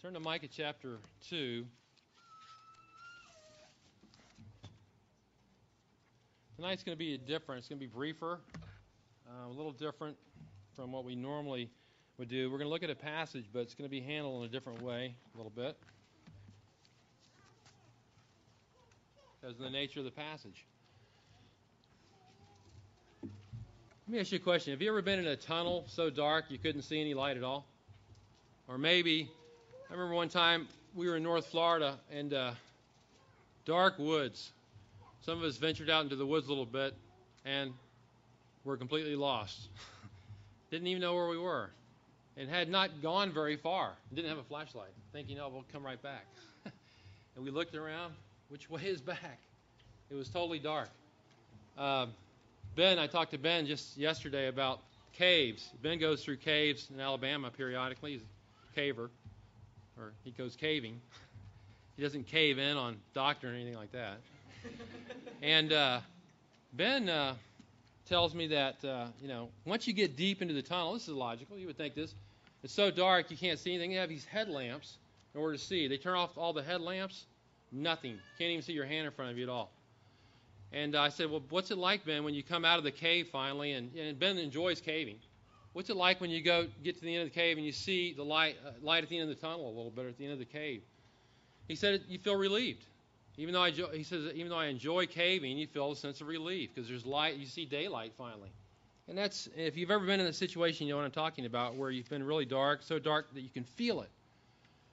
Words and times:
Turn 0.00 0.14
to 0.14 0.20
Micah 0.20 0.46
chapter 0.46 0.98
2. 1.28 1.66
Tonight's 6.54 6.84
going 6.84 6.96
to 6.96 6.98
be 6.98 7.18
different. 7.18 7.58
It's 7.58 7.68
going 7.68 7.80
to 7.80 7.84
be 7.84 7.92
briefer, 7.92 8.38
uh, 9.26 9.48
a 9.48 9.50
little 9.50 9.72
different 9.72 10.16
from 10.76 10.92
what 10.92 11.04
we 11.04 11.16
normally 11.16 11.68
would 12.16 12.28
do. 12.28 12.48
We're 12.48 12.58
going 12.58 12.68
to 12.68 12.72
look 12.72 12.84
at 12.84 12.90
a 12.90 12.94
passage, 12.94 13.46
but 13.52 13.62
it's 13.62 13.74
going 13.74 13.86
to 13.86 13.90
be 13.90 14.00
handled 14.00 14.44
in 14.44 14.48
a 14.48 14.52
different 14.52 14.82
way 14.82 15.16
a 15.34 15.36
little 15.36 15.50
bit 15.50 15.76
because 19.40 19.56
of 19.56 19.64
the 19.64 19.70
nature 19.70 19.98
of 19.98 20.04
the 20.04 20.12
passage. 20.12 20.64
Let 23.24 23.30
me 24.06 24.20
ask 24.20 24.30
you 24.30 24.36
a 24.36 24.40
question. 24.40 24.72
Have 24.72 24.80
you 24.80 24.90
ever 24.90 25.02
been 25.02 25.18
in 25.18 25.26
a 25.26 25.36
tunnel 25.36 25.86
so 25.88 26.08
dark 26.08 26.44
you 26.50 26.58
couldn't 26.58 26.82
see 26.82 27.00
any 27.00 27.14
light 27.14 27.36
at 27.36 27.42
all? 27.42 27.66
Or 28.68 28.78
maybe 28.78 29.28
I 29.90 29.94
remember 29.94 30.14
one 30.14 30.28
time 30.28 30.68
we 30.94 31.08
were 31.08 31.16
in 31.16 31.22
North 31.22 31.46
Florida 31.46 31.96
and 32.12 32.34
uh, 32.34 32.50
dark 33.64 33.98
woods. 33.98 34.50
Some 35.22 35.38
of 35.38 35.44
us 35.44 35.56
ventured 35.56 35.88
out 35.88 36.04
into 36.04 36.14
the 36.14 36.26
woods 36.26 36.46
a 36.46 36.50
little 36.50 36.66
bit 36.66 36.94
and 37.46 37.72
were 38.64 38.76
completely 38.76 39.16
lost. 39.16 39.58
Didn't 40.70 40.88
even 40.88 41.00
know 41.00 41.14
where 41.14 41.28
we 41.28 41.38
were 41.38 41.70
and 42.36 42.50
had 42.50 42.68
not 42.68 43.00
gone 43.00 43.32
very 43.32 43.56
far. 43.56 43.94
Didn't 44.14 44.28
have 44.28 44.36
a 44.36 44.42
flashlight, 44.42 44.90
thinking, 45.14 45.40
oh, 45.40 45.48
we'll 45.48 45.64
come 45.72 45.82
right 45.82 46.02
back. 46.02 46.26
and 47.34 47.42
we 47.42 47.50
looked 47.50 47.74
around. 47.74 48.12
Which 48.50 48.68
way 48.68 48.82
is 48.82 49.00
back? 49.00 49.38
It 50.10 50.16
was 50.16 50.28
totally 50.28 50.58
dark. 50.58 50.90
Uh, 51.78 52.06
ben, 52.76 52.98
I 52.98 53.06
talked 53.06 53.30
to 53.30 53.38
Ben 53.38 53.64
just 53.64 53.96
yesterday 53.96 54.48
about 54.48 54.80
caves. 55.14 55.70
Ben 55.82 55.98
goes 55.98 56.22
through 56.22 56.36
caves 56.36 56.88
in 56.92 57.00
Alabama 57.00 57.50
periodically. 57.50 58.12
He's 58.12 58.22
a 58.22 58.78
caver 58.78 59.08
or 59.98 60.12
he 60.24 60.30
goes 60.30 60.56
caving. 60.56 61.00
he 61.96 62.02
doesn't 62.02 62.26
cave 62.26 62.58
in 62.58 62.76
on 62.76 62.96
doctor 63.14 63.50
or 63.50 63.54
anything 63.54 63.76
like 63.76 63.92
that. 63.92 64.18
and 65.42 65.72
uh, 65.72 66.00
Ben 66.72 67.08
uh, 67.08 67.34
tells 68.08 68.34
me 68.34 68.48
that 68.48 68.84
uh, 68.84 69.06
you 69.20 69.28
know 69.28 69.48
once 69.64 69.86
you 69.86 69.92
get 69.92 70.16
deep 70.16 70.42
into 70.42 70.54
the 70.54 70.62
tunnel, 70.62 70.94
this 70.94 71.08
is 71.08 71.14
logical. 71.14 71.58
You 71.58 71.66
would 71.66 71.76
think 71.76 71.94
this. 71.94 72.14
It's 72.62 72.74
so 72.74 72.90
dark 72.90 73.30
you 73.30 73.36
can't 73.36 73.58
see 73.58 73.70
anything. 73.74 73.90
They 73.90 73.96
have 73.96 74.08
these 74.08 74.24
headlamps 74.24 74.96
in 75.34 75.40
order 75.40 75.56
to 75.56 75.62
see. 75.62 75.86
They 75.86 75.96
turn 75.96 76.16
off 76.16 76.36
all 76.36 76.52
the 76.52 76.62
headlamps, 76.62 77.26
nothing. 77.70 78.18
Can't 78.38 78.50
even 78.50 78.62
see 78.62 78.72
your 78.72 78.86
hand 78.86 79.06
in 79.06 79.12
front 79.12 79.30
of 79.30 79.38
you 79.38 79.44
at 79.44 79.48
all. 79.48 79.70
And 80.72 80.96
I 80.96 81.08
said, 81.08 81.30
well, 81.30 81.42
what's 81.50 81.70
it 81.70 81.78
like, 81.78 82.04
Ben, 82.04 82.24
when 82.24 82.34
you 82.34 82.42
come 82.42 82.64
out 82.64 82.78
of 82.78 82.84
the 82.84 82.90
cave 82.90 83.28
finally? 83.28 83.72
And, 83.72 83.94
and 83.94 84.18
Ben 84.18 84.36
enjoys 84.38 84.80
caving. 84.80 85.18
What's 85.72 85.90
it 85.90 85.96
like 85.96 86.20
when 86.20 86.30
you 86.30 86.42
go 86.42 86.66
get 86.82 86.96
to 86.96 87.02
the 87.02 87.14
end 87.14 87.26
of 87.26 87.32
the 87.32 87.38
cave 87.38 87.56
and 87.56 87.64
you 87.64 87.72
see 87.72 88.12
the 88.12 88.24
light, 88.24 88.56
uh, 88.66 88.70
light 88.82 89.04
at 89.04 89.10
the 89.10 89.18
end 89.18 89.30
of 89.30 89.36
the 89.36 89.40
tunnel 89.40 89.66
a 89.66 89.74
little 89.74 89.90
bit 89.90 90.06
at 90.06 90.18
the 90.18 90.24
end 90.24 90.32
of 90.32 90.38
the 90.38 90.44
cave? 90.44 90.82
He 91.68 91.74
said 91.74 92.02
you 92.08 92.18
feel 92.18 92.36
relieved. 92.36 92.84
Even 93.36 93.54
though 93.54 93.62
I, 93.62 93.70
he 93.70 94.02
says 94.02 94.32
even 94.34 94.48
though 94.48 94.58
I 94.58 94.66
enjoy 94.66 95.06
caving, 95.06 95.56
you 95.56 95.66
feel 95.68 95.92
a 95.92 95.96
sense 95.96 96.20
of 96.20 96.26
relief 96.26 96.70
because 96.74 96.88
there's 96.88 97.06
light. 97.06 97.36
You 97.36 97.46
see 97.46 97.64
daylight 97.66 98.12
finally. 98.18 98.50
And 99.06 99.16
that's 99.16 99.48
if 99.56 99.76
you've 99.76 99.90
ever 99.90 100.04
been 100.04 100.20
in 100.20 100.26
a 100.26 100.32
situation 100.32 100.86
you 100.86 100.92
know 100.92 100.98
what 100.98 101.06
I'm 101.06 101.12
talking 101.12 101.46
about, 101.46 101.76
where 101.76 101.90
you've 101.90 102.08
been 102.10 102.24
really 102.24 102.44
dark, 102.44 102.82
so 102.82 102.98
dark 102.98 103.32
that 103.34 103.40
you 103.40 103.48
can 103.48 103.64
feel 103.64 104.02
it, 104.02 104.10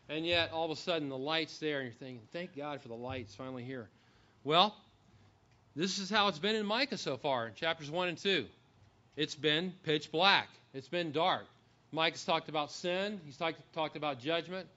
and 0.09 0.25
yet 0.25 0.51
all 0.51 0.65
of 0.65 0.71
a 0.71 0.79
sudden 0.79 1.09
the 1.09 1.17
light's 1.17 1.57
there, 1.57 1.79
and 1.79 1.87
you're 1.87 1.93
thinking, 1.93 2.21
"Thank 2.31 2.55
God 2.55 2.81
for 2.81 2.87
the 2.87 2.93
light; 2.93 3.21
it's 3.21 3.35
finally 3.35 3.63
here." 3.63 3.89
Well, 4.43 4.75
this 5.75 5.97
is 5.97 6.09
how 6.09 6.27
it's 6.27 6.39
been 6.39 6.55
in 6.55 6.65
Micah 6.65 6.97
so 6.97 7.17
far, 7.17 7.47
in 7.47 7.55
chapters 7.55 7.89
one 7.89 8.09
and 8.09 8.17
two. 8.17 8.45
It's 9.15 9.35
been 9.35 9.73
pitch 9.83 10.11
black. 10.11 10.49
It's 10.73 10.87
been 10.89 11.11
dark. 11.11 11.45
Micah's 11.91 12.25
talked 12.25 12.49
about 12.49 12.71
sin. 12.71 13.21
He's 13.25 13.37
talked, 13.37 13.61
talked 13.73 13.95
about 13.95 14.19
judgment. 14.19 14.67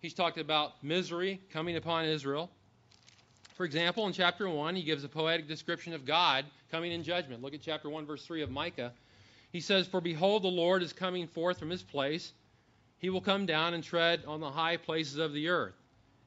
He's 0.00 0.14
talked 0.14 0.38
about 0.38 0.72
misery 0.82 1.40
coming 1.50 1.76
upon 1.76 2.04
Israel. 2.04 2.50
For 3.56 3.64
example, 3.64 4.06
in 4.06 4.12
chapter 4.12 4.48
1, 4.48 4.76
he 4.76 4.82
gives 4.82 5.02
a 5.02 5.08
poetic 5.08 5.48
description 5.48 5.92
of 5.94 6.04
God 6.04 6.44
coming 6.70 6.92
in 6.92 7.02
judgment. 7.02 7.42
Look 7.42 7.54
at 7.54 7.62
chapter 7.62 7.88
1, 7.88 8.06
verse 8.06 8.24
3 8.24 8.42
of 8.42 8.50
Micah. 8.50 8.92
He 9.50 9.60
says, 9.60 9.88
For 9.88 10.00
behold, 10.00 10.44
the 10.44 10.48
Lord 10.48 10.82
is 10.82 10.92
coming 10.92 11.26
forth 11.26 11.58
from 11.58 11.70
his 11.70 11.82
place. 11.82 12.32
He 12.98 13.10
will 13.10 13.20
come 13.20 13.46
down 13.46 13.74
and 13.74 13.82
tread 13.82 14.22
on 14.26 14.40
the 14.40 14.50
high 14.50 14.76
places 14.76 15.18
of 15.18 15.32
the 15.32 15.48
earth. 15.48 15.74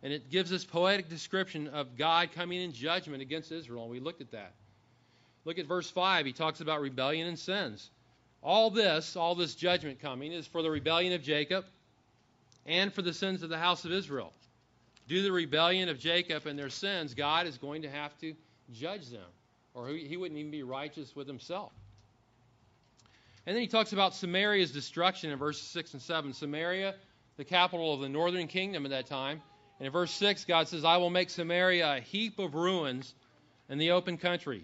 And 0.03 0.11
it 0.11 0.31
gives 0.31 0.49
this 0.49 0.65
poetic 0.65 1.07
description 1.07 1.67
of 1.67 1.95
God 1.95 2.31
coming 2.33 2.59
in 2.59 2.73
judgment 2.73 3.21
against 3.21 3.51
Israel. 3.51 3.83
And 3.83 3.91
we 3.91 3.99
looked 3.99 4.21
at 4.21 4.31
that. 4.31 4.53
Look 5.45 5.59
at 5.59 5.65
verse 5.65 5.89
5. 5.89 6.25
He 6.25 6.33
talks 6.33 6.61
about 6.61 6.81
rebellion 6.81 7.27
and 7.27 7.37
sins. 7.37 7.89
All 8.43 8.69
this, 8.69 9.15
all 9.15 9.35
this 9.35 9.55
judgment 9.55 9.99
coming, 9.99 10.31
is 10.31 10.47
for 10.47 10.61
the 10.61 10.71
rebellion 10.71 11.13
of 11.13 11.21
Jacob 11.21 11.65
and 12.65 12.93
for 12.93 13.01
the 13.01 13.13
sins 13.13 13.43
of 13.43 13.49
the 13.49 13.57
house 13.57 13.85
of 13.85 13.91
Israel. 13.91 14.33
Due 15.07 15.17
to 15.17 15.23
the 15.23 15.31
rebellion 15.31 15.89
of 15.89 15.99
Jacob 15.99 16.45
and 16.45 16.57
their 16.57 16.69
sins, 16.69 17.13
God 17.13 17.47
is 17.47 17.57
going 17.57 17.81
to 17.81 17.89
have 17.89 18.17
to 18.19 18.33
judge 18.71 19.09
them, 19.09 19.27
or 19.73 19.89
he 19.89 20.15
wouldn't 20.17 20.39
even 20.39 20.51
be 20.51 20.63
righteous 20.63 21.15
with 21.15 21.27
himself. 21.27 21.71
And 23.45 23.55
then 23.55 23.61
he 23.61 23.67
talks 23.67 23.91
about 23.91 24.13
Samaria's 24.13 24.71
destruction 24.71 25.31
in 25.31 25.39
verses 25.39 25.67
6 25.67 25.93
and 25.93 26.01
7. 26.01 26.33
Samaria, 26.33 26.95
the 27.37 27.43
capital 27.43 27.93
of 27.93 28.01
the 28.01 28.09
northern 28.09 28.47
kingdom 28.47 28.85
at 28.85 28.91
that 28.91 29.07
time. 29.07 29.41
And 29.79 29.87
in 29.87 29.91
verse 29.91 30.11
6, 30.11 30.45
God 30.45 30.67
says, 30.67 30.85
I 30.85 30.97
will 30.97 31.09
make 31.09 31.31
Samaria 31.31 31.97
a 31.97 31.99
heap 31.99 32.37
of 32.37 32.53
ruins 32.53 33.15
in 33.67 33.79
the 33.79 33.91
open 33.91 34.17
country, 34.17 34.63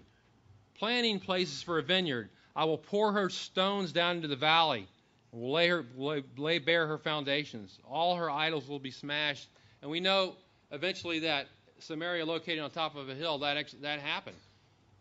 planting 0.78 1.20
places 1.20 1.62
for 1.62 1.78
a 1.78 1.82
vineyard. 1.82 2.30
I 2.54 2.64
will 2.64 2.78
pour 2.78 3.12
her 3.12 3.28
stones 3.30 3.92
down 3.92 4.16
into 4.16 4.28
the 4.28 4.36
valley 4.36 4.86
and 5.32 5.40
will 5.40 5.52
lay, 5.52 5.68
her, 5.68 5.84
lay, 5.96 6.22
lay 6.36 6.58
bare 6.58 6.86
her 6.86 6.98
foundations. 6.98 7.78
All 7.88 8.16
her 8.16 8.30
idols 8.30 8.68
will 8.68 8.78
be 8.78 8.90
smashed. 8.90 9.48
And 9.82 9.90
we 9.90 10.00
know 10.00 10.34
eventually 10.70 11.20
that 11.20 11.46
Samaria, 11.80 12.26
located 12.26 12.60
on 12.60 12.70
top 12.70 12.96
of 12.96 13.08
a 13.08 13.14
hill, 13.14 13.38
that, 13.38 13.72
that 13.82 14.00
happened. 14.00 14.36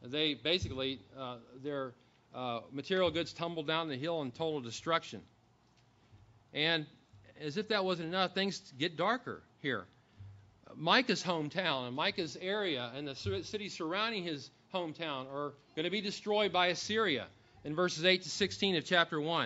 They 0.03 0.35
basically, 0.35 0.99
uh, 1.17 1.37
their 1.63 1.93
uh, 2.35 2.61
material 2.71 3.09
goods 3.09 3.33
tumbled 3.33 3.67
down 3.67 3.87
the 3.87 3.97
hill 3.97 4.21
in 4.21 4.31
total 4.31 4.61
destruction. 4.61 5.21
And 6.53 6.85
as 7.41 7.57
if 7.57 7.69
that 7.69 7.83
wasn't 7.83 8.09
enough, 8.09 8.33
things 8.33 8.59
get 8.77 8.95
darker 8.95 9.41
here. 9.61 9.85
Micah's 10.75 11.23
hometown 11.23 11.87
and 11.87 11.95
Micah's 11.95 12.37
area 12.39 12.91
and 12.95 13.07
the 13.07 13.15
cities 13.15 13.73
surrounding 13.73 14.23
his 14.23 14.51
hometown 14.73 15.31
are 15.33 15.53
going 15.75 15.85
to 15.85 15.89
be 15.89 16.01
destroyed 16.01 16.51
by 16.51 16.67
Assyria 16.67 17.27
in 17.63 17.75
verses 17.75 18.05
8 18.05 18.23
to 18.23 18.29
16 18.29 18.75
of 18.75 18.85
chapter 18.85 19.19
1. 19.19 19.45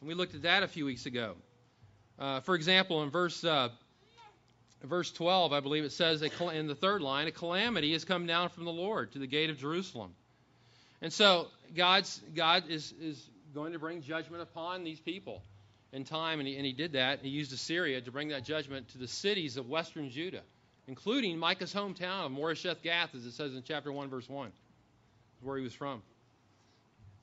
And 0.00 0.08
we 0.08 0.14
looked 0.14 0.34
at 0.34 0.42
that 0.42 0.62
a 0.62 0.68
few 0.68 0.84
weeks 0.84 1.06
ago. 1.06 1.34
Uh, 2.18 2.40
for 2.40 2.54
example, 2.54 3.02
in 3.02 3.10
verse, 3.10 3.44
uh, 3.44 3.68
verse 4.82 5.10
12, 5.12 5.52
I 5.52 5.60
believe 5.60 5.84
it 5.84 5.92
says 5.92 6.22
in 6.22 6.66
the 6.66 6.74
third 6.74 7.02
line, 7.02 7.26
a 7.26 7.32
calamity 7.32 7.92
has 7.92 8.04
come 8.04 8.26
down 8.26 8.48
from 8.48 8.64
the 8.64 8.72
Lord 8.72 9.12
to 9.12 9.18
the 9.18 9.26
gate 9.26 9.50
of 9.50 9.58
Jerusalem. 9.58 10.14
And 11.00 11.12
so 11.12 11.48
God's, 11.74 12.20
God 12.34 12.64
is, 12.68 12.92
is 13.00 13.28
going 13.54 13.72
to 13.72 13.78
bring 13.78 14.02
judgment 14.02 14.42
upon 14.42 14.84
these 14.84 15.00
people 15.00 15.42
in 15.92 16.04
time, 16.04 16.40
and 16.40 16.48
he, 16.48 16.56
and 16.56 16.66
he 16.66 16.72
did 16.72 16.92
that. 16.92 17.20
He 17.22 17.28
used 17.28 17.52
Assyria 17.52 18.00
to 18.00 18.10
bring 18.10 18.28
that 18.28 18.44
judgment 18.44 18.88
to 18.90 18.98
the 18.98 19.08
cities 19.08 19.56
of 19.56 19.68
western 19.68 20.10
Judah, 20.10 20.42
including 20.88 21.38
Micah's 21.38 21.72
hometown 21.72 22.26
of 22.26 22.32
Moresheth 22.32 22.82
Gath, 22.82 23.14
as 23.14 23.24
it 23.24 23.32
says 23.32 23.54
in 23.54 23.62
chapter 23.62 23.92
1, 23.92 24.08
verse 24.08 24.28
1, 24.28 24.50
where 25.42 25.56
he 25.56 25.62
was 25.62 25.74
from 25.74 26.02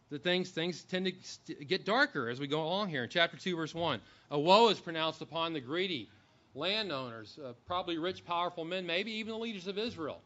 the 0.09 0.19
things 0.19 0.49
things 0.49 0.83
tend 0.83 1.11
to 1.47 1.53
get 1.65 1.85
darker 1.85 2.29
as 2.29 2.39
we 2.39 2.47
go 2.47 2.63
along 2.63 2.89
here. 2.89 3.03
In 3.03 3.09
chapter 3.09 3.37
2, 3.37 3.55
verse 3.55 3.73
1, 3.73 3.99
a 4.31 4.39
woe 4.39 4.69
is 4.69 4.79
pronounced 4.79 5.21
upon 5.21 5.53
the 5.53 5.59
greedy 5.59 6.09
landowners, 6.53 7.37
uh, 7.43 7.53
probably 7.67 7.97
rich, 7.97 8.25
powerful 8.25 8.63
men, 8.63 8.85
maybe 8.85 9.11
even 9.11 9.33
the 9.33 9.37
leaders 9.37 9.67
of 9.67 9.77
Israel, 9.77 10.21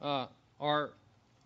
uh, 0.00 0.26
are, 0.60 0.90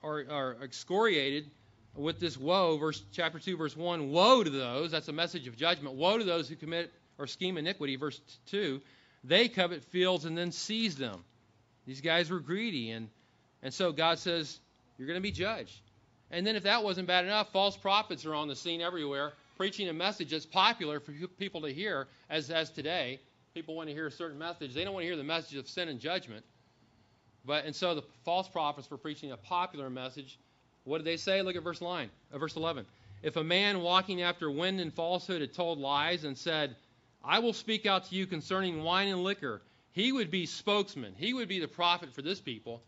are, 0.03 0.25
are 0.31 0.57
excoriated 0.63 1.51
with 1.97 2.21
this 2.21 2.37
woe. 2.37 2.77
Verse 2.77 3.03
chapter 3.11 3.39
2, 3.39 3.57
verse 3.57 3.77
1, 3.77 4.11
woe 4.11 4.45
to 4.45 4.51
those, 4.51 4.91
that's 4.91 5.09
a 5.09 5.13
message 5.13 5.49
of 5.49 5.57
judgment, 5.57 5.97
woe 5.97 6.19
to 6.19 6.25
those 6.25 6.49
who 6.49 6.57
commit 6.57 6.93
or 7.19 7.27
scheme 7.27 7.59
iniquity. 7.59 7.97
Verse 7.97 8.21
2, 8.47 8.81
they 9.25 9.49
covet 9.49 9.85
fields 9.85 10.25
and 10.25 10.37
then 10.37 10.53
seize 10.53 10.97
them. 10.97 11.25
These 11.87 12.01
guys 12.01 12.31
were 12.31 12.41
greedy, 12.41 12.91
and, 12.91 13.09
and 13.63 13.73
so 13.73 13.93
God 13.93 14.19
says, 14.19 14.59
You're 14.99 15.09
going 15.09 15.19
to 15.19 15.23
be 15.23 15.33
judged. 15.33 15.81
And 16.31 16.47
then, 16.47 16.55
if 16.55 16.63
that 16.63 16.85
wasn't 16.85 17.09
bad 17.09 17.25
enough, 17.25 17.53
false 17.53 17.77
prophets 17.77 18.25
are 18.25 18.35
on 18.35 18.47
the 18.47 18.55
scene 18.55 18.81
everywhere, 18.81 19.33
preaching 19.57 19.89
a 19.89 19.93
message 19.93 20.31
that's 20.31 20.47
popular 20.47 21.01
for 21.01 21.13
people 21.39 21.63
to 21.63 21.73
hear, 21.73 22.07
as, 22.29 22.51
as 22.51 22.71
today. 22.71 23.21
People 23.53 23.75
want 23.75 23.89
to 23.89 23.95
hear 23.95 24.07
a 24.07 24.13
certain 24.13 24.39
message. 24.39 24.73
They 24.73 24.85
don't 24.85 24.95
want 24.95 25.03
to 25.03 25.09
hear 25.09 25.17
the 25.17 25.25
message 25.25 25.57
of 25.57 25.69
sin 25.69 25.89
and 25.89 25.99
judgment. 25.99 26.45
But 27.45 27.65
and 27.65 27.75
so 27.75 27.95
the 27.95 28.03
false 28.25 28.49
prophets 28.49 28.91
were 28.91 28.99
preaching 28.99 29.33
a 29.33 29.37
popular 29.37 29.91
message. 29.91 30.39
What 30.85 30.99
did 30.99 31.07
they 31.07 31.17
say? 31.17 31.43
Look 31.43 31.57
at 31.57 31.63
verse 31.63 31.81
line, 31.81 32.11
uh, 32.33 32.39
verse 32.39 32.57
11. 32.57 32.87
If 33.23 33.37
a 33.37 33.45
man 33.45 33.81
walking 33.81 34.23
after 34.23 34.51
wind 34.51 34.81
and 34.81 34.93
falsehood 34.95 35.41
had 35.41 35.53
told 35.53 35.79
lies 35.79 36.25
and 36.25 36.39
said, 36.39 36.77
"I 37.25 37.39
will 37.39 37.53
speak 37.53 37.87
out 37.87 38.07
to 38.07 38.15
you 38.15 38.27
concerning 38.27 38.83
wine 38.83 39.09
and 39.09 39.23
liquor," 39.23 39.63
he 39.93 40.13
would 40.13 40.31
be 40.31 40.47
spokesman. 40.47 41.15
He 41.17 41.35
would 41.35 41.49
be 41.49 41.61
the 41.61 41.69
prophet 41.69 42.13
for 42.13 42.23
this 42.23 42.41
people. 42.41 42.83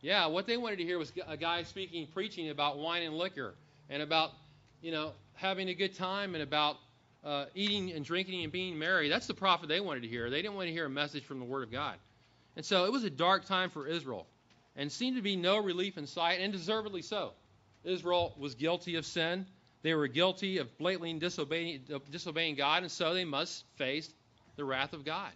Yeah, 0.00 0.26
what 0.26 0.46
they 0.46 0.56
wanted 0.56 0.76
to 0.76 0.84
hear 0.84 0.98
was 0.98 1.12
a 1.26 1.36
guy 1.36 1.62
speaking, 1.62 2.06
preaching 2.08 2.50
about 2.50 2.78
wine 2.78 3.02
and 3.02 3.16
liquor, 3.16 3.54
and 3.88 4.02
about, 4.02 4.32
you 4.82 4.92
know, 4.92 5.12
having 5.34 5.68
a 5.68 5.74
good 5.74 5.94
time, 5.94 6.34
and 6.34 6.42
about 6.42 6.76
uh, 7.24 7.46
eating 7.54 7.92
and 7.92 8.04
drinking 8.04 8.42
and 8.42 8.52
being 8.52 8.78
merry. 8.78 9.08
That's 9.08 9.26
the 9.26 9.34
prophet 9.34 9.68
they 9.68 9.80
wanted 9.80 10.02
to 10.02 10.08
hear. 10.08 10.28
They 10.28 10.42
didn't 10.42 10.56
want 10.56 10.68
to 10.68 10.72
hear 10.72 10.86
a 10.86 10.90
message 10.90 11.24
from 11.24 11.38
the 11.38 11.44
Word 11.44 11.62
of 11.62 11.72
God. 11.72 11.96
And 12.56 12.64
so 12.64 12.84
it 12.84 12.92
was 12.92 13.04
a 13.04 13.10
dark 13.10 13.46
time 13.46 13.70
for 13.70 13.86
Israel 13.86 14.26
and 14.76 14.90
seemed 14.90 15.16
to 15.16 15.22
be 15.22 15.36
no 15.36 15.58
relief 15.58 15.96
in 15.98 16.06
sight, 16.06 16.40
and 16.40 16.52
deservedly 16.52 17.02
so. 17.02 17.32
Israel 17.84 18.34
was 18.38 18.54
guilty 18.54 18.96
of 18.96 19.06
sin. 19.06 19.46
They 19.84 19.92
were 19.92 20.08
guilty 20.08 20.58
of 20.58 20.78
blatantly 20.78 21.12
disobeying, 21.12 21.82
disobeying 22.10 22.54
God, 22.54 22.82
and 22.82 22.90
so 22.90 23.12
they 23.12 23.26
must 23.26 23.66
face 23.76 24.10
the 24.56 24.64
wrath 24.64 24.94
of 24.94 25.04
God. 25.04 25.30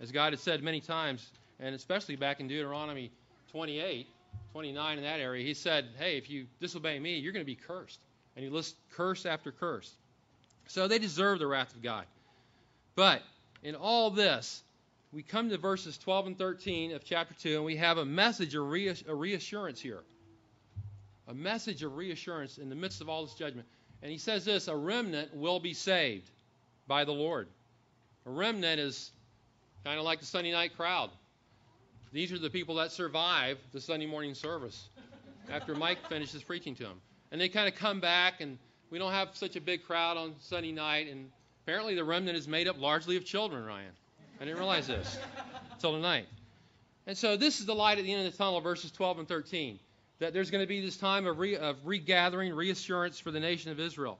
As 0.00 0.12
God 0.12 0.34
had 0.34 0.40
said 0.40 0.62
many 0.62 0.82
times, 0.82 1.26
and 1.58 1.74
especially 1.74 2.14
back 2.14 2.38
in 2.38 2.46
Deuteronomy 2.46 3.10
28, 3.52 4.06
29 4.52 4.98
in 4.98 5.04
that 5.04 5.18
area, 5.18 5.42
He 5.42 5.54
said, 5.54 5.86
Hey, 5.98 6.18
if 6.18 6.28
you 6.28 6.46
disobey 6.60 6.98
me, 6.98 7.16
you're 7.16 7.32
going 7.32 7.44
to 7.44 7.50
be 7.50 7.56
cursed. 7.56 7.98
And 8.36 8.44
He 8.44 8.50
lists 8.50 8.74
curse 8.92 9.24
after 9.24 9.50
curse. 9.50 9.90
So 10.66 10.88
they 10.88 10.98
deserve 10.98 11.38
the 11.38 11.46
wrath 11.46 11.74
of 11.74 11.82
God. 11.82 12.04
But 12.96 13.22
in 13.62 13.76
all 13.76 14.10
this, 14.10 14.62
we 15.10 15.22
come 15.22 15.48
to 15.48 15.56
verses 15.56 15.96
12 15.96 16.26
and 16.26 16.38
13 16.38 16.92
of 16.92 17.02
chapter 17.02 17.32
2, 17.40 17.56
and 17.56 17.64
we 17.64 17.76
have 17.76 17.96
a 17.96 18.04
message, 18.04 18.54
of 18.54 18.68
reassurance 18.68 19.80
here. 19.80 20.02
A 21.28 21.34
message 21.34 21.82
of 21.82 21.96
reassurance 21.96 22.58
in 22.58 22.68
the 22.68 22.76
midst 22.76 23.00
of 23.00 23.08
all 23.08 23.24
this 23.24 23.34
judgment. 23.34 23.66
And 24.06 24.12
he 24.12 24.18
says 24.18 24.44
this 24.44 24.68
a 24.68 24.76
remnant 24.76 25.34
will 25.34 25.58
be 25.58 25.74
saved 25.74 26.30
by 26.86 27.02
the 27.02 27.10
Lord. 27.10 27.48
A 28.24 28.30
remnant 28.30 28.78
is 28.78 29.10
kind 29.82 29.98
of 29.98 30.04
like 30.04 30.20
the 30.20 30.26
Sunday 30.26 30.52
night 30.52 30.76
crowd. 30.76 31.10
These 32.12 32.30
are 32.30 32.38
the 32.38 32.48
people 32.48 32.76
that 32.76 32.92
survive 32.92 33.58
the 33.72 33.80
Sunday 33.80 34.06
morning 34.06 34.34
service 34.34 34.90
after 35.50 35.74
Mike 35.74 36.08
finishes 36.08 36.40
preaching 36.40 36.76
to 36.76 36.84
them. 36.84 37.00
And 37.32 37.40
they 37.40 37.48
kind 37.48 37.66
of 37.66 37.74
come 37.74 37.98
back, 37.98 38.40
and 38.40 38.58
we 38.90 39.00
don't 39.00 39.10
have 39.10 39.30
such 39.32 39.56
a 39.56 39.60
big 39.60 39.82
crowd 39.82 40.16
on 40.16 40.36
Sunday 40.38 40.70
night. 40.70 41.08
And 41.08 41.28
apparently, 41.64 41.96
the 41.96 42.04
remnant 42.04 42.38
is 42.38 42.46
made 42.46 42.68
up 42.68 42.80
largely 42.80 43.16
of 43.16 43.24
children, 43.24 43.64
Ryan. 43.64 43.90
I 44.40 44.44
didn't 44.44 44.58
realize 44.58 44.86
this 44.86 45.18
until 45.72 45.94
tonight. 45.94 46.26
And 47.08 47.18
so, 47.18 47.36
this 47.36 47.58
is 47.58 47.66
the 47.66 47.74
light 47.74 47.98
at 47.98 48.04
the 48.04 48.12
end 48.12 48.24
of 48.24 48.30
the 48.30 48.38
tunnel, 48.38 48.60
verses 48.60 48.92
12 48.92 49.18
and 49.18 49.26
13 49.26 49.80
that 50.18 50.32
there's 50.32 50.50
going 50.50 50.62
to 50.62 50.68
be 50.68 50.80
this 50.80 50.96
time 50.96 51.26
of, 51.26 51.38
re, 51.38 51.56
of 51.56 51.76
regathering, 51.84 52.54
reassurance 52.54 53.18
for 53.18 53.30
the 53.30 53.40
nation 53.40 53.70
of 53.70 53.80
Israel. 53.80 54.18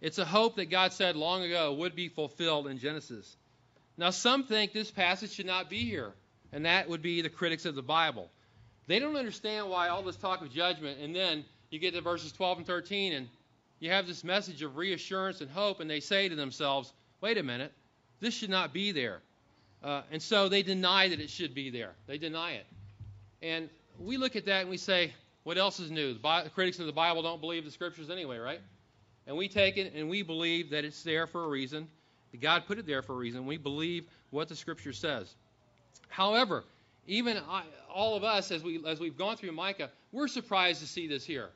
It's 0.00 0.18
a 0.18 0.24
hope 0.24 0.56
that 0.56 0.70
God 0.70 0.92
said 0.92 1.14
long 1.14 1.42
ago 1.42 1.74
would 1.74 1.94
be 1.94 2.08
fulfilled 2.08 2.66
in 2.66 2.78
Genesis. 2.78 3.36
Now, 3.96 4.10
some 4.10 4.44
think 4.44 4.72
this 4.72 4.90
passage 4.90 5.30
should 5.32 5.46
not 5.46 5.68
be 5.68 5.84
here, 5.84 6.12
and 6.52 6.64
that 6.64 6.88
would 6.88 7.02
be 7.02 7.20
the 7.20 7.28
critics 7.28 7.66
of 7.66 7.74
the 7.74 7.82
Bible. 7.82 8.30
They 8.86 8.98
don't 8.98 9.16
understand 9.16 9.68
why 9.68 9.88
all 9.88 10.02
this 10.02 10.16
talk 10.16 10.40
of 10.40 10.50
judgment, 10.50 11.00
and 11.00 11.14
then 11.14 11.44
you 11.70 11.78
get 11.78 11.94
to 11.94 12.00
verses 12.00 12.32
12 12.32 12.58
and 12.58 12.66
13, 12.66 13.12
and 13.12 13.28
you 13.78 13.90
have 13.90 14.06
this 14.06 14.24
message 14.24 14.62
of 14.62 14.76
reassurance 14.76 15.42
and 15.42 15.50
hope, 15.50 15.80
and 15.80 15.88
they 15.88 16.00
say 16.00 16.28
to 16.28 16.34
themselves, 16.34 16.92
wait 17.20 17.38
a 17.38 17.42
minute, 17.42 17.72
this 18.20 18.34
should 18.34 18.50
not 18.50 18.72
be 18.72 18.92
there. 18.92 19.20
Uh, 19.82 20.02
and 20.10 20.20
so 20.20 20.48
they 20.48 20.62
deny 20.62 21.08
that 21.08 21.20
it 21.20 21.30
should 21.30 21.54
be 21.54 21.70
there. 21.70 21.92
They 22.06 22.18
deny 22.18 22.52
it. 22.52 22.66
And 23.42 23.70
we 23.98 24.16
look 24.16 24.36
at 24.36 24.46
that 24.46 24.62
and 24.62 24.70
we 24.70 24.76
say, 24.76 25.12
what 25.44 25.58
else 25.58 25.80
is 25.80 25.90
new? 25.90 26.14
The, 26.14 26.40
the 26.44 26.50
critics 26.50 26.78
of 26.78 26.86
the 26.86 26.92
Bible 26.92 27.22
don't 27.22 27.40
believe 27.40 27.64
the 27.64 27.70
scriptures 27.70 28.10
anyway, 28.10 28.38
right? 28.38 28.60
And 29.26 29.36
we 29.36 29.48
take 29.48 29.76
it 29.76 29.94
and 29.94 30.08
we 30.08 30.22
believe 30.22 30.70
that 30.70 30.84
it's 30.84 31.02
there 31.02 31.26
for 31.26 31.44
a 31.44 31.48
reason. 31.48 31.88
That 32.32 32.40
God 32.40 32.66
put 32.66 32.78
it 32.78 32.86
there 32.86 33.02
for 33.02 33.14
a 33.14 33.16
reason. 33.16 33.46
We 33.46 33.56
believe 33.56 34.06
what 34.30 34.48
the 34.48 34.56
scripture 34.56 34.92
says. 34.92 35.34
However, 36.08 36.64
even 37.06 37.38
I, 37.48 37.62
all 37.92 38.16
of 38.16 38.24
us, 38.24 38.50
as 38.50 38.62
we 38.62 38.84
as 38.86 39.00
we've 39.00 39.16
gone 39.16 39.36
through 39.36 39.52
Micah, 39.52 39.90
we're 40.12 40.28
surprised 40.28 40.80
to 40.80 40.86
see 40.86 41.06
this 41.06 41.24
here. 41.24 41.50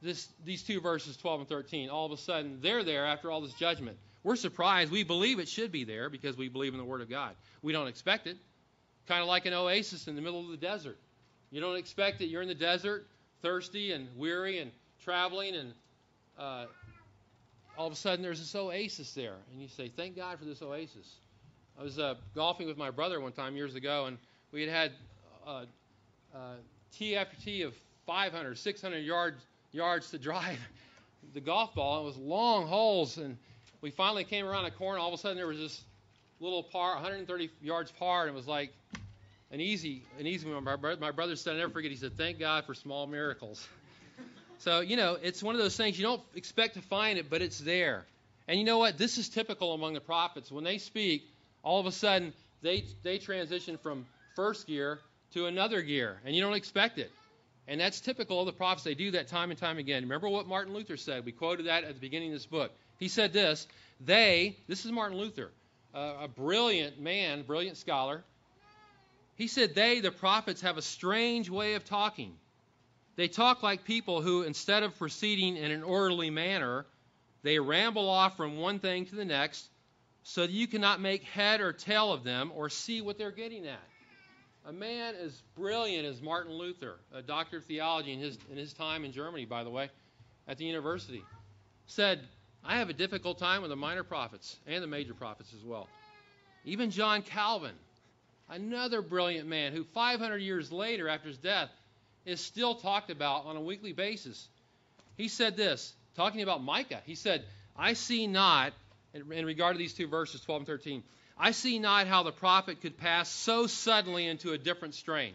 This 0.00 0.28
these 0.44 0.62
two 0.62 0.80
verses, 0.80 1.16
12 1.16 1.40
and 1.40 1.48
13. 1.48 1.90
All 1.90 2.06
of 2.06 2.12
a 2.12 2.16
sudden, 2.16 2.58
they're 2.62 2.84
there 2.84 3.06
after 3.06 3.30
all 3.30 3.40
this 3.40 3.54
judgment. 3.54 3.96
We're 4.22 4.36
surprised. 4.36 4.92
We 4.92 5.02
believe 5.02 5.40
it 5.40 5.48
should 5.48 5.72
be 5.72 5.84
there 5.84 6.08
because 6.08 6.36
we 6.36 6.48
believe 6.48 6.72
in 6.72 6.78
the 6.78 6.84
Word 6.84 7.00
of 7.00 7.10
God. 7.10 7.34
We 7.60 7.72
don't 7.72 7.88
expect 7.88 8.26
it. 8.26 8.36
Kind 9.08 9.20
of 9.20 9.28
like 9.28 9.46
an 9.46 9.52
oasis 9.52 10.06
in 10.06 10.14
the 10.14 10.22
middle 10.22 10.40
of 10.40 10.48
the 10.48 10.56
desert. 10.56 10.98
You 11.52 11.60
don't 11.60 11.76
expect 11.76 12.22
it. 12.22 12.26
You're 12.26 12.40
in 12.40 12.48
the 12.48 12.54
desert, 12.54 13.06
thirsty 13.42 13.92
and 13.92 14.08
weary 14.16 14.58
and 14.60 14.70
traveling, 15.04 15.54
and 15.54 15.74
uh, 16.38 16.64
all 17.76 17.86
of 17.86 17.92
a 17.92 17.96
sudden 17.96 18.22
there's 18.22 18.40
this 18.40 18.54
oasis 18.54 19.12
there. 19.12 19.36
And 19.52 19.60
you 19.60 19.68
say, 19.68 19.92
Thank 19.94 20.16
God 20.16 20.38
for 20.38 20.46
this 20.46 20.62
oasis. 20.62 21.16
I 21.78 21.82
was 21.82 21.98
uh, 21.98 22.14
golfing 22.34 22.66
with 22.66 22.78
my 22.78 22.90
brother 22.90 23.20
one 23.20 23.32
time 23.32 23.54
years 23.54 23.74
ago, 23.74 24.06
and 24.06 24.16
we 24.50 24.62
had 24.62 24.70
had 24.70 24.92
uh, 25.46 25.64
uh, 26.34 26.54
tee 26.90 27.16
after 27.16 27.36
tee 27.36 27.62
of 27.62 27.74
500, 28.06 28.56
600 28.56 28.98
yards, 28.98 29.44
yards 29.72 30.10
to 30.10 30.18
drive 30.18 30.58
the 31.34 31.40
golf 31.40 31.74
ball. 31.74 32.00
It 32.00 32.04
was 32.06 32.16
long 32.16 32.66
holes, 32.66 33.18
and 33.18 33.36
we 33.82 33.90
finally 33.90 34.24
came 34.24 34.46
around 34.46 34.64
a 34.64 34.70
corner. 34.70 34.98
All 34.98 35.08
of 35.08 35.14
a 35.14 35.18
sudden, 35.18 35.36
there 35.36 35.46
was 35.46 35.58
this 35.58 35.82
little 36.40 36.62
par, 36.62 36.94
130 36.94 37.50
yards 37.60 37.90
par, 37.90 38.22
and 38.22 38.30
it 38.30 38.34
was 38.34 38.48
like 38.48 38.72
an 39.52 39.60
easy, 39.60 40.02
an 40.18 40.26
easy 40.26 40.50
one. 40.50 40.64
My, 40.64 40.76
my 40.96 41.10
brother 41.10 41.36
said, 41.36 41.54
I 41.54 41.58
never 41.58 41.70
forget. 41.70 41.90
He 41.90 41.96
said, 41.96 42.16
"Thank 42.16 42.38
God 42.38 42.64
for 42.64 42.74
small 42.74 43.06
miracles." 43.06 43.66
so 44.58 44.80
you 44.80 44.96
know, 44.96 45.18
it's 45.22 45.42
one 45.42 45.54
of 45.54 45.60
those 45.60 45.76
things 45.76 45.98
you 45.98 46.04
don't 46.04 46.22
expect 46.34 46.74
to 46.74 46.82
find 46.82 47.18
it, 47.18 47.30
but 47.30 47.42
it's 47.42 47.58
there. 47.58 48.04
And 48.48 48.58
you 48.58 48.64
know 48.64 48.78
what? 48.78 48.98
This 48.98 49.18
is 49.18 49.28
typical 49.28 49.74
among 49.74 49.92
the 49.92 50.00
prophets. 50.00 50.50
When 50.50 50.64
they 50.64 50.78
speak, 50.78 51.24
all 51.62 51.78
of 51.78 51.86
a 51.86 51.92
sudden 51.92 52.32
they 52.62 52.86
they 53.02 53.18
transition 53.18 53.78
from 53.78 54.06
first 54.34 54.66
gear 54.66 54.98
to 55.34 55.46
another 55.46 55.82
gear, 55.82 56.18
and 56.24 56.34
you 56.34 56.42
don't 56.42 56.54
expect 56.54 56.98
it. 56.98 57.12
And 57.68 57.80
that's 57.80 58.00
typical 58.00 58.40
of 58.40 58.46
the 58.46 58.52
prophets. 58.52 58.82
They 58.82 58.94
do 58.94 59.12
that 59.12 59.28
time 59.28 59.50
and 59.50 59.58
time 59.58 59.78
again. 59.78 60.02
Remember 60.02 60.28
what 60.28 60.48
Martin 60.48 60.74
Luther 60.74 60.96
said? 60.96 61.24
We 61.24 61.32
quoted 61.32 61.66
that 61.66 61.84
at 61.84 61.94
the 61.94 62.00
beginning 62.00 62.30
of 62.30 62.34
this 62.34 62.46
book. 62.46 62.72
He 62.98 63.08
said 63.08 63.32
this 63.32 63.66
They, 64.00 64.56
this 64.66 64.84
is 64.84 64.92
Martin 64.92 65.18
Luther, 65.18 65.50
uh, 65.94 66.14
a 66.22 66.28
brilliant 66.28 67.00
man, 67.00 67.42
brilliant 67.42 67.76
scholar, 67.76 68.24
he 69.36 69.48
said 69.48 69.74
they, 69.74 70.00
the 70.00 70.10
prophets, 70.10 70.60
have 70.62 70.78
a 70.78 70.82
strange 70.82 71.50
way 71.50 71.74
of 71.74 71.84
talking. 71.84 72.34
They 73.16 73.28
talk 73.28 73.62
like 73.62 73.84
people 73.84 74.22
who, 74.22 74.42
instead 74.42 74.82
of 74.82 74.98
proceeding 74.98 75.56
in 75.56 75.70
an 75.70 75.82
orderly 75.82 76.30
manner, 76.30 76.86
they 77.42 77.58
ramble 77.58 78.08
off 78.08 78.36
from 78.36 78.58
one 78.58 78.78
thing 78.78 79.06
to 79.06 79.14
the 79.14 79.24
next 79.24 79.68
so 80.22 80.42
that 80.42 80.50
you 80.50 80.66
cannot 80.66 81.00
make 81.00 81.24
head 81.24 81.60
or 81.60 81.72
tail 81.72 82.12
of 82.12 82.24
them 82.24 82.52
or 82.54 82.68
see 82.68 83.00
what 83.00 83.18
they're 83.18 83.30
getting 83.30 83.66
at. 83.66 83.80
A 84.64 84.72
man 84.72 85.14
as 85.16 85.32
brilliant 85.56 86.06
as 86.06 86.22
Martin 86.22 86.52
Luther, 86.52 86.96
a 87.12 87.20
doctor 87.20 87.56
of 87.56 87.64
theology 87.64 88.12
in 88.12 88.20
his, 88.20 88.38
in 88.50 88.56
his 88.56 88.72
time 88.72 89.04
in 89.04 89.12
Germany, 89.12 89.44
by 89.44 89.64
the 89.64 89.70
way, 89.70 89.90
at 90.46 90.56
the 90.56 90.64
university, 90.64 91.24
said, 91.86 92.20
I 92.64 92.76
have 92.78 92.88
a 92.88 92.92
difficult 92.92 93.38
time 93.38 93.62
with 93.62 93.70
the 93.70 93.76
minor 93.76 94.04
prophets 94.04 94.56
and 94.68 94.80
the 94.82 94.86
major 94.86 95.14
prophets 95.14 95.52
as 95.52 95.64
well. 95.64 95.88
Even 96.64 96.90
John 96.90 97.22
Calvin, 97.22 97.74
another 98.52 99.02
brilliant 99.02 99.48
man 99.48 99.72
who 99.72 99.82
500 99.82 100.38
years 100.38 100.70
later, 100.70 101.08
after 101.08 101.28
his 101.28 101.38
death, 101.38 101.70
is 102.24 102.40
still 102.40 102.76
talked 102.76 103.10
about 103.10 103.46
on 103.46 103.56
a 103.56 103.60
weekly 103.60 103.92
basis. 103.92 104.46
He 105.16 105.28
said 105.28 105.56
this, 105.56 105.92
talking 106.16 106.42
about 106.42 106.62
Micah. 106.62 107.00
He 107.04 107.14
said, 107.14 107.44
I 107.76 107.94
see 107.94 108.26
not, 108.26 108.72
in 109.14 109.46
regard 109.46 109.74
to 109.74 109.78
these 109.78 109.94
two 109.94 110.06
verses, 110.06 110.40
12 110.42 110.60
and 110.60 110.66
13, 110.66 111.02
I 111.38 111.50
see 111.52 111.78
not 111.78 112.06
how 112.06 112.22
the 112.22 112.32
prophet 112.32 112.82
could 112.82 112.98
pass 112.98 113.28
so 113.28 113.66
suddenly 113.66 114.26
into 114.26 114.52
a 114.52 114.58
different 114.58 114.94
strain. 114.94 115.32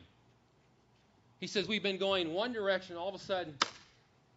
He 1.39 1.47
says, 1.47 1.67
We've 1.67 1.83
been 1.83 1.97
going 1.97 2.33
one 2.33 2.53
direction, 2.53 2.95
all 2.95 3.09
of 3.09 3.15
a 3.15 3.19
sudden, 3.19 3.55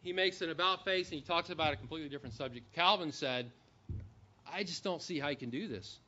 he 0.02 0.12
makes 0.12 0.40
an 0.40 0.50
about 0.50 0.84
face 0.84 1.10
and 1.10 1.20
he 1.20 1.20
talks 1.20 1.50
about 1.50 1.74
a 1.74 1.76
completely 1.76 2.08
different 2.08 2.34
subject. 2.34 2.72
Calvin 2.74 3.12
said, 3.12 3.50
I 4.50 4.64
just 4.64 4.82
don't 4.82 5.02
see 5.02 5.18
how 5.18 5.28
he 5.28 5.36
can 5.36 5.50
do 5.50 5.68
this. 5.68 5.98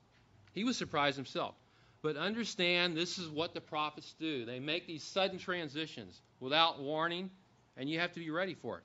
He 0.52 0.64
was 0.64 0.76
surprised 0.76 1.16
himself. 1.16 1.54
But 2.02 2.16
understand 2.16 2.96
this 2.96 3.18
is 3.18 3.28
what 3.28 3.54
the 3.54 3.60
prophets 3.60 4.14
do. 4.18 4.44
They 4.44 4.58
make 4.58 4.86
these 4.86 5.04
sudden 5.04 5.38
transitions 5.38 6.20
without 6.40 6.80
warning, 6.80 7.30
and 7.76 7.88
you 7.88 8.00
have 8.00 8.12
to 8.12 8.20
be 8.20 8.30
ready 8.30 8.54
for 8.54 8.78
it. 8.78 8.84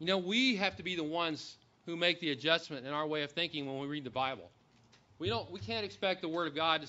You 0.00 0.06
know, 0.06 0.18
we 0.18 0.56
have 0.56 0.76
to 0.76 0.82
be 0.82 0.96
the 0.96 1.04
ones 1.04 1.56
who 1.86 1.96
make 1.96 2.20
the 2.20 2.32
adjustment 2.32 2.84
in 2.84 2.92
our 2.92 3.06
way 3.06 3.22
of 3.22 3.30
thinking 3.30 3.66
when 3.66 3.78
we 3.78 3.86
read 3.86 4.04
the 4.04 4.10
Bible. 4.10 4.50
We 5.20 5.28
don't 5.28 5.48
we 5.52 5.60
can't 5.60 5.84
expect 5.84 6.20
the 6.20 6.28
word 6.28 6.48
of 6.48 6.54
God 6.56 6.84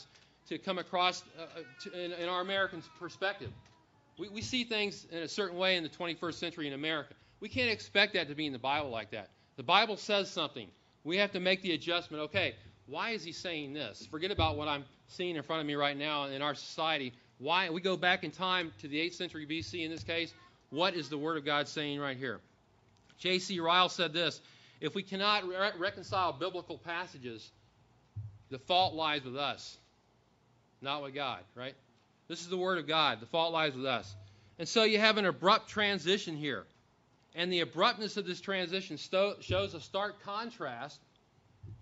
to 0.47 0.57
come 0.57 0.79
across 0.79 1.23
uh, 1.37 1.43
uh, 1.43 1.45
to, 1.83 2.03
in, 2.05 2.11
in, 2.13 2.29
our 2.29 2.41
American 2.41 2.81
perspective. 2.99 3.51
We, 4.17 4.29
we 4.29 4.41
see 4.41 4.63
things 4.63 5.05
in 5.11 5.19
a 5.19 5.27
certain 5.27 5.57
way 5.57 5.77
in 5.77 5.83
the 5.83 5.89
21st 5.89 6.33
century 6.33 6.67
in 6.67 6.73
America. 6.73 7.13
We 7.39 7.49
can't 7.49 7.69
expect 7.69 8.13
that 8.15 8.27
to 8.29 8.35
be 8.35 8.45
in 8.47 8.53
the 8.53 8.59
Bible 8.59 8.89
like 8.89 9.11
that. 9.11 9.29
The 9.55 9.63
Bible 9.63 9.97
says 9.97 10.29
something. 10.29 10.67
We 11.03 11.17
have 11.17 11.31
to 11.33 11.39
make 11.39 11.61
the 11.61 11.73
adjustment. 11.73 12.23
Okay, 12.23 12.55
why 12.87 13.11
is 13.11 13.23
he 13.23 13.31
saying 13.31 13.73
this? 13.73 14.07
Forget 14.09 14.31
about 14.31 14.57
what 14.57 14.67
I'm 14.67 14.85
seeing 15.07 15.35
in 15.35 15.43
front 15.43 15.61
of 15.61 15.67
me 15.67 15.75
right 15.75 15.97
now 15.97 16.25
in 16.25 16.41
our 16.41 16.55
society. 16.55 17.13
Why 17.37 17.69
we 17.69 17.81
go 17.81 17.97
back 17.97 18.23
in 18.23 18.31
time 18.31 18.71
to 18.81 18.87
the 18.87 18.97
8th 18.97 19.13
century 19.13 19.45
BC 19.45 19.83
in 19.83 19.91
this 19.91 20.03
case. 20.03 20.33
What 20.69 20.95
is 20.95 21.09
the 21.09 21.17
Word 21.17 21.37
of 21.37 21.45
God 21.45 21.67
saying 21.67 21.99
right 21.99 22.17
here? 22.17 22.39
J.C. 23.19 23.59
Ryle 23.59 23.89
said 23.89 24.11
this 24.13 24.41
If 24.81 24.95
we 24.95 25.03
cannot 25.03 25.47
re- 25.47 25.71
reconcile 25.77 26.33
biblical 26.33 26.77
passages, 26.77 27.51
the 28.49 28.59
fault 28.59 28.93
lies 28.93 29.23
with 29.23 29.37
us, 29.37 29.77
not 30.81 31.03
with 31.03 31.13
God, 31.13 31.39
right? 31.55 31.75
This 32.27 32.41
is 32.41 32.49
the 32.49 32.57
Word 32.57 32.79
of 32.79 32.87
God. 32.87 33.19
The 33.19 33.25
fault 33.27 33.53
lies 33.53 33.75
with 33.75 33.85
us. 33.85 34.15
And 34.59 34.67
so 34.67 34.83
you 34.83 34.99
have 34.99 35.17
an 35.17 35.25
abrupt 35.25 35.69
transition 35.69 36.35
here. 36.35 36.65
And 37.35 37.51
the 37.51 37.61
abruptness 37.61 38.17
of 38.17 38.25
this 38.25 38.39
transition 38.39 38.97
sto- 38.97 39.35
shows 39.41 39.73
a 39.73 39.79
stark 39.79 40.23
contrast 40.23 40.99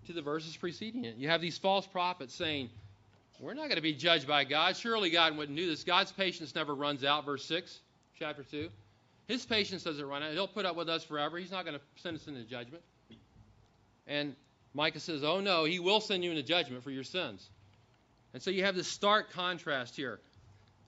to 0.06 0.12
the 0.12 0.22
verses 0.22 0.56
preceding 0.56 1.04
it. 1.04 1.16
You 1.16 1.28
have 1.28 1.40
these 1.40 1.58
false 1.58 1.86
prophets 1.86 2.34
saying, 2.34 2.70
We're 3.42 3.54
not 3.54 3.64
going 3.64 3.74
to 3.74 3.82
be 3.82 3.92
judged 3.92 4.28
by 4.28 4.44
God. 4.44 4.76
Surely 4.76 5.10
God 5.10 5.36
wouldn't 5.36 5.58
do 5.58 5.66
this. 5.66 5.82
God's 5.82 6.12
patience 6.12 6.54
never 6.54 6.76
runs 6.76 7.02
out, 7.02 7.26
verse 7.26 7.44
6, 7.46 7.80
chapter 8.16 8.44
2. 8.44 8.68
His 9.26 9.44
patience 9.44 9.82
doesn't 9.82 10.06
run 10.06 10.22
out. 10.22 10.32
He'll 10.32 10.46
put 10.46 10.64
up 10.64 10.76
with 10.76 10.88
us 10.88 11.02
forever. 11.02 11.38
He's 11.38 11.50
not 11.50 11.64
going 11.64 11.76
to 11.76 11.82
send 11.96 12.16
us 12.16 12.28
into 12.28 12.44
judgment. 12.44 12.84
And 14.06 14.36
Micah 14.74 15.00
says, 15.00 15.24
Oh 15.24 15.40
no, 15.40 15.64
he 15.64 15.80
will 15.80 16.00
send 16.00 16.22
you 16.22 16.30
into 16.30 16.44
judgment 16.44 16.84
for 16.84 16.92
your 16.92 17.02
sins. 17.02 17.50
And 18.32 18.40
so 18.40 18.52
you 18.52 18.62
have 18.62 18.76
this 18.76 18.86
stark 18.86 19.32
contrast 19.32 19.96
here 19.96 20.20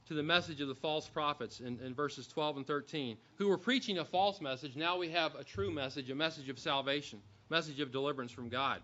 to 0.07 0.15
the 0.15 0.23
message 0.23 0.61
of 0.61 0.69
the 0.69 0.77
false 0.77 1.09
prophets 1.09 1.59
in, 1.59 1.81
in, 1.85 1.93
verses 1.93 2.29
12 2.29 2.59
and 2.59 2.67
13, 2.67 3.17
who 3.35 3.49
were 3.49 3.59
preaching 3.59 3.99
a 3.99 4.05
false 4.05 4.41
message. 4.41 4.77
Now 4.77 4.97
we 4.97 5.09
have 5.09 5.35
a 5.35 5.43
true 5.43 5.73
message, 5.73 6.09
a 6.09 6.15
message 6.15 6.49
of 6.49 6.61
salvation, 6.61 7.21
message 7.51 7.81
of 7.81 7.91
deliverance 7.91 8.31
from 8.31 8.49
God, 8.49 8.81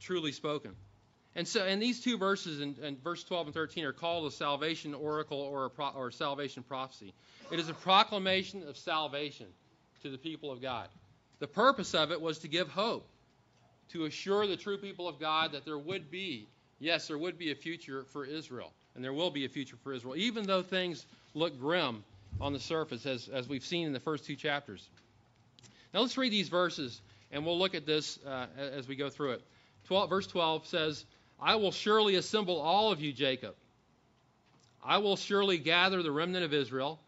truly 0.00 0.32
spoken. 0.32 0.74
And 1.34 1.46
so, 1.46 1.64
and 1.64 1.80
these 1.80 2.00
two 2.00 2.18
verses 2.18 2.60
in, 2.60 2.76
in 2.82 2.96
verse 2.96 3.22
12 3.24 3.48
and 3.48 3.54
13 3.54 3.84
are 3.84 3.92
called 3.92 4.26
a 4.26 4.34
salvation 4.34 4.94
oracle 4.94 5.40
or 5.40 5.66
a 5.66 5.70
pro, 5.70 5.90
or 5.90 6.10
salvation 6.10 6.62
prophecy. 6.62 7.14
It 7.50 7.60
is 7.60 7.68
a 7.68 7.74
proclamation 7.74 8.66
of 8.66 8.76
salvation 8.76 9.46
to 10.02 10.10
the 10.10 10.18
people 10.18 10.50
of 10.50 10.60
God. 10.60 10.88
The 11.38 11.46
purpose 11.46 11.94
of 11.94 12.10
it 12.10 12.20
was 12.20 12.38
to 12.40 12.48
give 12.48 12.68
hope, 12.68 13.08
to 13.92 14.06
assure 14.06 14.46
the 14.46 14.56
true 14.56 14.78
people 14.78 15.06
of 15.06 15.20
God 15.20 15.52
that 15.52 15.64
there 15.64 15.78
would 15.78 16.10
be, 16.10 16.48
yes, 16.80 17.08
there 17.08 17.18
would 17.18 17.38
be 17.38 17.52
a 17.52 17.54
future 17.54 18.04
for 18.12 18.24
Israel 18.24 18.72
and 18.98 19.04
there 19.04 19.12
will 19.12 19.30
be 19.30 19.44
a 19.44 19.48
future 19.48 19.76
for 19.84 19.92
Israel, 19.92 20.16
even 20.16 20.44
though 20.44 20.60
things 20.60 21.06
look 21.32 21.56
grim 21.60 22.02
on 22.40 22.52
the 22.52 22.58
surface, 22.58 23.06
as, 23.06 23.28
as 23.28 23.48
we've 23.48 23.64
seen 23.64 23.86
in 23.86 23.92
the 23.92 24.00
first 24.00 24.24
two 24.24 24.34
chapters. 24.34 24.88
Now 25.94 26.00
let's 26.00 26.18
read 26.18 26.32
these 26.32 26.48
verses, 26.48 27.00
and 27.30 27.46
we'll 27.46 27.60
look 27.60 27.76
at 27.76 27.86
this 27.86 28.18
uh, 28.26 28.46
as 28.58 28.88
we 28.88 28.96
go 28.96 29.08
through 29.08 29.34
it. 29.34 29.42
12, 29.86 30.10
verse 30.10 30.26
12 30.26 30.66
says, 30.66 31.04
I 31.40 31.56
will 31.56 31.72
surely 31.72 32.16
assemble 32.16 32.60
all 32.60 32.90
of 32.90 33.00
you, 33.00 33.12
Jacob. 33.12 33.54
I 34.82 34.98
will 34.98 35.16
surely 35.16 35.58
gather 35.58 36.02
the 36.02 36.10
remnant 36.10 36.44
of 36.44 36.52
Israel. 36.52 36.98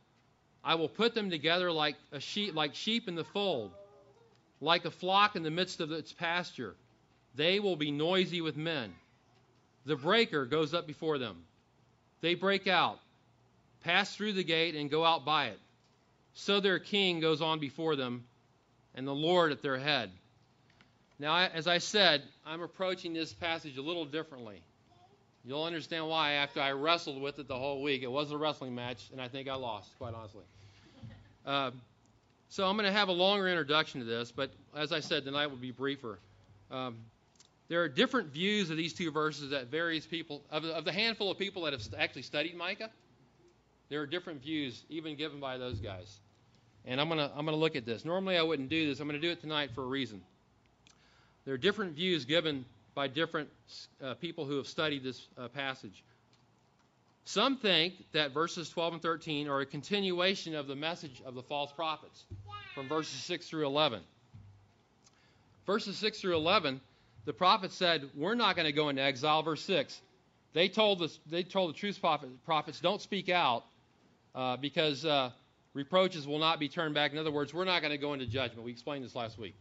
I 0.62 0.75
will 0.75 0.88
put 0.88 1.14
them 1.14 1.30
together 1.30 1.72
like 1.72 1.96
a 2.12 2.20
sheep, 2.20 2.54
like 2.54 2.75
sheep 2.75 3.08
in 3.08 3.14
the 3.14 3.25
fold, 3.25 3.72
like 4.60 4.84
a 4.84 4.90
flock 4.90 5.37
in 5.37 5.42
the 5.42 5.50
midst 5.50 5.80
of 5.80 5.90
its 5.90 6.12
pasture. 6.12 6.75
They 7.34 7.60
will 7.60 7.76
be 7.76 7.90
noisy 7.90 8.40
with 8.40 8.56
men. 8.56 8.94
The 9.87 9.96
breaker 9.96 10.44
goes 10.44 10.75
up 10.75 10.87
before 10.87 11.18
them. 11.18 11.44
They 12.20 12.34
break 12.34 12.66
out, 12.66 12.99
pass 13.82 14.14
through 14.14 14.34
the 14.34 14.44
gate, 14.44 14.75
and 14.75 14.90
go 14.90 15.04
out 15.04 15.25
by 15.25 15.46
it. 15.46 15.58
So 16.34 16.60
their 16.60 16.78
king 16.78 17.20
goes 17.20 17.40
on 17.40 17.58
before 17.58 17.96
them, 17.96 18.25
and 18.94 19.06
the 19.06 19.14
Lord 19.14 19.52
at 19.52 19.62
their 19.62 19.78
head. 19.78 20.10
Now, 21.21 21.37
as 21.37 21.67
I 21.67 21.77
said, 21.77 22.23
I'm 22.47 22.62
approaching 22.62 23.12
this 23.12 23.35
passage 23.35 23.77
a 23.77 23.83
little 23.83 24.07
differently. 24.07 24.62
You'll 25.45 25.65
understand 25.65 26.09
why 26.09 26.33
after 26.33 26.62
I 26.62 26.73
wrestled 26.73 27.21
with 27.21 27.39
it 27.39 27.47
the 27.47 27.59
whole 27.59 27.83
week. 27.83 28.03
It 28.03 28.11
was 28.11 28.31
a 28.31 28.39
wrestling 28.39 28.75
match, 28.75 29.11
and 29.12 29.21
I 29.21 29.29
think 29.29 29.47
I 29.47 29.55
lost, 29.55 29.91
quite 29.99 30.15
honestly. 30.15 30.45
Uh, 31.45 31.73
so 32.49 32.67
I'm 32.67 32.75
going 32.77 32.87
to 32.87 32.93
have 32.93 33.09
a 33.09 33.12
longer 33.12 33.49
introduction 33.49 34.00
to 34.00 34.07
this, 34.07 34.33
but 34.33 34.50
as 34.75 34.93
I 34.93 35.00
said, 35.00 35.27
tonight 35.27 35.49
will 35.49 35.59
be 35.59 35.73
briefer. 35.73 36.19
Um, 36.71 36.97
there 37.69 37.83
are 37.83 37.89
different 37.89 38.33
views 38.33 38.71
of 38.71 38.79
these 38.79 38.95
two 38.95 39.11
verses 39.11 39.50
that 39.50 39.67
various 39.67 40.07
people, 40.07 40.43
of 40.50 40.62
the, 40.62 40.75
of 40.75 40.87
the 40.87 40.93
handful 40.93 41.31
of 41.31 41.39
people 41.39 41.62
that 41.65 41.75
have 41.75 41.83
actually 41.99 42.23
studied 42.23 42.57
Micah, 42.57 42.91
there 43.91 44.00
are 44.00 44.07
different 44.07 44.43
views 44.43 44.85
even 44.89 45.17
given 45.17 45.39
by 45.39 45.59
those 45.59 45.81
guys. 45.81 46.19
And 46.87 46.99
I'm 46.99 47.09
going 47.09 47.19
to 47.19 47.31
I'm 47.37 47.45
going 47.45 47.57
to 47.57 47.61
look 47.61 47.77
at 47.77 47.85
this. 47.85 48.07
Normally 48.07 48.39
I 48.39 48.43
wouldn't 48.43 48.71
do 48.71 48.89
this. 48.89 49.00
I'm 49.00 49.09
going 49.09 49.21
to 49.21 49.27
do 49.27 49.31
it 49.31 49.43
tonight 49.43 49.71
for 49.75 49.83
a 49.83 49.87
reason. 49.87 50.23
There 51.44 51.54
are 51.54 51.59
different 51.59 51.94
views 51.94 52.25
given 52.25 52.64
by 52.94 53.09
different 53.09 53.49
uh, 54.02 54.14
people 54.14 54.44
who 54.44 54.56
have 54.56 54.66
studied 54.66 55.02
this 55.02 55.26
uh, 55.38 55.49
passage. 55.49 56.04
Some 57.25 57.59
think 57.59 57.94
that 58.12 58.32
verses 58.32 58.68
12 58.70 58.94
and 58.94 59.02
13 59.02 59.49
are 59.49 59.61
a 59.61 59.66
continuation 59.66 60.54
of 60.54 60.66
the 60.66 60.75
message 60.75 61.23
of 61.25 61.35
the 61.35 61.42
false 61.42 61.73
prophets 61.73 62.25
from 62.75 62.88
verses 62.88 63.23
6 63.25 63.49
through 63.49 63.66
11. 63.66 64.00
Verses 65.66 65.97
6 65.99 66.20
through 66.20 66.37
11 66.37 66.80
the 67.25 67.32
prophet 67.32 67.73
said, 67.73 68.09
We're 68.14 68.35
not 68.35 68.56
going 68.56 68.66
to 68.66 68.73
go 68.73 68.88
into 68.88 69.02
exile. 69.02 69.42
Verse 69.42 69.62
6. 69.62 70.00
They 70.52 70.68
told, 70.68 70.99
the, 70.99 71.12
they 71.30 71.42
told 71.42 71.70
the 71.70 71.78
truth 71.78 72.00
prophet, 72.00 72.28
prophets, 72.44 72.80
Don't 72.80 73.00
speak 73.00 73.28
out 73.28 73.64
uh, 74.35 74.56
because 74.56 75.04
uh, 75.04 75.30
reproaches 75.75 76.26
will 76.26 76.38
not 76.38 76.59
be 76.59 76.68
turned 76.68 76.94
back. 76.94 77.12
In 77.12 77.18
other 77.18 77.30
words, 77.30 77.52
we're 77.54 77.64
not 77.64 77.82
going 77.82 77.92
to 77.92 77.99
go 77.99 78.14
into 78.14 78.26
judgment. 78.26 78.64
We 78.64 78.73
explained 78.73 79.04
this 79.04 79.14
last 79.14 79.38
week. 79.38 79.54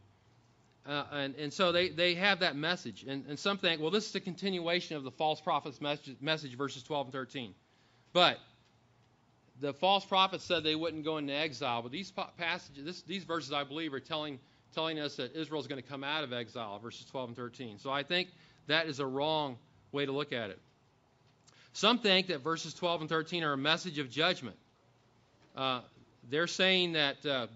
Uh, 0.85 1.03
and, 1.11 1.35
and 1.35 1.53
so 1.53 1.71
they, 1.71 1.89
they 1.89 2.15
have 2.15 2.39
that 2.39 2.55
message. 2.55 3.03
And, 3.07 3.25
and 3.27 3.37
some 3.37 3.57
think, 3.57 3.81
well, 3.81 3.91
this 3.91 4.09
is 4.09 4.15
a 4.15 4.19
continuation 4.19 4.97
of 4.97 5.03
the 5.03 5.11
false 5.11 5.39
prophet's 5.39 5.81
message, 5.81 6.15
message, 6.21 6.55
verses 6.57 6.83
12 6.83 7.07
and 7.07 7.13
13. 7.13 7.53
But 8.13 8.39
the 9.59 9.73
false 9.73 10.05
prophet 10.05 10.41
said 10.41 10.63
they 10.63 10.75
wouldn't 10.75 11.03
go 11.03 11.17
into 11.17 11.33
exile. 11.33 11.81
But 11.81 11.91
these 11.91 12.11
passages, 12.37 12.85
this, 12.85 13.01
these 13.03 13.23
verses, 13.23 13.51
I 13.51 13.63
believe, 13.63 13.93
are 13.93 13.99
telling 13.99 14.39
telling 14.73 14.99
us 14.99 15.15
that 15.15 15.35
Israel 15.35 15.59
is 15.59 15.67
going 15.67 15.81
to 15.81 15.87
come 15.87 16.03
out 16.03 16.23
of 16.23 16.33
exile, 16.33 16.77
verses 16.79 17.05
12 17.05 17.29
and 17.29 17.37
13. 17.37 17.79
So 17.79 17.91
I 17.91 18.03
think 18.03 18.29
that 18.67 18.87
is 18.87 18.99
a 18.99 19.05
wrong 19.05 19.57
way 19.91 20.05
to 20.05 20.11
look 20.11 20.31
at 20.31 20.51
it. 20.51 20.59
Some 21.73 21.99
think 21.99 22.27
that 22.27 22.43
verses 22.43 22.73
12 22.73 23.01
and 23.01 23.09
13 23.09 23.43
are 23.43 23.53
a 23.53 23.57
message 23.57 23.99
of 23.99 24.09
judgment. 24.09 24.57
Uh, 25.55 25.81
they're 26.29 26.47
saying 26.47 26.93
that 26.93 27.25
uh, 27.25 27.47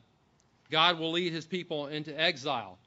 God 0.72 1.00
will 1.00 1.12
lead 1.12 1.34
his 1.34 1.46
people 1.46 1.88
into 1.88 2.20
exile. 2.20 2.77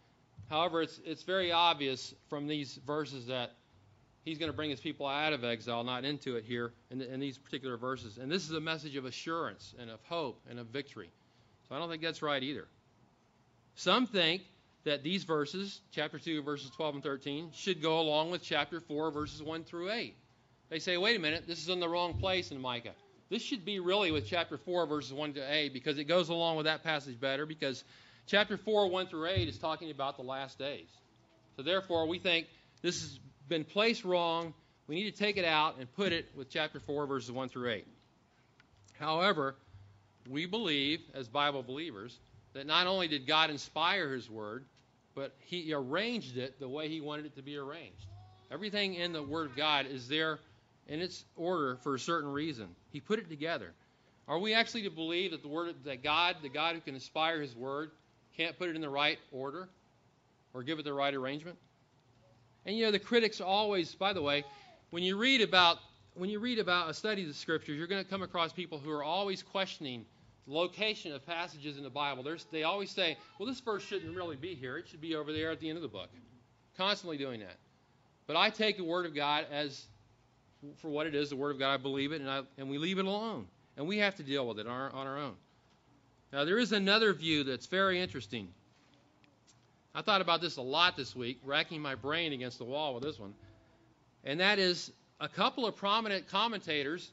However, 0.49 0.83
it's, 0.83 1.00
it's 1.05 1.23
very 1.23 1.50
obvious 1.53 2.15
from 2.29 2.47
these 2.47 2.79
verses 2.87 3.26
that 3.26 3.53
he's 4.25 4.38
going 4.38 4.50
to 4.50 4.57
bring 4.57 4.71
his 4.71 4.81
people 4.81 5.07
out 5.07 5.33
of 5.33 5.45
exile, 5.45 5.83
not 5.85 6.05
into 6.05 6.37
it 6.37 6.45
here 6.45 6.73
in, 6.91 6.99
the, 6.99 7.12
in 7.12 7.21
these 7.21 7.38
particular 7.38 7.76
verses. 7.76 8.19
And 8.19 8.31
this 8.31 8.45
is 8.45 8.53
a 8.53 8.61
message 8.61 8.97
of 8.97 9.05
assurance 9.05 9.75
and 9.81 9.91
of 9.91 10.00
hope 10.05 10.41
and 10.49 10.59
of 10.59 10.67
victory. 10.67 11.11
So 11.69 11.75
I 11.75 11.79
don't 11.79 11.88
think 11.88 12.03
that's 12.03 12.23
right 12.23 12.43
either. 12.43 12.67
Some 13.75 14.07
think 14.07 14.43
that 14.85 15.03
these 15.03 15.25
verses, 15.25 15.81
chapter 15.91 16.19
2, 16.19 16.43
verses 16.43 16.71
12 16.71 16.95
and 16.97 17.05
13, 17.05 17.50
should 17.53 17.83
go 17.83 18.00
along 18.00 18.31
with 18.31 18.43
chapter 18.43 18.81
4, 18.81 19.11
verses 19.11 19.43
1 19.43 19.65
through 19.65 19.91
8. 19.91 20.15
They 20.69 20.79
say, 20.79 20.97
wait 20.97 21.17
a 21.17 21.21
minute, 21.21 21.45
this 21.47 21.61
is 21.61 21.69
in 21.69 21.81
the 21.81 21.88
wrong 21.88 22.15
place 22.15 22.50
in 22.53 22.61
Micah. 22.61 22.95
This 23.29 23.43
should 23.43 23.65
be 23.65 23.81
really 23.81 24.12
with 24.12 24.26
chapter 24.26 24.57
4, 24.57 24.87
verses 24.87 25.12
1 25.12 25.35
to 25.35 25.41
8, 25.41 25.73
because 25.73 25.99
it 25.99 26.05
goes 26.05 26.29
along 26.29 26.57
with 26.57 26.67
that 26.67 26.85
passage 26.85 27.19
better, 27.21 27.47
because 27.47 27.83
chapter 28.26 28.56
4, 28.56 28.88
1 28.88 29.06
through 29.06 29.28
8 29.28 29.49
is 29.49 29.59
talking 29.59 29.90
about 29.90 30.16
the 30.16 30.23
last 30.23 30.59
days. 30.59 30.88
So 31.56 31.62
therefore, 31.62 32.06
we 32.06 32.18
think 32.18 32.47
this 32.83 33.00
has 33.00 33.18
been 33.49 33.64
placed 33.64 34.04
wrong. 34.04 34.52
We 34.88 34.97
need 34.97 35.11
to 35.11 35.18
take 35.18 35.37
it 35.37 35.45
out 35.45 35.76
and 35.78 35.92
put 35.95 36.12
it 36.12 36.28
with 36.37 36.50
chapter 36.50 36.80
4, 36.80 37.06
verses 37.06 37.30
1 37.33 37.49
through 37.49 37.71
8. 37.71 37.87
However, 38.99 39.56
we 40.28 40.47
believe, 40.47 41.00
as 41.14 41.28
Bible 41.28 41.62
believers, 41.62 42.18
that 42.52 42.66
not 42.66 42.87
only 42.87 43.09
did 43.09 43.26
God 43.26 43.50
inspire 43.50 44.12
His 44.12 44.28
Word, 44.30 44.64
but 45.14 45.35
He 45.40 45.73
arranged 45.73 46.37
it 46.37 46.59
the 46.59 46.68
way 46.68 46.88
He 46.88 47.00
wanted 47.00 47.26
it 47.26 47.37
to 47.37 47.42
be 47.42 47.56
arranged. 47.56 48.06
Everything 48.50 48.95
in 48.95 49.12
the 49.12 49.23
Word 49.23 49.50
of 49.50 49.56
God 49.56 49.87
is 49.87 50.09
there 50.09 50.38
in 50.88 51.00
its 51.00 51.25
order 51.37 51.78
for 51.83 51.95
a 51.95 51.99
certain 51.99 52.30
reason. 52.30 52.68
He 52.92 53.00
put 53.00 53.18
it 53.18 53.28
together. 53.28 53.73
Are 54.28 54.38
we 54.38 54.54
actually 54.54 54.83
to 54.83 54.90
believe 54.90 55.30
that 55.30 55.42
the 55.42 55.49
Word 55.49 55.75
that 55.85 56.02
God, 56.02 56.37
the 56.42 56.49
God 56.49 56.75
who 56.75 56.80
can 56.80 56.95
inspire 56.95 57.40
His 57.40 57.54
Word, 57.54 57.90
can't 58.37 58.59
put 58.59 58.69
it 58.69 58.76
in 58.76 58.83
the 58.83 58.88
right 58.88 59.19
order 59.33 59.69
or 60.55 60.62
give 60.62 60.78
it 60.78 60.85
the 60.85 60.93
right 60.93 61.14
arrangement? 61.14 61.59
And 62.64 62.76
you 62.76 62.85
know, 62.85 62.90
the 62.90 62.99
critics 62.99 63.40
always, 63.40 63.95
by 63.95 64.12
the 64.12 64.23
way, 64.23 64.45
when 64.90 65.02
you 65.02 65.16
read 65.16 65.40
about 65.40 65.78
when 66.14 66.31
you 66.31 66.38
read 66.38 66.59
about 66.59 66.88
a 66.88 66.95
study 66.95 67.23
of 67.23 67.28
the 67.28 67.35
scriptures, 67.35 67.76
you're 67.76 67.87
going 67.87 68.02
to 68.02 68.09
come 68.09 68.23
across 68.23 68.52
people 68.52 68.78
who 68.78 68.90
are 68.90 69.05
always 69.05 69.43
questioning 69.43 70.07
the 70.47 70.55
location 70.55 71.12
of 71.12 71.26
passages 71.26 71.76
in 71.76 71.83
the 71.83 71.90
Bible, 71.90 72.25
they 72.52 72.62
always 72.62 72.90
say, 72.90 73.19
well, 73.38 73.49
this 73.49 73.61
verse 73.61 73.83
shouldn't 73.83 74.14
really 74.14 74.37
be 74.37 74.55
here. 74.55 74.78
It 74.78 74.88
should 74.88 75.00
be 75.00 75.14
over 75.14 75.33
there 75.33 75.50
at 75.50 75.61
the 75.61 75.69
end 75.69 75.76
of 75.76 75.83
the 75.83 75.88
book. 75.88 76.09
Constantly 76.76 77.16
doing 77.16 77.40
that. 77.40 77.57
But 78.26 78.37
I 78.37 78.50
take 78.50 78.76
the 78.76 78.85
Word 78.85 79.07
of 79.07 79.14
God 79.14 79.47
as 79.50 79.87
for 80.76 80.88
what 80.88 81.07
it 81.07 81.14
is, 81.14 81.31
the 81.31 81.37
Word 81.37 81.50
of 81.52 81.59
God. 81.59 81.75
I 81.75 81.76
believe 81.76 82.12
it, 82.12 82.21
and, 82.21 82.31
I, 82.31 82.43
and 82.59 82.71
we 82.71 82.78
leave 82.78 82.99
it 82.99 83.05
alone. 83.05 83.47
And 83.76 83.87
we 83.87 83.99
have 83.99 84.14
to 84.16 84.23
deal 84.23 84.47
with 84.47 84.59
it 84.59 84.66
on 84.66 84.73
our, 84.73 84.93
on 84.93 85.07
our 85.07 85.19
own. 85.19 85.35
Now, 86.33 86.45
there 86.45 86.59
is 86.59 86.73
another 86.73 87.12
view 87.12 87.45
that's 87.45 87.66
very 87.66 88.00
interesting. 88.00 88.49
I 89.95 90.02
thought 90.02 90.21
about 90.21 90.40
this 90.40 90.56
a 90.56 90.62
lot 90.62 90.97
this 90.97 91.16
week, 91.16 91.38
racking 91.45 91.80
my 91.80 91.95
brain 91.95 92.33
against 92.33 92.59
the 92.59 92.64
wall 92.64 92.95
with 92.95 93.02
this 93.02 93.18
one. 93.18 93.35
And 94.25 94.40
that 94.40 94.59
is 94.59 94.92
a 95.21 95.28
couple 95.28 95.66
of 95.66 95.76
prominent 95.76 96.28
commentators 96.28 97.11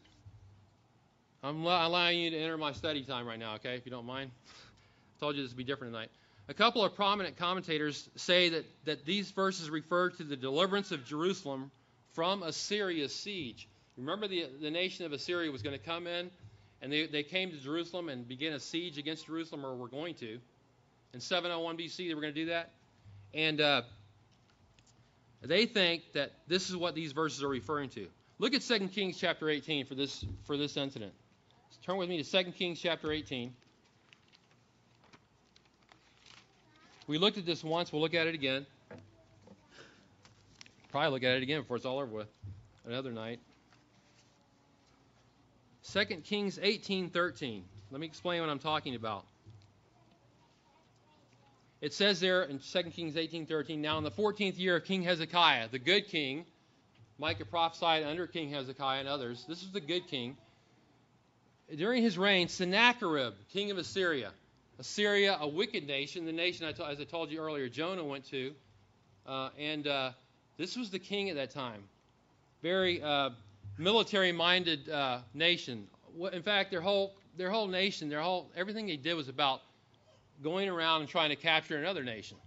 I'm 1.46 1.65
allowing 1.65 2.20
you 2.20 2.29
to 2.29 2.38
enter 2.38 2.58
my 2.58 2.72
study 2.72 3.03
time 3.03 3.27
right 3.27 3.38
now, 3.38 3.55
okay, 3.55 3.75
if 3.75 3.86
you 3.86 3.91
don't 3.91 4.05
mind. 4.05 4.32
I 4.48 5.20
told 5.20 5.36
you 5.36 5.41
this 5.41 5.51
would 5.51 5.58
be 5.58 5.65
different 5.65 5.91
tonight. 5.91 6.10
A 6.48 6.53
couple 6.53 6.86
of 6.86 6.96
prominent 6.96 7.36
commentators 7.36 8.10
say 8.15 8.48
that, 8.48 8.65
that 8.86 9.05
these 9.05 9.29
verses 9.32 9.70
refer 9.70 10.10
to 10.12 10.24
the 10.24 10.38
deliverance 10.38 10.93
of 10.93 11.03
Jerusalem 11.03 11.70
from 12.13 12.43
Assyria's 12.43 13.13
siege. 13.13 13.67
Remember, 13.98 14.25
the, 14.25 14.46
the 14.62 14.72
nation 14.72 15.05
of 15.05 15.12
Assyria 15.12 15.51
was 15.51 15.62
going 15.62 15.77
to 15.77 15.86
come 15.86 16.08
in, 16.08 16.32
and 16.84 16.92
they, 16.92 17.08
they 17.08 17.24
came 17.24 17.50
to 17.50 17.58
Jerusalem 17.58 18.10
and 18.10 18.28
begin 18.28 18.54
a 18.54 18.60
siege 18.60 19.00
against 19.00 19.25
Jerusalem, 19.25 19.66
or 19.66 19.74
were 19.74 19.88
going 19.88 20.13
to. 20.16 20.38
In 21.13 21.20
701 21.22 21.78
BC, 21.78 22.10
they 22.10 22.13
were 22.13 22.22
going 22.22 22.34
to 22.34 22.40
do 22.40 22.48
that. 22.48 22.72
And 23.34 23.62
uh, 23.62 23.82
They 25.42 25.66
think 25.66 26.04
that 26.13 26.32
this 26.48 26.70
is 26.70 26.75
what 26.75 26.94
these 26.94 27.13
verses 27.13 27.42
are 27.42 27.48
referring 27.48 27.90
to. 27.92 28.08
Look 28.38 28.54
at 28.54 28.62
2 28.62 28.88
Kings 28.90 29.18
chapter 29.18 29.50
18 29.50 29.86
for 29.86 29.96
this 29.96 30.25
for 30.46 30.58
this 30.58 30.75
incident. 30.75 31.13
Turn 31.86 31.98
with 31.98 32.10
me 32.10 32.22
to 32.22 32.44
2 32.44 32.52
Kings 32.52 32.80
chapter 32.80 33.12
18. 33.12 33.54
We 37.08 37.18
looked 37.18 37.38
at 37.38 37.46
this 37.46 37.63
once, 37.63 37.92
we'll 37.92 38.02
look 38.02 38.13
at 38.13 38.28
it 38.28 38.36
again. 38.36 38.66
Probably 40.92 41.12
look 41.12 41.24
at 41.24 41.38
it 41.38 41.44
again 41.44 41.62
before 41.62 41.78
it's 41.78 41.86
all 41.86 42.00
over 42.00 42.13
with. 42.13 42.30
Another 42.86 43.12
night. 43.12 43.40
2 45.92 46.06
Kings 46.24 46.58
18:13. 46.60 47.63
Let 47.92 48.00
me 48.00 48.08
explain 48.08 48.42
what 48.42 48.50
I'm 48.50 48.60
talking 48.60 48.96
about. 48.96 49.25
It 51.82 51.94
says 51.94 52.22
there 52.22 52.44
in 52.44 52.60
2 52.60 52.84
Kings 52.92 53.16
18:13, 53.16 53.82
now 53.82 53.98
in 53.98 54.06
the 54.06 54.12
14th 54.12 54.58
year 54.58 54.78
of 54.78 54.86
King 54.86 55.04
Hezekiah, 55.04 55.68
the 55.70 55.80
good 55.80 56.08
king, 56.08 56.46
Micah 57.18 57.46
prophesied 57.46 58.04
under 58.04 58.25
King 58.25 58.50
Hezekiah 58.50 59.02
and 59.02 59.10
others. 59.10 59.46
This 59.48 59.62
is 59.62 59.72
the 59.72 59.82
good 59.82 60.08
king. 60.08 60.38
During 61.75 62.02
his 62.02 62.18
reign, 62.18 62.48
Sennacherib, 62.48 63.34
king 63.52 63.70
of 63.70 63.78
Assyria, 63.78 64.32
Assyria, 64.80 65.38
a 65.40 65.48
wicked 65.48 65.86
nation, 65.86 66.25
the 66.25 66.32
nation, 66.32 66.66
as 66.66 67.00
I 67.00 67.04
told 67.04 67.32
you 67.32 67.40
earlier, 67.40 67.68
Jonah 67.70 68.04
went 68.04 68.25
to, 68.30 68.54
uh, 69.25 69.50
and 69.58 69.86
uh, 69.88 70.12
this 70.58 70.75
was 70.78 70.90
the 70.90 71.00
king 71.00 71.30
at 71.30 71.36
that 71.36 71.52
time. 71.52 71.84
Very 72.62 73.02
uh, 73.02 73.32
military-minded 73.77 74.89
uh, 74.89 75.20
nation. 75.34 75.88
In 76.32 76.44
fact, 76.44 76.72
their 76.72 76.82
whole 76.82 77.15
their 77.36 77.50
whole 77.50 77.68
nation, 77.68 78.10
their 78.10 78.22
whole 78.22 78.51
everything 78.56 78.86
they 78.86 78.98
did 78.98 79.15
was 79.15 79.27
about 79.27 79.62
going 80.44 80.70
around 80.70 81.01
and 81.01 81.10
trying 81.10 81.30
to 81.30 81.36
capture 81.36 81.77
another 81.77 82.03
nation 82.03 82.38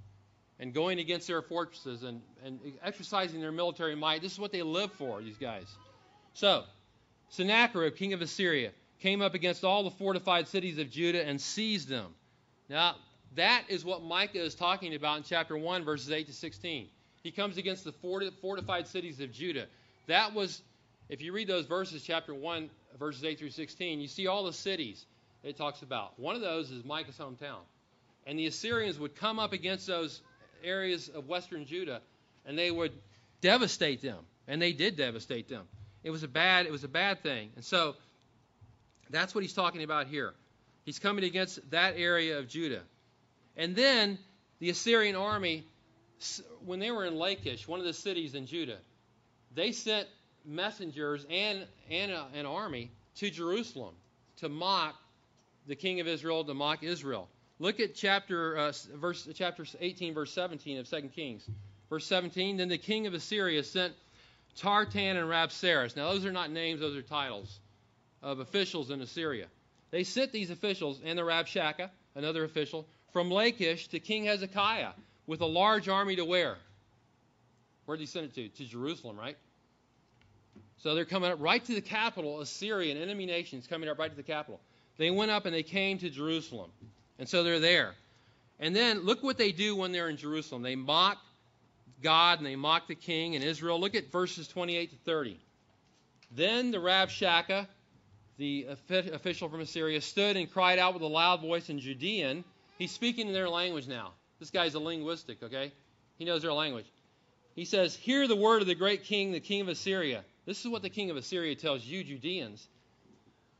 and 0.58 0.72
going 0.72 0.98
against 0.98 1.26
their 1.26 1.42
fortresses 1.42 2.02
and, 2.02 2.22
and 2.44 2.60
exercising 2.82 3.40
their 3.40 3.52
military 3.52 3.94
might. 3.94 4.22
This 4.22 4.32
is 4.32 4.38
what 4.38 4.52
they 4.52 4.62
live 4.62 4.92
for, 4.92 5.20
these 5.20 5.36
guys. 5.36 5.66
So, 6.34 6.64
Sennacherib, 7.28 7.96
king 7.96 8.12
of 8.12 8.22
Assyria, 8.22 8.70
came 9.00 9.20
up 9.20 9.34
against 9.34 9.64
all 9.64 9.82
the 9.82 9.90
fortified 9.90 10.48
cities 10.48 10.78
of 10.78 10.90
Judah 10.90 11.26
and 11.26 11.40
seized 11.40 11.88
them. 11.88 12.14
Now, 12.68 12.96
that 13.34 13.64
is 13.68 13.84
what 13.84 14.02
Micah 14.02 14.42
is 14.42 14.54
talking 14.54 14.94
about 14.94 15.18
in 15.18 15.22
chapter 15.24 15.56
1, 15.56 15.84
verses 15.84 16.10
8 16.10 16.26
to 16.26 16.32
16. 16.32 16.88
He 17.22 17.30
comes 17.30 17.58
against 17.58 17.84
the 17.84 17.92
fortified 17.92 18.86
cities 18.86 19.20
of 19.20 19.32
Judah. 19.32 19.66
That 20.06 20.32
was, 20.32 20.62
if 21.08 21.22
you 21.22 21.32
read 21.32 21.48
those 21.48 21.66
verses, 21.66 22.02
chapter 22.02 22.34
1, 22.34 22.70
verses 22.98 23.24
8 23.24 23.38
through 23.38 23.50
16, 23.50 24.00
you 24.00 24.08
see 24.08 24.26
all 24.26 24.44
the 24.44 24.52
cities 24.52 25.04
it 25.42 25.56
talks 25.56 25.82
about. 25.82 26.18
One 26.18 26.34
of 26.34 26.40
those 26.40 26.70
is 26.70 26.84
Micah's 26.84 27.16
hometown. 27.16 27.60
And 28.26 28.38
the 28.38 28.46
Assyrians 28.46 28.98
would 28.98 29.14
come 29.14 29.38
up 29.38 29.52
against 29.52 29.86
those 29.86 30.20
areas 30.64 31.08
of 31.08 31.28
western 31.28 31.64
Judah 31.66 32.00
and 32.44 32.58
they 32.58 32.70
would 32.70 32.92
devastate 33.40 34.02
them. 34.02 34.18
And 34.48 34.60
they 34.60 34.72
did 34.72 34.96
devastate 34.96 35.48
them. 35.48 35.66
It 36.02 36.10
was 36.10 36.22
a 36.22 36.28
bad, 36.28 36.66
it 36.66 36.72
was 36.72 36.84
a 36.84 36.88
bad 36.88 37.22
thing. 37.22 37.50
And 37.56 37.64
so 37.64 37.94
that's 39.10 39.34
what 39.34 39.42
he's 39.42 39.52
talking 39.52 39.82
about 39.82 40.06
here. 40.06 40.34
He's 40.84 40.98
coming 40.98 41.24
against 41.24 41.70
that 41.70 41.94
area 41.96 42.38
of 42.38 42.48
Judah. 42.48 42.82
And 43.56 43.74
then 43.74 44.18
the 44.60 44.70
Assyrian 44.70 45.16
army, 45.16 45.64
when 46.64 46.78
they 46.78 46.90
were 46.90 47.04
in 47.04 47.16
Lachish, 47.16 47.66
one 47.66 47.80
of 47.80 47.86
the 47.86 47.92
cities 47.92 48.34
in 48.34 48.46
Judah, 48.46 48.78
they 49.54 49.72
sent 49.72 50.06
messengers 50.46 51.26
and, 51.28 51.66
and 51.90 52.12
a, 52.12 52.26
an 52.34 52.46
army 52.46 52.90
to 53.16 53.30
Jerusalem 53.30 53.94
to 54.38 54.48
mock 54.48 54.94
the 55.66 55.76
king 55.76 56.00
of 56.00 56.06
Israel, 56.06 56.44
to 56.44 56.54
mock 56.54 56.82
Israel. 56.82 57.28
Look 57.58 57.80
at 57.80 57.94
chapter 57.94 58.56
uh, 58.56 58.72
verse 58.94 59.28
chapter 59.34 59.64
18, 59.80 60.14
verse 60.14 60.32
17 60.32 60.78
of 60.78 60.88
2 60.88 61.02
Kings. 61.14 61.48
Verse 61.88 62.06
17. 62.06 62.58
Then 62.58 62.68
the 62.68 62.78
king 62.78 63.06
of 63.06 63.14
Assyria 63.14 63.62
sent 63.62 63.94
Tartan 64.56 65.16
and 65.16 65.28
Rabsaris. 65.28 65.96
Now 65.96 66.12
those 66.12 66.24
are 66.26 66.32
not 66.32 66.50
names; 66.50 66.80
those 66.80 66.96
are 66.96 67.02
titles 67.02 67.58
of 68.22 68.40
officials 68.40 68.90
in 68.90 69.00
Assyria. 69.00 69.46
They 69.90 70.04
sent 70.04 70.32
these 70.32 70.50
officials 70.50 71.00
and 71.04 71.18
the 71.18 71.22
Rabshakeh, 71.22 71.88
another 72.14 72.44
official, 72.44 72.86
from 73.12 73.30
Lachish 73.30 73.88
to 73.88 74.00
King 74.00 74.24
Hezekiah 74.24 74.92
with 75.26 75.40
a 75.40 75.46
large 75.46 75.88
army 75.88 76.16
to 76.16 76.24
where? 76.24 76.56
Where 77.86 77.96
did 77.96 78.02
he 78.02 78.06
send 78.06 78.26
it 78.26 78.34
to? 78.34 78.48
To 78.48 78.64
Jerusalem, 78.64 79.16
right? 79.16 79.36
So 80.86 80.94
they're 80.94 81.04
coming 81.04 81.32
up 81.32 81.38
right 81.40 81.64
to 81.64 81.74
the 81.74 81.80
capital, 81.80 82.40
Assyria, 82.40 82.94
an 82.94 83.02
enemy 83.02 83.26
nation 83.26 83.58
is 83.58 83.66
coming 83.66 83.88
up 83.88 83.98
right 83.98 84.08
to 84.08 84.16
the 84.16 84.22
capital. 84.22 84.60
They 84.98 85.10
went 85.10 85.32
up 85.32 85.44
and 85.44 85.52
they 85.52 85.64
came 85.64 85.98
to 85.98 86.08
Jerusalem. 86.08 86.70
And 87.18 87.28
so 87.28 87.42
they're 87.42 87.58
there. 87.58 87.96
And 88.60 88.76
then 88.76 89.00
look 89.00 89.20
what 89.20 89.36
they 89.36 89.50
do 89.50 89.74
when 89.74 89.90
they're 89.90 90.08
in 90.08 90.16
Jerusalem. 90.16 90.62
They 90.62 90.76
mock 90.76 91.18
God 92.04 92.38
and 92.38 92.46
they 92.46 92.54
mock 92.54 92.86
the 92.86 92.94
king 92.94 93.34
and 93.34 93.42
Israel. 93.42 93.80
Look 93.80 93.96
at 93.96 94.12
verses 94.12 94.46
28 94.46 94.90
to 94.90 94.96
30. 94.98 95.40
Then 96.30 96.70
the 96.70 96.78
Rabshakeh, 96.78 97.66
the 98.38 98.68
official 99.12 99.48
from 99.48 99.62
Assyria, 99.62 100.00
stood 100.00 100.36
and 100.36 100.48
cried 100.48 100.78
out 100.78 100.94
with 100.94 101.02
a 101.02 101.08
loud 101.08 101.40
voice 101.40 101.68
in 101.68 101.80
Judean. 101.80 102.44
He's 102.78 102.92
speaking 102.92 103.26
in 103.26 103.32
their 103.32 103.48
language 103.48 103.88
now. 103.88 104.12
This 104.38 104.50
guy's 104.50 104.74
a 104.74 104.78
linguistic, 104.78 105.42
okay? 105.42 105.72
He 106.16 106.24
knows 106.24 106.42
their 106.42 106.52
language. 106.52 106.86
He 107.56 107.64
says, 107.64 107.96
Hear 107.96 108.28
the 108.28 108.36
word 108.36 108.62
of 108.62 108.68
the 108.68 108.76
great 108.76 109.02
king, 109.02 109.32
the 109.32 109.40
king 109.40 109.62
of 109.62 109.66
Assyria. 109.66 110.22
This 110.46 110.64
is 110.64 110.70
what 110.70 110.82
the 110.82 110.90
king 110.90 111.10
of 111.10 111.16
Assyria 111.16 111.56
tells 111.56 111.84
you, 111.84 112.04
Judeans. 112.04 112.66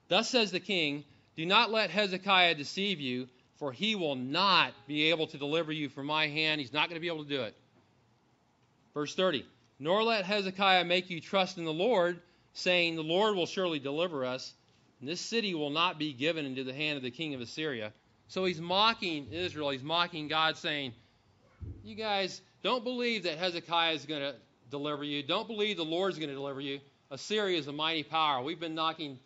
Thus 0.09 0.31
says 0.31 0.53
the 0.53 0.61
king, 0.61 1.05
Do 1.37 1.45
not 1.45 1.73
let 1.73 1.91
Hezekiah 1.91 2.55
deceive 2.55 3.01
you, 3.01 3.29
for 3.57 3.73
he 3.73 3.97
will 3.97 4.15
not 4.15 4.73
be 4.87 5.11
able 5.11 5.27
to 5.27 5.39
deliver 5.39 5.73
you 5.73 5.89
from 5.89 6.07
my 6.07 6.29
hand. 6.29 6.61
He's 6.61 6.73
not 6.73 6.89
going 6.89 6.97
to 6.97 7.01
be 7.01 7.09
able 7.09 7.25
to 7.25 7.31
do 7.31 7.43
it. 7.43 7.57
Verse 8.95 9.15
30 9.15 9.45
Nor 9.79 10.05
let 10.05 10.25
Hezekiah 10.25 10.85
make 10.85 11.11
you 11.11 11.21
trust 11.21 11.59
in 11.59 11.65
the 11.65 11.73
Lord, 11.73 12.21
saying, 12.53 12.95
The 12.95 13.03
Lord 13.03 13.37
will 13.37 13.47
surely 13.47 13.81
deliver 13.81 14.25
us, 14.25 14.55
and 15.01 15.09
this 15.09 15.21
city 15.21 15.55
will 15.55 15.71
not 15.71 15.99
be 15.99 16.13
given 16.13 16.47
into 16.47 16.65
the 16.65 16.73
hand 16.73 16.97
of 16.97 17.03
the 17.03 17.11
king 17.11 17.35
of 17.35 17.41
Assyria. 17.41 17.93
So 18.29 18.45
he's 18.45 18.61
mocking 18.61 19.29
Israel. 19.33 19.71
He's 19.71 19.83
mocking 19.83 20.29
God, 20.29 20.57
saying, 20.57 20.95
You 21.85 21.97
guys 21.97 22.41
don't 22.63 22.85
believe 22.85 23.25
that 23.25 23.39
Hezekiah 23.39 23.95
is 23.95 24.07
going 24.07 24.23
to 24.23 24.35
deliver 24.71 25.05
you. 25.05 25.23
Don't 25.23 25.47
believe 25.47 25.77
the 25.77 25.85
Lord 25.85 26.13
is 26.13 26.19
going 26.19 26.29
to 26.29 26.35
deliver 26.35 26.61
you. 26.61 26.81
Assyria 27.11 27.59
is 27.59 27.69
a 27.69 27.73
mighty 27.73 28.03
power. 28.03 28.43
We've 28.43 28.59
been 28.59 28.75
knocking 28.75 29.19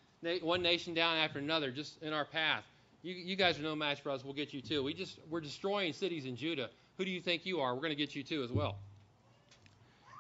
one 0.43 0.63
nation 0.63 0.95
down 0.95 1.17
after 1.17 1.39
another 1.39 1.71
just 1.71 2.03
in 2.03 2.13
our 2.13 2.25
path. 2.25 2.65
You, 3.03 3.15
you 3.15 3.37
guys 3.37 3.59
are 3.59 3.63
no 3.63 3.75
match 3.75 4.03
for 4.03 4.11
us. 4.11 4.23
We'll 4.23 4.35
get 4.35 4.53
you 4.53 4.61
too. 4.61 4.83
We 4.83 4.93
just 4.93 5.19
we're 5.31 5.41
destroying 5.41 5.93
cities 5.95 6.27
in 6.27 6.37
Judah. 6.37 6.69
Who 6.99 7.05
do 7.05 7.11
you 7.11 7.21
think 7.21 7.47
you 7.47 7.61
are? 7.61 7.75
We're 7.75 7.81
going 7.81 7.93
to 7.93 7.97
get 7.97 8.15
you 8.15 8.23
too 8.23 8.43
as 8.43 8.51
well. 8.51 8.77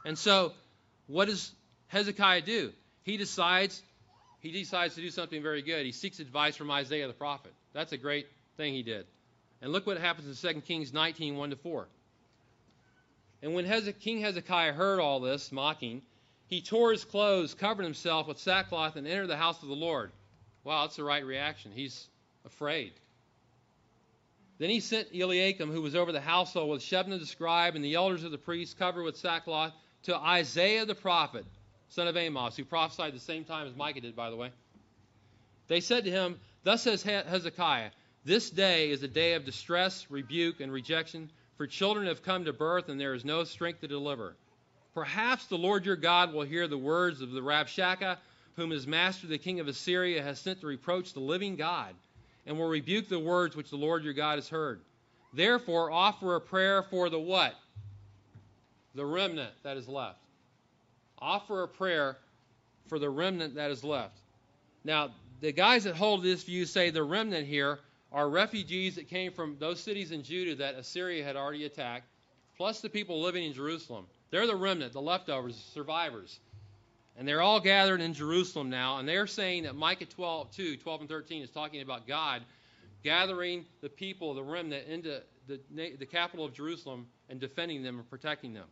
And 0.06 0.16
so, 0.16 0.52
what 1.06 1.28
does 1.28 1.52
Hezekiah 1.88 2.42
do? 2.42 2.72
He 3.02 3.18
decides 3.18 3.82
he 4.40 4.50
decides 4.50 4.94
to 4.94 5.02
do 5.02 5.10
something 5.10 5.42
very 5.42 5.60
good. 5.60 5.84
He 5.84 5.92
seeks 5.92 6.18
advice 6.18 6.56
from 6.56 6.70
Isaiah 6.70 7.06
the 7.06 7.12
prophet. 7.12 7.52
That's 7.74 7.92
a 7.92 7.98
great 7.98 8.26
thing 8.56 8.72
he 8.72 8.82
did. 8.82 9.04
And 9.60 9.72
look 9.72 9.86
what 9.86 9.98
happens 9.98 10.42
in 10.42 10.54
2 10.54 10.60
Kings 10.62 10.94
19, 10.94 11.36
1 11.36 11.50
to 11.50 11.56
4. 11.56 11.86
And 13.42 13.54
when 13.54 13.66
King 14.00 14.20
Hezekiah 14.20 14.72
heard 14.72 15.00
all 15.00 15.20
this 15.20 15.50
mocking, 15.50 16.02
he 16.48 16.60
tore 16.60 16.92
his 16.92 17.04
clothes, 17.04 17.54
covered 17.54 17.84
himself 17.84 18.26
with 18.26 18.38
sackcloth, 18.38 18.96
and 18.96 19.06
entered 19.06 19.28
the 19.28 19.36
house 19.36 19.62
of 19.62 19.68
the 19.68 19.74
Lord. 19.74 20.10
Wow, 20.64 20.82
that's 20.82 20.96
the 20.96 21.04
right 21.04 21.24
reaction. 21.24 21.72
He's 21.72 22.08
afraid. 22.44 22.92
Then 24.58 24.68
he 24.68 24.80
sent 24.80 25.14
Eliakim, 25.14 25.72
who 25.72 25.80
was 25.80 25.94
over 25.94 26.12
the 26.12 26.20
household, 26.20 26.70
with 26.70 26.82
Shebna 26.82 27.18
the 27.18 27.26
scribe 27.26 27.76
and 27.76 27.84
the 27.84 27.94
elders 27.94 28.24
of 28.24 28.30
the 28.30 28.38
priests, 28.38 28.74
covered 28.74 29.04
with 29.04 29.16
sackcloth, 29.16 29.72
to 30.02 30.16
Isaiah 30.16 30.84
the 30.84 30.94
prophet, 30.94 31.46
son 31.88 32.08
of 32.08 32.16
Amos, 32.16 32.56
who 32.56 32.64
prophesied 32.64 33.14
the 33.14 33.20
same 33.20 33.44
time 33.44 33.66
as 33.66 33.74
Micah 33.74 34.02
did, 34.02 34.14
by 34.14 34.28
the 34.28 34.36
way. 34.36 34.50
They 35.68 35.80
said 35.80 36.04
to 36.04 36.10
him, 36.10 36.38
Thus 36.62 36.82
says 36.82 37.02
Hezekiah, 37.02 37.90
This 38.24 38.50
day 38.50 38.90
is 38.90 39.02
a 39.02 39.08
day 39.08 39.32
of 39.34 39.46
distress, 39.46 40.06
rebuke, 40.10 40.60
and 40.60 40.70
rejection, 40.70 41.30
for 41.60 41.66
children 41.66 42.06
have 42.06 42.22
come 42.22 42.46
to 42.46 42.54
birth, 42.54 42.88
and 42.88 42.98
there 42.98 43.12
is 43.12 43.22
no 43.22 43.44
strength 43.44 43.82
to 43.82 43.86
deliver. 43.86 44.34
Perhaps 44.94 45.44
the 45.44 45.58
Lord 45.58 45.84
your 45.84 45.94
God 45.94 46.32
will 46.32 46.40
hear 46.40 46.66
the 46.66 46.78
words 46.78 47.20
of 47.20 47.32
the 47.32 47.42
Rabshakeh, 47.42 48.16
whom 48.56 48.70
his 48.70 48.86
master, 48.86 49.26
the 49.26 49.36
king 49.36 49.60
of 49.60 49.68
Assyria, 49.68 50.22
has 50.22 50.38
sent 50.38 50.62
to 50.62 50.66
reproach 50.66 51.12
the 51.12 51.20
living 51.20 51.56
God 51.56 51.94
and 52.46 52.56
will 52.56 52.66
rebuke 52.66 53.10
the 53.10 53.18
words 53.18 53.56
which 53.56 53.68
the 53.68 53.76
Lord 53.76 54.04
your 54.04 54.14
God 54.14 54.36
has 54.36 54.48
heard. 54.48 54.80
Therefore, 55.34 55.90
offer 55.90 56.34
a 56.34 56.40
prayer 56.40 56.82
for 56.84 57.10
the 57.10 57.20
what? 57.20 57.54
The 58.94 59.04
remnant 59.04 59.52
that 59.62 59.76
is 59.76 59.86
left. 59.86 60.16
Offer 61.18 61.64
a 61.64 61.68
prayer 61.68 62.16
for 62.86 62.98
the 62.98 63.10
remnant 63.10 63.56
that 63.56 63.70
is 63.70 63.84
left. 63.84 64.16
Now, 64.82 65.10
the 65.42 65.52
guys 65.52 65.84
that 65.84 65.94
hold 65.94 66.22
this 66.22 66.42
view 66.42 66.64
say 66.64 66.88
the 66.88 67.04
remnant 67.04 67.46
here 67.46 67.80
are 68.12 68.28
refugees 68.28 68.96
that 68.96 69.08
came 69.08 69.32
from 69.32 69.56
those 69.58 69.80
cities 69.80 70.10
in 70.10 70.22
Judah 70.22 70.56
that 70.56 70.74
Assyria 70.74 71.24
had 71.24 71.36
already 71.36 71.64
attacked, 71.64 72.06
plus 72.56 72.80
the 72.80 72.88
people 72.88 73.20
living 73.20 73.44
in 73.44 73.52
Jerusalem. 73.52 74.06
They're 74.30 74.46
the 74.46 74.56
remnant, 74.56 74.92
the 74.92 75.00
leftovers, 75.00 75.56
the 75.56 75.70
survivors. 75.72 76.40
And 77.16 77.26
they're 77.26 77.42
all 77.42 77.60
gathered 77.60 78.00
in 78.00 78.14
Jerusalem 78.14 78.70
now, 78.70 78.98
and 78.98 79.08
they're 79.08 79.26
saying 79.26 79.64
that 79.64 79.76
Micah 79.76 80.06
12, 80.06 80.50
2, 80.52 80.76
12 80.76 81.00
and 81.00 81.08
13 81.08 81.42
is 81.42 81.50
talking 81.50 81.82
about 81.82 82.06
God 82.06 82.42
gathering 83.02 83.64
the 83.80 83.88
people, 83.88 84.34
the 84.34 84.42
remnant, 84.42 84.86
into 84.88 85.22
the, 85.46 85.60
the 85.98 86.06
capital 86.06 86.44
of 86.44 86.52
Jerusalem 86.52 87.06
and 87.28 87.40
defending 87.40 87.82
them 87.82 87.98
and 87.98 88.08
protecting 88.08 88.52
them. 88.52 88.66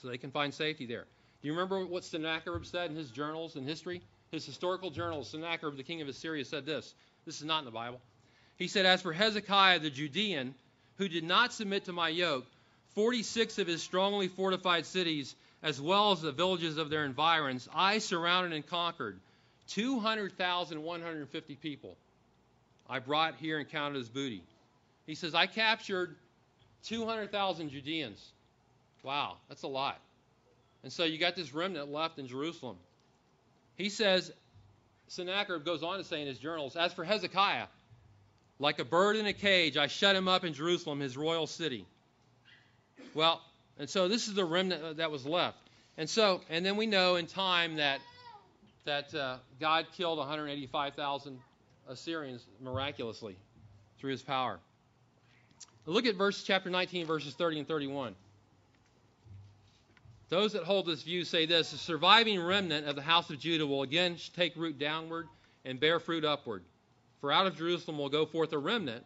so 0.00 0.08
they 0.08 0.18
can 0.18 0.30
find 0.30 0.52
safety 0.52 0.86
there. 0.86 1.06
Do 1.40 1.48
you 1.48 1.54
remember 1.54 1.84
what 1.84 2.04
Sennacherib 2.04 2.64
said 2.64 2.90
in 2.90 2.96
his 2.96 3.10
journals 3.10 3.56
in 3.56 3.64
history? 3.64 4.00
His 4.30 4.46
historical 4.46 4.90
journals, 4.90 5.30
Sennacherib, 5.30 5.76
the 5.76 5.82
king 5.82 6.00
of 6.00 6.08
Assyria, 6.08 6.44
said 6.44 6.64
this. 6.64 6.94
This 7.26 7.38
is 7.38 7.44
not 7.44 7.60
in 7.60 7.64
the 7.64 7.70
Bible. 7.70 8.00
He 8.56 8.68
said, 8.68 8.86
As 8.86 9.02
for 9.02 9.12
Hezekiah 9.12 9.80
the 9.80 9.90
Judean, 9.90 10.54
who 10.98 11.08
did 11.08 11.24
not 11.24 11.52
submit 11.52 11.86
to 11.86 11.92
my 11.92 12.08
yoke, 12.08 12.46
46 12.94 13.58
of 13.58 13.66
his 13.66 13.82
strongly 13.82 14.28
fortified 14.28 14.86
cities, 14.86 15.34
as 15.62 15.80
well 15.80 16.12
as 16.12 16.20
the 16.20 16.32
villages 16.32 16.76
of 16.76 16.90
their 16.90 17.04
environs, 17.04 17.68
I 17.74 17.98
surrounded 17.98 18.52
and 18.52 18.66
conquered. 18.66 19.18
200,150 19.68 21.54
people 21.56 21.96
I 22.88 22.98
brought 22.98 23.36
here 23.36 23.58
and 23.58 23.68
counted 23.68 24.00
as 24.00 24.08
booty. 24.08 24.42
He 25.06 25.14
says, 25.14 25.34
I 25.34 25.46
captured 25.46 26.16
200,000 26.84 27.70
Judeans. 27.70 28.32
Wow, 29.02 29.36
that's 29.48 29.62
a 29.62 29.68
lot. 29.68 30.00
And 30.82 30.92
so 30.92 31.04
you 31.04 31.18
got 31.18 31.36
this 31.36 31.54
remnant 31.54 31.90
left 31.90 32.18
in 32.18 32.26
Jerusalem. 32.26 32.76
He 33.76 33.88
says, 33.88 34.32
Sennacherib 35.08 35.64
goes 35.64 35.82
on 35.82 35.98
to 35.98 36.04
say 36.04 36.20
in 36.20 36.26
his 36.26 36.38
journals, 36.38 36.76
As 36.76 36.92
for 36.92 37.04
Hezekiah, 37.04 37.66
like 38.62 38.78
a 38.78 38.84
bird 38.84 39.16
in 39.16 39.26
a 39.26 39.32
cage, 39.32 39.76
I 39.76 39.88
shut 39.88 40.14
him 40.14 40.28
up 40.28 40.44
in 40.44 40.54
Jerusalem, 40.54 41.00
his 41.00 41.16
royal 41.16 41.48
city. 41.48 41.84
Well, 43.12 43.42
and 43.76 43.90
so 43.90 44.06
this 44.06 44.28
is 44.28 44.34
the 44.34 44.44
remnant 44.44 44.98
that 44.98 45.10
was 45.10 45.26
left. 45.26 45.58
And 45.98 46.08
so, 46.08 46.40
and 46.48 46.64
then 46.64 46.76
we 46.76 46.86
know 46.86 47.16
in 47.16 47.26
time 47.26 47.76
that 47.76 48.00
that 48.84 49.14
uh, 49.14 49.36
God 49.60 49.86
killed 49.96 50.18
185,000 50.18 51.38
Assyrians 51.88 52.44
miraculously 52.60 53.36
through 53.98 54.12
His 54.12 54.22
power. 54.22 54.58
Look 55.86 56.06
at 56.06 56.14
verse 56.14 56.42
chapter 56.42 56.70
19, 56.70 57.06
verses 57.06 57.34
30 57.34 57.60
and 57.60 57.68
31. 57.68 58.14
Those 60.28 60.52
that 60.52 60.62
hold 60.62 60.86
this 60.86 61.02
view 61.02 61.24
say 61.24 61.46
this: 61.46 61.72
the 61.72 61.78
surviving 61.78 62.40
remnant 62.40 62.86
of 62.86 62.94
the 62.94 63.02
house 63.02 63.28
of 63.28 63.40
Judah 63.40 63.66
will 63.66 63.82
again 63.82 64.16
take 64.34 64.54
root 64.54 64.78
downward 64.78 65.26
and 65.64 65.80
bear 65.80 65.98
fruit 65.98 66.24
upward. 66.24 66.62
For 67.22 67.30
out 67.30 67.46
of 67.46 67.56
Jerusalem 67.56 67.98
will 67.98 68.08
go 68.08 68.26
forth 68.26 68.52
a 68.52 68.58
remnant, 68.58 69.04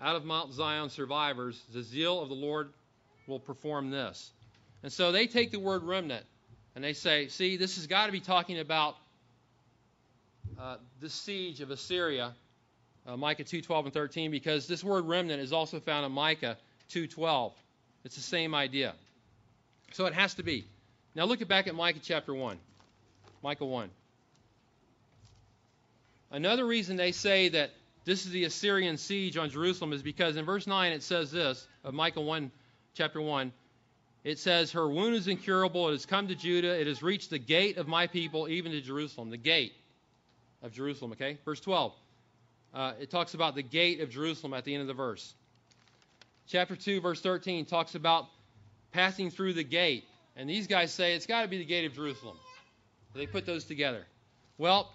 out 0.00 0.16
of 0.16 0.24
Mount 0.24 0.54
Zion 0.54 0.88
survivors. 0.88 1.62
The 1.72 1.82
zeal 1.82 2.20
of 2.20 2.30
the 2.30 2.34
Lord 2.34 2.70
will 3.26 3.38
perform 3.38 3.90
this. 3.90 4.32
And 4.82 4.90
so 4.90 5.12
they 5.12 5.26
take 5.26 5.50
the 5.50 5.60
word 5.60 5.82
remnant 5.84 6.24
and 6.74 6.82
they 6.82 6.94
say, 6.94 7.28
see, 7.28 7.58
this 7.58 7.76
has 7.76 7.86
got 7.86 8.06
to 8.06 8.12
be 8.12 8.20
talking 8.20 8.58
about 8.58 8.96
uh, 10.58 10.76
the 11.00 11.10
siege 11.10 11.60
of 11.60 11.70
Assyria, 11.70 12.34
uh, 13.06 13.18
Micah 13.18 13.44
2:12 13.44 13.84
and 13.84 13.92
13, 13.92 14.30
because 14.30 14.66
this 14.66 14.82
word 14.82 15.04
remnant 15.04 15.42
is 15.42 15.52
also 15.52 15.78
found 15.78 16.06
in 16.06 16.12
Micah 16.12 16.56
2:12. 16.90 17.52
It's 18.02 18.16
the 18.16 18.22
same 18.22 18.54
idea. 18.54 18.94
So 19.92 20.06
it 20.06 20.14
has 20.14 20.34
to 20.34 20.42
be. 20.42 20.64
Now 21.14 21.26
look 21.26 21.46
back 21.46 21.66
at 21.66 21.74
Micah 21.74 22.00
chapter 22.02 22.34
1. 22.34 22.58
Micah 23.42 23.66
1. 23.66 23.90
Another 26.30 26.66
reason 26.66 26.96
they 26.96 27.12
say 27.12 27.48
that 27.50 27.70
this 28.04 28.24
is 28.24 28.32
the 28.32 28.44
Assyrian 28.44 28.96
siege 28.96 29.36
on 29.36 29.50
Jerusalem 29.50 29.92
is 29.92 30.02
because 30.02 30.36
in 30.36 30.44
verse 30.44 30.66
9 30.66 30.92
it 30.92 31.02
says 31.02 31.30
this 31.30 31.66
of 31.84 31.94
Micah 31.94 32.20
1 32.20 32.50
chapter 32.94 33.20
1 33.20 33.52
it 34.24 34.38
says 34.38 34.72
her 34.72 34.88
wound 34.88 35.14
is 35.14 35.28
incurable. 35.28 35.88
It 35.88 35.92
has 35.92 36.06
come 36.06 36.28
to 36.28 36.34
Judah. 36.34 36.78
It 36.78 36.86
has 36.86 37.02
reached 37.02 37.30
the 37.30 37.38
gate 37.38 37.78
of 37.78 37.86
my 37.88 38.06
people 38.06 38.48
even 38.48 38.72
to 38.72 38.80
Jerusalem. 38.80 39.30
The 39.30 39.36
gate 39.36 39.72
of 40.62 40.72
Jerusalem 40.72 41.12
okay? 41.12 41.38
Verse 41.44 41.60
12 41.60 41.94
uh, 42.74 42.92
it 43.00 43.10
talks 43.10 43.32
about 43.32 43.54
the 43.54 43.62
gate 43.62 44.00
of 44.00 44.10
Jerusalem 44.10 44.52
at 44.52 44.64
the 44.64 44.74
end 44.74 44.82
of 44.82 44.88
the 44.88 44.94
verse. 44.94 45.34
Chapter 46.46 46.76
2 46.76 47.00
verse 47.00 47.20
13 47.20 47.64
talks 47.64 47.94
about 47.94 48.26
passing 48.92 49.30
through 49.30 49.54
the 49.54 49.64
gate. 49.64 50.04
And 50.36 50.48
these 50.48 50.66
guys 50.66 50.92
say 50.92 51.14
it's 51.14 51.26
got 51.26 51.42
to 51.42 51.48
be 51.48 51.58
the 51.58 51.64
gate 51.64 51.86
of 51.86 51.94
Jerusalem. 51.94 52.36
They 53.14 53.26
put 53.26 53.46
those 53.46 53.64
together. 53.64 54.04
Well 54.58 54.92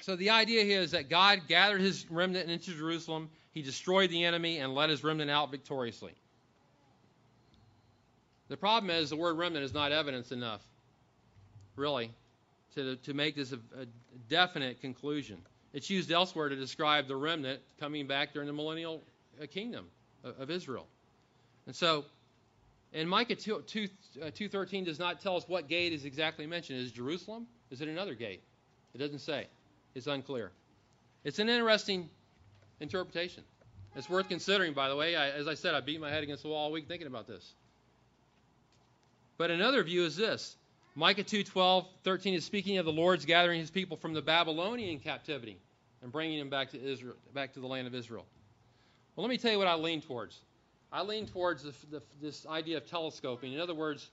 so 0.00 0.16
the 0.16 0.30
idea 0.30 0.64
here 0.64 0.80
is 0.80 0.90
that 0.92 1.08
God 1.08 1.42
gathered 1.48 1.80
his 1.80 2.10
remnant 2.10 2.50
into 2.50 2.72
Jerusalem, 2.72 3.30
he 3.52 3.62
destroyed 3.62 4.10
the 4.10 4.24
enemy, 4.24 4.58
and 4.58 4.74
led 4.74 4.90
his 4.90 5.04
remnant 5.04 5.30
out 5.30 5.50
victoriously. 5.50 6.12
The 8.48 8.56
problem 8.56 8.90
is 8.90 9.10
the 9.10 9.16
word 9.16 9.38
remnant 9.38 9.64
is 9.64 9.72
not 9.72 9.92
evidence 9.92 10.32
enough, 10.32 10.62
really, 11.76 12.10
to, 12.74 12.96
to 12.96 13.14
make 13.14 13.36
this 13.36 13.52
a, 13.52 13.56
a 13.80 13.86
definite 14.28 14.80
conclusion. 14.80 15.38
It's 15.72 15.88
used 15.88 16.12
elsewhere 16.12 16.48
to 16.48 16.56
describe 16.56 17.08
the 17.08 17.16
remnant 17.16 17.60
coming 17.80 18.06
back 18.06 18.32
during 18.32 18.46
the 18.46 18.52
millennial 18.52 19.02
uh, 19.42 19.46
kingdom 19.46 19.86
of, 20.22 20.38
of 20.38 20.50
Israel. 20.50 20.86
And 21.66 21.74
so, 21.74 22.04
and 22.92 23.08
Micah 23.08 23.34
2, 23.34 23.64
2, 23.66 23.88
uh, 24.22 24.26
2.13 24.26 24.84
does 24.84 24.98
not 24.98 25.20
tell 25.20 25.36
us 25.36 25.48
what 25.48 25.68
gate 25.68 25.92
is 25.92 26.04
exactly 26.04 26.46
mentioned. 26.46 26.78
Is 26.78 26.92
Jerusalem? 26.92 27.46
Is 27.70 27.80
it 27.80 27.88
another 27.88 28.14
gate? 28.14 28.42
It 28.94 28.98
doesn't 28.98 29.20
say. 29.20 29.48
It's 29.94 30.06
unclear. 30.06 30.50
It's 31.24 31.38
an 31.38 31.48
interesting 31.48 32.08
interpretation. 32.80 33.44
It's 33.96 34.10
worth 34.10 34.28
considering, 34.28 34.74
by 34.74 34.88
the 34.88 34.96
way. 34.96 35.14
I, 35.14 35.30
as 35.30 35.46
I 35.46 35.54
said, 35.54 35.74
I 35.74 35.80
beat 35.80 36.00
my 36.00 36.10
head 36.10 36.22
against 36.22 36.42
the 36.42 36.48
wall 36.48 36.64
all 36.64 36.72
week 36.72 36.88
thinking 36.88 37.06
about 37.06 37.26
this. 37.26 37.54
But 39.38 39.50
another 39.50 39.82
view 39.82 40.04
is 40.04 40.16
this. 40.16 40.56
Micah 40.96 41.24
2, 41.24 41.44
12, 41.44 41.86
13 42.04 42.34
is 42.34 42.44
speaking 42.44 42.78
of 42.78 42.84
the 42.84 42.92
Lord's 42.92 43.24
gathering 43.24 43.60
his 43.60 43.70
people 43.70 43.96
from 43.96 44.12
the 44.12 44.22
Babylonian 44.22 45.00
captivity 45.00 45.58
and 46.02 46.12
bringing 46.12 46.38
them 46.38 46.50
back 46.50 46.70
to 46.70 46.80
Israel, 46.80 47.16
back 47.32 47.54
to 47.54 47.60
the 47.60 47.66
land 47.66 47.86
of 47.86 47.94
Israel. 47.94 48.26
Well, 49.16 49.24
let 49.24 49.30
me 49.30 49.38
tell 49.38 49.50
you 49.50 49.58
what 49.58 49.66
I 49.66 49.74
lean 49.74 50.02
towards. 50.02 50.38
I 50.92 51.02
lean 51.02 51.26
towards 51.26 51.64
the, 51.64 51.72
the, 51.90 52.02
this 52.20 52.46
idea 52.46 52.76
of 52.76 52.88
telescoping. 52.88 53.52
In 53.52 53.60
other 53.60 53.74
words, 53.74 54.08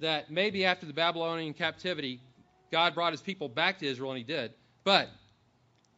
that 0.00 0.30
maybe 0.30 0.64
after 0.64 0.86
the 0.86 0.92
Babylonian 0.92 1.54
captivity, 1.54 2.20
God 2.72 2.94
brought 2.94 3.12
his 3.12 3.20
people 3.20 3.48
back 3.48 3.78
to 3.78 3.86
Israel, 3.86 4.10
and 4.10 4.18
he 4.18 4.24
did. 4.24 4.52
But 4.88 5.10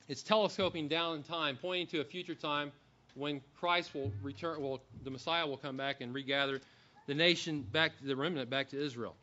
it's 0.09 0.25
telescoping 0.25 0.89
down 0.89 1.15
in 1.15 1.23
time, 1.23 1.57
pointing 1.63 1.87
to 1.93 2.01
a 2.01 2.05
future 2.05 2.35
time 2.35 2.73
when 3.15 3.41
Christ 3.61 3.95
will 3.95 4.11
return, 4.21 4.61
well, 4.61 4.81
the 5.05 5.13
Messiah 5.13 5.47
will 5.47 5.59
come 5.59 5.77
back 5.77 6.01
and 6.01 6.13
regather 6.13 6.61
the 7.07 7.15
nation 7.15 7.63
back 7.63 7.97
to 7.99 8.05
the 8.05 8.17
remnant 8.17 8.51
back 8.51 8.71
to 8.71 8.85
Israel. 8.85 9.15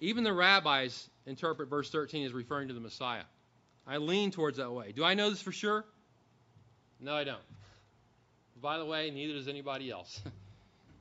Even 0.00 0.24
the 0.24 0.32
rabbis 0.32 1.10
interpret 1.26 1.68
verse 1.68 1.90
13 1.90 2.24
as 2.24 2.32
referring 2.32 2.68
to 2.68 2.72
the 2.72 2.80
Messiah. 2.80 3.24
I 3.86 3.98
lean 3.98 4.30
towards 4.30 4.56
that 4.56 4.72
way. 4.72 4.92
Do 4.92 5.04
I 5.04 5.12
know 5.12 5.28
this 5.28 5.42
for 5.42 5.52
sure? 5.52 5.84
No, 6.98 7.14
I 7.14 7.24
don't. 7.24 7.36
By 8.62 8.78
the 8.78 8.86
way, 8.86 9.10
neither 9.10 9.34
does 9.34 9.48
anybody 9.48 9.90
else. 9.90 10.22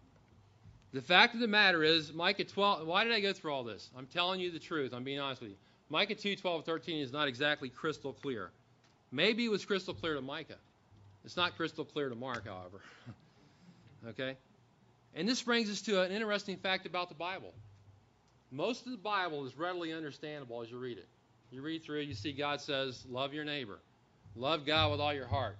the 0.92 1.02
fact 1.02 1.36
of 1.36 1.40
the 1.40 1.48
matter 1.48 1.86
is, 1.86 2.12
Micah 2.12 2.44
12, 2.44 2.86
why 2.86 3.06
did 3.06 3.14
I 3.14 3.22
go 3.22 3.32
through 3.32 3.54
all 3.54 3.64
this? 3.64 3.90
I'm 3.98 4.08
telling 4.08 4.42
you 4.42 4.52
the 4.52 4.60
truth. 4.60 4.94
I'm 4.94 5.06
being 5.06 5.22
honest 5.22 5.40
with 5.40 5.52
you. 5.52 5.58
Micah 5.94 6.16
2, 6.16 6.38
12, 6.38 6.66
13 6.66 7.02
is 7.04 7.14
not 7.14 7.28
exactly 7.28 7.70
crystal 7.70 8.14
clear. 8.14 8.50
Maybe 9.12 9.46
it 9.46 9.52
was 9.52 9.64
crystal 9.64 9.94
clear 9.94 10.16
to 10.16 10.22
Micah. 10.24 10.58
It's 11.24 11.38
not 11.38 11.56
crystal 11.56 11.86
clear 11.86 12.10
to 12.10 12.16
Mark, 12.16 12.48
however. 12.48 12.82
okay? 14.10 14.36
And 15.14 15.30
this 15.30 15.44
brings 15.44 15.70
us 15.70 15.84
to 15.84 16.02
an 16.02 16.12
interesting 16.12 16.58
fact 16.58 16.88
about 16.88 17.10
the 17.10 17.16
Bible. 17.16 17.54
Most 18.50 18.88
of 18.88 18.92
the 18.92 18.98
Bible 18.98 19.46
is 19.46 19.56
readily 19.56 19.94
understandable 19.94 20.64
as 20.64 20.72
you 20.72 20.80
read 20.80 20.98
it. 20.98 21.08
You 21.52 21.62
read 21.62 21.84
through 21.84 22.00
you 22.00 22.16
see 22.16 22.34
God 22.34 22.60
says, 22.60 23.06
Love 23.08 23.36
your 23.36 23.46
neighbor. 23.46 23.78
Love 24.36 24.66
God 24.66 24.90
with 24.90 25.00
all 25.00 25.14
your 25.14 25.28
heart. 25.28 25.58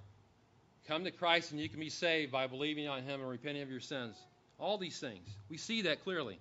Come 0.88 1.04
to 1.04 1.12
Christ 1.12 1.52
and 1.52 1.62
you 1.62 1.70
can 1.70 1.80
be 1.80 1.92
saved 1.92 2.32
by 2.32 2.48
believing 2.48 2.88
on 2.88 3.04
Him 3.04 3.22
and 3.22 3.30
repenting 3.30 3.62
of 3.62 3.70
your 3.70 3.82
sins. 3.82 4.16
All 4.58 4.80
these 4.80 4.98
things. 4.98 5.30
We 5.48 5.58
see 5.58 5.84
that 5.84 6.04
clearly. 6.04 6.40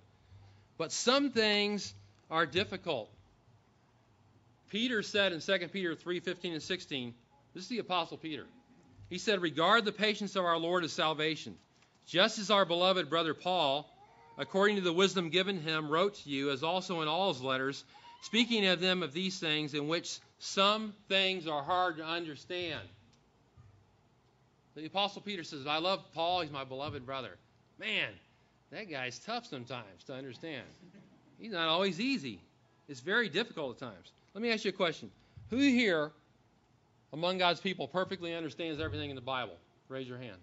But 0.79 0.91
some 0.91 1.29
things 1.29 1.93
are 2.31 2.47
difficult. 2.47 3.11
Peter 4.73 5.03
said 5.03 5.33
in 5.33 5.39
2 5.39 5.67
Peter 5.67 5.95
3:15 5.95 6.53
and 6.53 6.63
16, 6.63 7.13
this 7.53 7.61
is 7.61 7.69
the 7.69 7.77
apostle 7.77 8.17
Peter. 8.17 8.47
He 9.07 9.19
said, 9.19 9.39
"Regard 9.39 9.85
the 9.85 9.91
patience 9.91 10.35
of 10.35 10.45
our 10.45 10.57
Lord 10.57 10.83
as 10.83 10.91
salvation, 10.91 11.55
just 12.07 12.39
as 12.39 12.49
our 12.49 12.65
beloved 12.65 13.07
brother 13.07 13.35
Paul, 13.35 13.87
according 14.35 14.77
to 14.77 14.81
the 14.81 14.91
wisdom 14.91 15.29
given 15.29 15.61
him, 15.61 15.89
wrote 15.89 16.15
to 16.15 16.29
you, 16.31 16.49
as 16.49 16.63
also 16.63 17.01
in 17.01 17.07
all 17.07 17.31
his 17.31 17.43
letters, 17.43 17.85
speaking 18.23 18.65
of 18.65 18.79
them 18.79 19.03
of 19.03 19.13
these 19.13 19.39
things 19.39 19.75
in 19.75 19.87
which 19.87 20.17
some 20.39 20.95
things 21.07 21.45
are 21.45 21.61
hard 21.61 21.97
to 21.97 22.03
understand." 22.03 22.89
The 24.73 24.87
apostle 24.87 25.21
Peter 25.21 25.43
says, 25.43 25.67
"I 25.67 25.77
love 25.77 26.03
Paul, 26.15 26.41
he's 26.41 26.49
my 26.49 26.63
beloved 26.63 27.05
brother." 27.05 27.37
Man, 27.77 28.11
that 28.71 28.89
guy's 28.89 29.19
tough 29.19 29.45
sometimes 29.45 30.03
to 30.05 30.15
understand. 30.15 30.65
He's 31.37 31.51
not 31.51 31.67
always 31.67 31.99
easy. 31.99 32.41
It's 32.87 33.01
very 33.01 33.29
difficult 33.29 33.79
at 33.79 33.91
times. 33.91 34.11
Let 34.33 34.41
me 34.41 34.51
ask 34.51 34.65
you 34.65 34.69
a 34.69 34.73
question. 34.73 35.11
Who 35.49 35.57
here 35.57 36.11
among 37.11 37.37
God's 37.37 37.59
people 37.59 37.87
perfectly 37.87 38.33
understands 38.33 38.79
everything 38.81 39.09
in 39.09 39.15
the 39.15 39.21
Bible? 39.21 39.57
Raise 39.89 40.07
your 40.07 40.17
hand. 40.17 40.37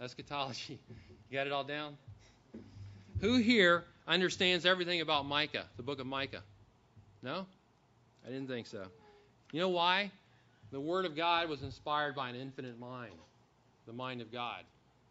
Eschatology. 0.00 0.78
You 1.30 1.36
got 1.36 1.46
it 1.46 1.52
all 1.52 1.64
down? 1.64 1.98
Who 3.20 3.36
here 3.36 3.84
understands 4.06 4.64
everything 4.64 5.00
about 5.00 5.26
Micah, 5.26 5.66
the 5.76 5.82
book 5.82 6.00
of 6.00 6.06
Micah? 6.06 6.42
No? 7.22 7.46
I 8.24 8.30
didn't 8.30 8.48
think 8.48 8.66
so. 8.66 8.84
You 9.52 9.60
know 9.60 9.68
why? 9.68 10.10
The 10.70 10.80
Word 10.80 11.04
of 11.04 11.16
God 11.16 11.48
was 11.48 11.62
inspired 11.62 12.14
by 12.14 12.30
an 12.30 12.36
infinite 12.36 12.78
mind, 12.78 13.14
the 13.86 13.92
mind 13.92 14.20
of 14.20 14.32
God. 14.32 14.62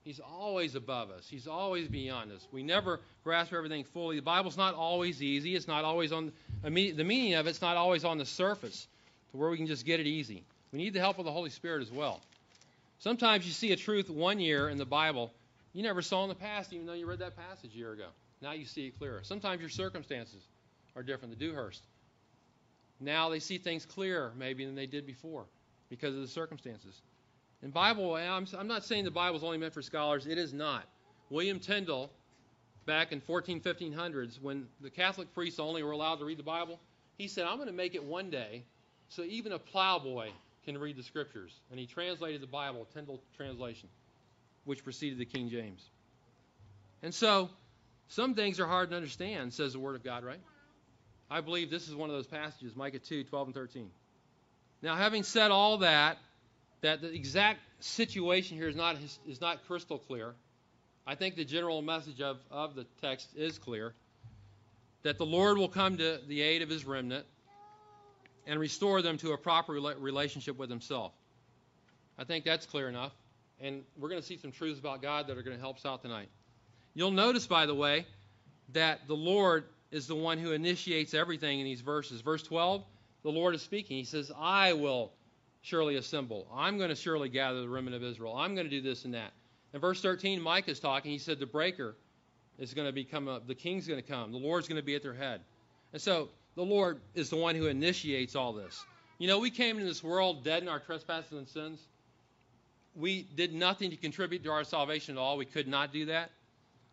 He's 0.03 0.21
always 0.21 0.75
above 0.75 1.11
us. 1.11 1.27
He's 1.29 1.47
always 1.47 1.89
beyond 1.89 2.31
us. 2.31 2.47
We 2.51 2.63
never 2.63 3.01
grasp 3.25 3.51
everything 3.51 3.83
fully. 3.83 4.15
The 4.15 4.21
Bible's 4.21 4.55
not 4.55 4.73
always 4.73 5.21
easy. 5.21 5.53
It's 5.53 5.67
not 5.67 5.83
always 5.83 6.13
on 6.13 6.31
the 6.63 7.03
meaning 7.03 7.35
of 7.35 7.47
it's 7.47 7.61
not 7.61 7.77
always 7.77 8.03
on 8.03 8.17
the 8.17 8.25
surface 8.25 8.87
to 9.31 9.37
where 9.37 9.49
we 9.49 9.57
can 9.57 9.67
just 9.67 9.85
get 9.85 9.99
it 9.99 10.07
easy. 10.07 10.43
We 10.71 10.79
need 10.79 10.93
the 10.93 10.99
help 10.99 11.19
of 11.19 11.25
the 11.25 11.31
Holy 11.31 11.49
Spirit 11.49 11.81
as 11.81 11.91
well. 11.91 12.21
Sometimes 12.99 13.45
you 13.45 13.51
see 13.53 13.71
a 13.71 13.75
truth 13.75 14.09
one 14.09 14.39
year 14.39 14.69
in 14.69 14.77
the 14.77 14.85
Bible 14.85 15.31
you 15.77 15.83
never 15.83 16.01
saw 16.01 16.23
in 16.23 16.29
the 16.29 16.33
past, 16.33 16.73
even 16.73 16.87
though 16.87 16.93
you 16.93 17.05
read 17.05 17.19
that 17.19 17.35
passage 17.35 17.75
a 17.75 17.77
year 17.77 17.91
ago. 17.91 18.07
Now 18.41 18.53
you 18.53 18.65
see 18.65 18.87
it 18.87 18.97
clearer. 18.97 19.19
Sometimes 19.21 19.61
your 19.61 19.69
circumstances 19.69 20.41
are 20.95 21.03
different. 21.03 21.37
The 21.37 21.45
Dewhurst. 21.45 21.83
Now 22.99 23.29
they 23.29 23.37
see 23.37 23.59
things 23.59 23.85
clearer, 23.85 24.33
maybe, 24.35 24.65
than 24.65 24.73
they 24.73 24.87
did 24.87 25.05
before 25.05 25.45
because 25.91 26.15
of 26.15 26.21
the 26.21 26.27
circumstances. 26.27 26.99
In 27.61 27.69
Bible, 27.69 28.15
I'm, 28.15 28.47
I'm 28.57 28.67
not 28.67 28.85
saying 28.85 29.03
the 29.03 29.11
Bible 29.11 29.37
is 29.37 29.43
only 29.43 29.59
meant 29.59 29.71
for 29.71 29.83
scholars. 29.83 30.25
It 30.25 30.39
is 30.39 30.51
not. 30.51 30.83
William 31.29 31.59
Tyndale, 31.59 32.09
back 32.87 33.11
in 33.11 33.21
14, 33.21 33.61
1500s, 33.61 34.41
when 34.41 34.65
the 34.81 34.89
Catholic 34.89 35.31
priests 35.35 35.59
only 35.59 35.83
were 35.83 35.91
allowed 35.91 36.15
to 36.15 36.25
read 36.25 36.39
the 36.39 36.43
Bible, 36.43 36.79
he 37.17 37.27
said, 37.27 37.45
I'm 37.45 37.57
going 37.57 37.67
to 37.67 37.73
make 37.73 37.93
it 37.93 38.03
one 38.03 38.31
day 38.31 38.63
so 39.09 39.21
even 39.23 39.51
a 39.51 39.59
plowboy 39.59 40.29
can 40.65 40.77
read 40.77 40.97
the 40.97 41.03
scriptures. 41.03 41.53
And 41.69 41.79
he 41.79 41.85
translated 41.85 42.41
the 42.41 42.47
Bible, 42.47 42.87
Tyndale 42.93 43.21
translation, 43.35 43.89
which 44.65 44.83
preceded 44.83 45.19
the 45.19 45.25
King 45.25 45.49
James. 45.49 45.83
And 47.03 47.13
so, 47.13 47.49
some 48.07 48.33
things 48.33 48.59
are 48.59 48.65
hard 48.65 48.89
to 48.89 48.95
understand, 48.95 49.53
says 49.53 49.73
the 49.73 49.79
Word 49.79 49.95
of 49.95 50.03
God, 50.03 50.23
right? 50.23 50.41
I 51.29 51.41
believe 51.41 51.69
this 51.69 51.87
is 51.87 51.95
one 51.95 52.09
of 52.09 52.15
those 52.15 52.27
passages, 52.27 52.75
Micah 52.75 52.99
2, 52.99 53.25
12 53.25 53.47
and 53.49 53.55
13. 53.55 53.89
Now, 54.81 54.95
having 54.95 55.23
said 55.23 55.51
all 55.51 55.79
that, 55.79 56.17
that 56.81 57.01
the 57.01 57.13
exact 57.13 57.59
situation 57.79 58.57
here 58.57 58.69
is 58.69 58.75
not, 58.75 58.95
is 59.27 59.41
not 59.41 59.65
crystal 59.67 59.97
clear. 59.97 60.33
I 61.09 61.15
think 61.15 61.37
the 61.37 61.45
general 61.45 61.81
message 61.81 62.19
of, 62.19 62.37
of 62.51 62.75
the 62.75 62.85
text 63.01 63.29
is 63.33 63.57
clear 63.57 63.93
that 65.03 65.17
the 65.17 65.25
Lord 65.25 65.57
will 65.57 65.69
come 65.69 65.97
to 65.97 66.19
the 66.27 66.41
aid 66.41 66.61
of 66.61 66.69
his 66.69 66.83
remnant 66.83 67.25
and 68.45 68.59
restore 68.59 69.01
them 69.01 69.17
to 69.19 69.31
a 69.31 69.37
proper 69.37 69.71
relationship 69.71 70.57
with 70.57 70.69
himself. 70.69 71.13
I 72.17 72.25
think 72.25 72.43
that's 72.43 72.65
clear 72.65 72.89
enough. 72.89 73.13
And 73.61 73.83
we're 73.97 74.09
going 74.09 74.19
to 74.19 74.27
see 74.27 74.37
some 74.37 74.51
truths 74.51 74.81
about 74.81 75.01
God 75.01 75.27
that 75.27 75.37
are 75.37 75.43
going 75.43 75.55
to 75.55 75.61
help 75.61 75.77
us 75.77 75.85
out 75.85 76.01
tonight. 76.01 76.27
You'll 76.93 77.11
notice, 77.11 77.47
by 77.47 77.65
the 77.65 77.73
way, 77.73 78.05
that 78.73 79.07
the 79.07 79.15
Lord 79.15 79.63
is 79.91 80.07
the 80.07 80.15
one 80.15 80.37
who 80.37 80.51
initiates 80.51 81.13
everything 81.13 81.59
in 81.59 81.65
these 81.65 81.81
verses. 81.81 82.19
Verse 82.19 82.43
12, 82.43 82.83
the 83.23 83.31
Lord 83.31 83.55
is 83.55 83.61
speaking. 83.61 83.97
He 83.97 84.03
says, 84.03 84.29
I 84.37 84.73
will 84.73 85.13
surely 85.61 85.95
assemble. 85.95 86.47
I'm 86.53 86.77
going 86.77 86.89
to 86.89 86.95
surely 86.95 87.29
gather 87.29 87.61
the 87.61 87.69
remnant 87.69 87.95
of 87.95 88.03
Israel. 88.03 88.35
I'm 88.35 88.55
going 88.55 88.69
to 88.69 88.71
do 88.71 88.81
this 88.81 89.05
and 89.05 89.13
that. 89.13 89.31
In 89.77 89.81
verse 89.81 90.01
13, 90.01 90.41
Micah 90.41 90.71
is 90.71 90.79
talking. 90.79 91.11
He 91.11 91.19
said, 91.19 91.37
The 91.37 91.45
breaker 91.45 91.93
is 92.57 92.73
going 92.73 92.87
to 92.87 92.91
become, 92.91 93.27
a, 93.27 93.39
the 93.45 93.53
king's 93.53 93.87
going 93.87 94.01
to 94.01 94.07
come. 94.07 94.31
The 94.31 94.39
Lord's 94.39 94.67
going 94.67 94.81
to 94.81 94.83
be 94.83 94.95
at 94.95 95.03
their 95.03 95.13
head. 95.13 95.41
And 95.93 96.01
so 96.01 96.29
the 96.55 96.63
Lord 96.63 96.99
is 97.13 97.29
the 97.29 97.35
one 97.35 97.53
who 97.53 97.67
initiates 97.67 98.35
all 98.35 98.53
this. 98.53 98.83
You 99.19 99.27
know, 99.27 99.37
we 99.37 99.51
came 99.51 99.75
into 99.75 99.87
this 99.87 100.03
world 100.03 100.43
dead 100.43 100.63
in 100.63 100.67
our 100.67 100.79
trespasses 100.79 101.33
and 101.33 101.47
sins. 101.47 101.79
We 102.95 103.27
did 103.35 103.53
nothing 103.53 103.91
to 103.91 103.97
contribute 103.97 104.43
to 104.45 104.49
our 104.49 104.63
salvation 104.63 105.15
at 105.15 105.21
all. 105.21 105.37
We 105.37 105.45
could 105.45 105.67
not 105.67 105.93
do 105.93 106.07
that. 106.07 106.31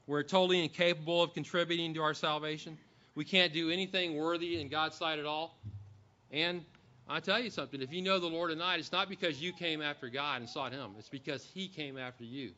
We're 0.06 0.22
totally 0.22 0.62
incapable 0.62 1.22
of 1.22 1.32
contributing 1.32 1.94
to 1.94 2.02
our 2.02 2.12
salvation. 2.12 2.76
We 3.14 3.24
can't 3.24 3.54
do 3.54 3.70
anything 3.70 4.14
worthy 4.14 4.60
in 4.60 4.68
God's 4.68 4.96
sight 4.96 5.18
at 5.18 5.24
all. 5.24 5.56
And 6.30 6.62
I 7.08 7.20
tell 7.20 7.40
you 7.40 7.48
something, 7.48 7.80
if 7.80 7.94
you 7.94 8.02
know 8.02 8.18
the 8.18 8.26
Lord 8.26 8.50
tonight, 8.50 8.78
it's 8.78 8.92
not 8.92 9.08
because 9.08 9.40
you 9.40 9.54
came 9.54 9.80
after 9.80 10.10
God 10.10 10.42
and 10.42 10.50
sought 10.50 10.72
Him, 10.72 10.90
it's 10.98 11.08
because 11.08 11.48
He 11.54 11.66
came 11.66 11.96
after 11.96 12.24
you 12.24 12.52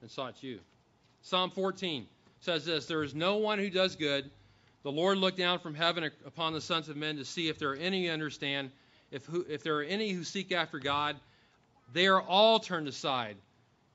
and 0.00 0.10
sought 0.10 0.42
you. 0.42 0.60
Psalm 1.22 1.50
14 1.50 2.06
says 2.40 2.64
this 2.64 2.86
There 2.86 3.02
is 3.02 3.14
no 3.14 3.36
one 3.36 3.58
who 3.58 3.70
does 3.70 3.96
good. 3.96 4.30
The 4.82 4.92
Lord 4.92 5.18
looked 5.18 5.38
down 5.38 5.58
from 5.58 5.74
heaven 5.74 6.10
upon 6.24 6.52
the 6.52 6.60
sons 6.60 6.88
of 6.88 6.96
men 6.96 7.16
to 7.16 7.24
see 7.24 7.48
if 7.48 7.58
there 7.58 7.70
are 7.70 7.76
any 7.76 8.06
who 8.06 8.12
understand, 8.12 8.70
if, 9.10 9.24
who, 9.26 9.44
if 9.48 9.62
there 9.62 9.76
are 9.76 9.82
any 9.82 10.12
who 10.12 10.24
seek 10.24 10.52
after 10.52 10.78
God. 10.78 11.16
They 11.92 12.06
are 12.06 12.22
all 12.22 12.60
turned 12.60 12.86
aside. 12.86 13.36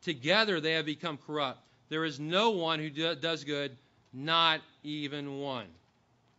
Together 0.02 0.60
they 0.60 0.74
have 0.74 0.86
become 0.86 1.18
corrupt. 1.18 1.60
There 1.90 2.06
is 2.06 2.20
no 2.20 2.52
one 2.52 2.80
who 2.80 2.90
do, 2.90 3.16
does 3.16 3.44
good, 3.44 3.78
not 4.12 4.62
even 4.84 5.40
one. 5.40 5.68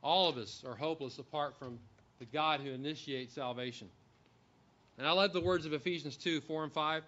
All 0.03 0.29
of 0.29 0.37
us 0.37 0.63
are 0.67 0.75
hopeless 0.75 1.19
apart 1.19 1.57
from 1.59 1.79
the 2.19 2.27
God 2.27 2.61
who 2.61 2.71
initiates 2.71 3.35
salvation. 3.35 3.89
And 4.99 5.07
I 5.07 5.13
love 5.13 5.33
the 5.33 5.41
words 5.41 5.67
of 5.67 5.73
Ephesians 5.73 6.17
2 6.17 6.41
4 6.43 6.65
and 6.65 6.73
5. 6.73 7.03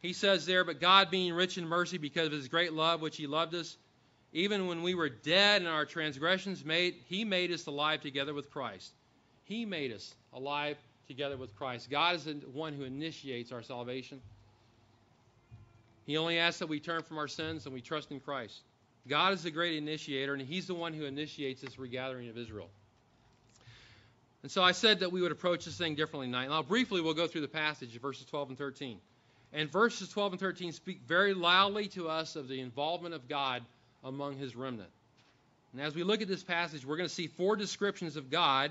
He 0.00 0.12
says 0.12 0.46
there, 0.46 0.64
But 0.64 0.80
God, 0.80 1.10
being 1.10 1.32
rich 1.32 1.58
in 1.58 1.66
mercy 1.66 1.98
because 1.98 2.26
of 2.26 2.32
his 2.32 2.48
great 2.48 2.72
love 2.72 3.00
which 3.00 3.16
he 3.16 3.26
loved 3.26 3.54
us, 3.54 3.76
even 4.32 4.66
when 4.66 4.82
we 4.82 4.94
were 4.94 5.08
dead 5.08 5.62
in 5.62 5.68
our 5.68 5.84
transgressions, 5.84 6.64
made, 6.64 6.96
he 7.06 7.24
made 7.24 7.50
us 7.50 7.66
alive 7.66 8.02
together 8.02 8.34
with 8.34 8.50
Christ. 8.50 8.92
He 9.44 9.64
made 9.64 9.92
us 9.92 10.14
alive 10.32 10.76
together 11.06 11.36
with 11.36 11.56
Christ. 11.56 11.90
God 11.90 12.16
is 12.16 12.24
the 12.24 12.34
one 12.52 12.74
who 12.74 12.84
initiates 12.84 13.50
our 13.50 13.62
salvation. 13.62 14.20
He 16.06 16.16
only 16.16 16.38
asks 16.38 16.58
that 16.60 16.68
we 16.68 16.80
turn 16.80 17.02
from 17.02 17.18
our 17.18 17.28
sins 17.28 17.64
and 17.64 17.74
we 17.74 17.80
trust 17.80 18.10
in 18.10 18.20
Christ. 18.20 18.60
God 19.08 19.32
is 19.32 19.42
the 19.42 19.50
great 19.50 19.76
initiator, 19.76 20.34
and 20.34 20.42
He's 20.42 20.66
the 20.66 20.74
one 20.74 20.92
who 20.92 21.04
initiates 21.04 21.62
this 21.62 21.78
regathering 21.78 22.28
of 22.28 22.36
Israel. 22.36 22.68
And 24.42 24.50
so 24.50 24.62
I 24.62 24.72
said 24.72 25.00
that 25.00 25.10
we 25.10 25.22
would 25.22 25.32
approach 25.32 25.64
this 25.64 25.76
thing 25.76 25.94
differently 25.94 26.26
tonight. 26.26 26.48
Now, 26.48 26.62
briefly, 26.62 27.00
we'll 27.00 27.14
go 27.14 27.26
through 27.26 27.40
the 27.40 27.48
passage, 27.48 27.98
verses 28.00 28.26
12 28.26 28.50
and 28.50 28.58
13. 28.58 28.98
And 29.52 29.70
verses 29.70 30.08
12 30.10 30.32
and 30.32 30.40
13 30.40 30.72
speak 30.72 31.00
very 31.06 31.34
loudly 31.34 31.88
to 31.88 32.08
us 32.08 32.36
of 32.36 32.48
the 32.48 32.60
involvement 32.60 33.14
of 33.14 33.28
God 33.28 33.62
among 34.04 34.36
his 34.36 34.54
remnant. 34.54 34.90
And 35.72 35.80
as 35.80 35.94
we 35.94 36.02
look 36.02 36.22
at 36.22 36.28
this 36.28 36.42
passage, 36.42 36.84
we're 36.84 36.96
going 36.96 37.08
to 37.08 37.14
see 37.14 37.26
four 37.26 37.56
descriptions 37.56 38.16
of 38.16 38.30
God 38.30 38.70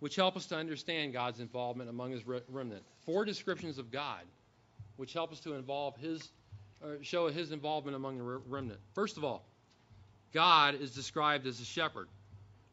which 0.00 0.16
help 0.16 0.36
us 0.36 0.46
to 0.46 0.56
understand 0.56 1.12
God's 1.12 1.40
involvement 1.40 1.90
among 1.90 2.12
his 2.12 2.22
remnant. 2.26 2.82
Four 3.04 3.24
descriptions 3.24 3.78
of 3.78 3.90
God 3.90 4.22
which 4.96 5.12
help 5.12 5.32
us 5.32 5.40
to 5.40 5.54
involve 5.54 5.96
his, 5.96 6.28
uh, 6.84 6.88
show 7.02 7.28
his 7.28 7.52
involvement 7.52 7.96
among 7.96 8.18
the 8.18 8.24
remnant. 8.48 8.78
First 8.94 9.16
of 9.16 9.24
all, 9.24 9.42
God 10.32 10.74
is 10.74 10.94
described 10.94 11.46
as 11.46 11.60
a 11.60 11.64
shepherd. 11.64 12.08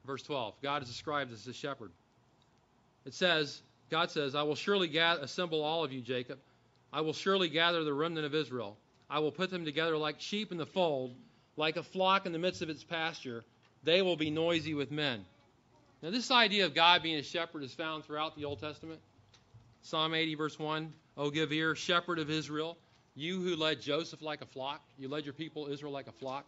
Verse 0.05 0.23
12 0.23 0.55
God 0.61 0.83
is 0.83 0.89
described 0.89 1.31
as 1.31 1.45
a 1.47 1.53
shepherd. 1.53 1.91
It 3.05 3.13
says, 3.13 3.61
God 3.89 4.11
says, 4.11 4.35
I 4.35 4.43
will 4.43 4.55
surely 4.55 4.89
gather, 4.89 5.21
assemble 5.21 5.63
all 5.63 5.83
of 5.83 5.93
you, 5.93 6.01
Jacob. 6.01 6.39
I 6.91 7.01
will 7.01 7.13
surely 7.13 7.49
gather 7.49 7.83
the 7.83 7.93
remnant 7.93 8.25
of 8.25 8.35
Israel. 8.35 8.77
I 9.09 9.19
will 9.19 9.31
put 9.31 9.49
them 9.49 9.65
together 9.65 9.97
like 9.97 10.19
sheep 10.19 10.51
in 10.51 10.57
the 10.57 10.65
fold, 10.65 11.15
like 11.55 11.77
a 11.77 11.83
flock 11.83 12.25
in 12.25 12.31
the 12.31 12.39
midst 12.39 12.61
of 12.61 12.69
its 12.69 12.83
pasture. 12.83 13.43
They 13.83 14.01
will 14.01 14.17
be 14.17 14.29
noisy 14.29 14.73
with 14.73 14.91
men. 14.91 15.25
Now, 16.01 16.11
this 16.11 16.29
idea 16.29 16.65
of 16.65 16.75
God 16.75 17.01
being 17.03 17.17
a 17.17 17.23
shepherd 17.23 17.63
is 17.63 17.73
found 17.73 18.05
throughout 18.05 18.35
the 18.35 18.45
Old 18.45 18.59
Testament. 18.59 18.99
Psalm 19.81 20.13
80, 20.13 20.35
verse 20.35 20.59
1 20.59 20.93
O 21.17 21.31
give 21.31 21.51
ear, 21.51 21.75
shepherd 21.75 22.19
of 22.19 22.29
Israel, 22.29 22.77
you 23.15 23.41
who 23.41 23.55
led 23.55 23.81
Joseph 23.81 24.21
like 24.21 24.41
a 24.41 24.45
flock, 24.45 24.81
you 24.99 25.07
led 25.07 25.25
your 25.25 25.33
people 25.33 25.67
Israel 25.67 25.91
like 25.91 26.07
a 26.07 26.11
flock. 26.11 26.45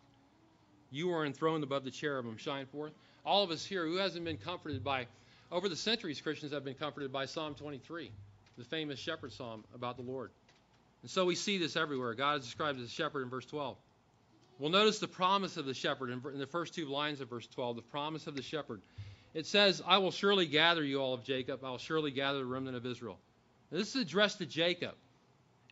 You 0.92 1.12
are 1.14 1.26
enthroned 1.26 1.64
above 1.64 1.84
the 1.84 1.92
cherubim, 1.92 2.38
shine 2.38 2.68
forth. 2.68 2.94
All 3.26 3.44
of 3.44 3.52
us 3.52 3.66
here, 3.66 3.86
who 3.86 3.98
hasn't 3.98 4.26
been 4.26 4.38
comforted 4.38 4.84
by 4.84 5.08
over 5.52 5.68
the 5.68 5.76
centuries, 5.76 6.22
Christians 6.22 6.52
have 6.52 6.64
been 6.64 6.76
comforted 6.76 7.12
by 7.12 7.26
Psalm 7.26 7.56
23, 7.56 8.12
the 8.60 8.66
famous 8.66 9.00
shepherd 9.00 9.34
psalm 9.34 9.64
about 9.74 9.96
the 9.96 10.04
Lord. 10.04 10.32
And 11.02 11.10
so 11.10 11.26
we 11.26 11.36
see 11.36 11.58
this 11.58 11.76
everywhere. 11.76 12.14
God 12.14 12.40
is 12.40 12.46
described 12.46 12.80
as 12.80 12.86
a 12.86 12.90
shepherd 12.90 13.24
in 13.24 13.30
verse 13.30 13.46
12. 13.46 13.78
We'll 14.60 14.70
notice 14.70 15.00
the 15.00 15.08
promise 15.08 15.56
of 15.58 15.66
the 15.66 15.74
shepherd 15.74 16.10
in 16.10 16.40
the 16.40 16.46
first 16.46 16.74
two 16.74 16.86
lines 16.86 17.22
of 17.22 17.30
verse 17.30 17.48
12, 17.48 17.78
the 17.78 17.82
promise 17.82 18.28
of 18.28 18.36
the 18.36 18.42
shepherd. 18.42 18.82
It 19.34 19.46
says, 19.46 19.82
I 19.86 20.00
will 20.00 20.12
surely 20.12 20.46
gather 20.46 20.84
you 20.84 21.00
all 21.00 21.14
of 21.14 21.24
Jacob. 21.24 21.64
I 21.64 21.70
will 21.72 21.78
surely 21.78 22.12
gather 22.12 22.40
the 22.40 22.46
remnant 22.46 22.76
of 22.76 22.86
Israel. 22.86 23.18
Now, 23.72 23.78
this 23.78 23.96
is 23.96 24.02
addressed 24.02 24.40
to 24.40 24.46
Jacob. 24.46 24.96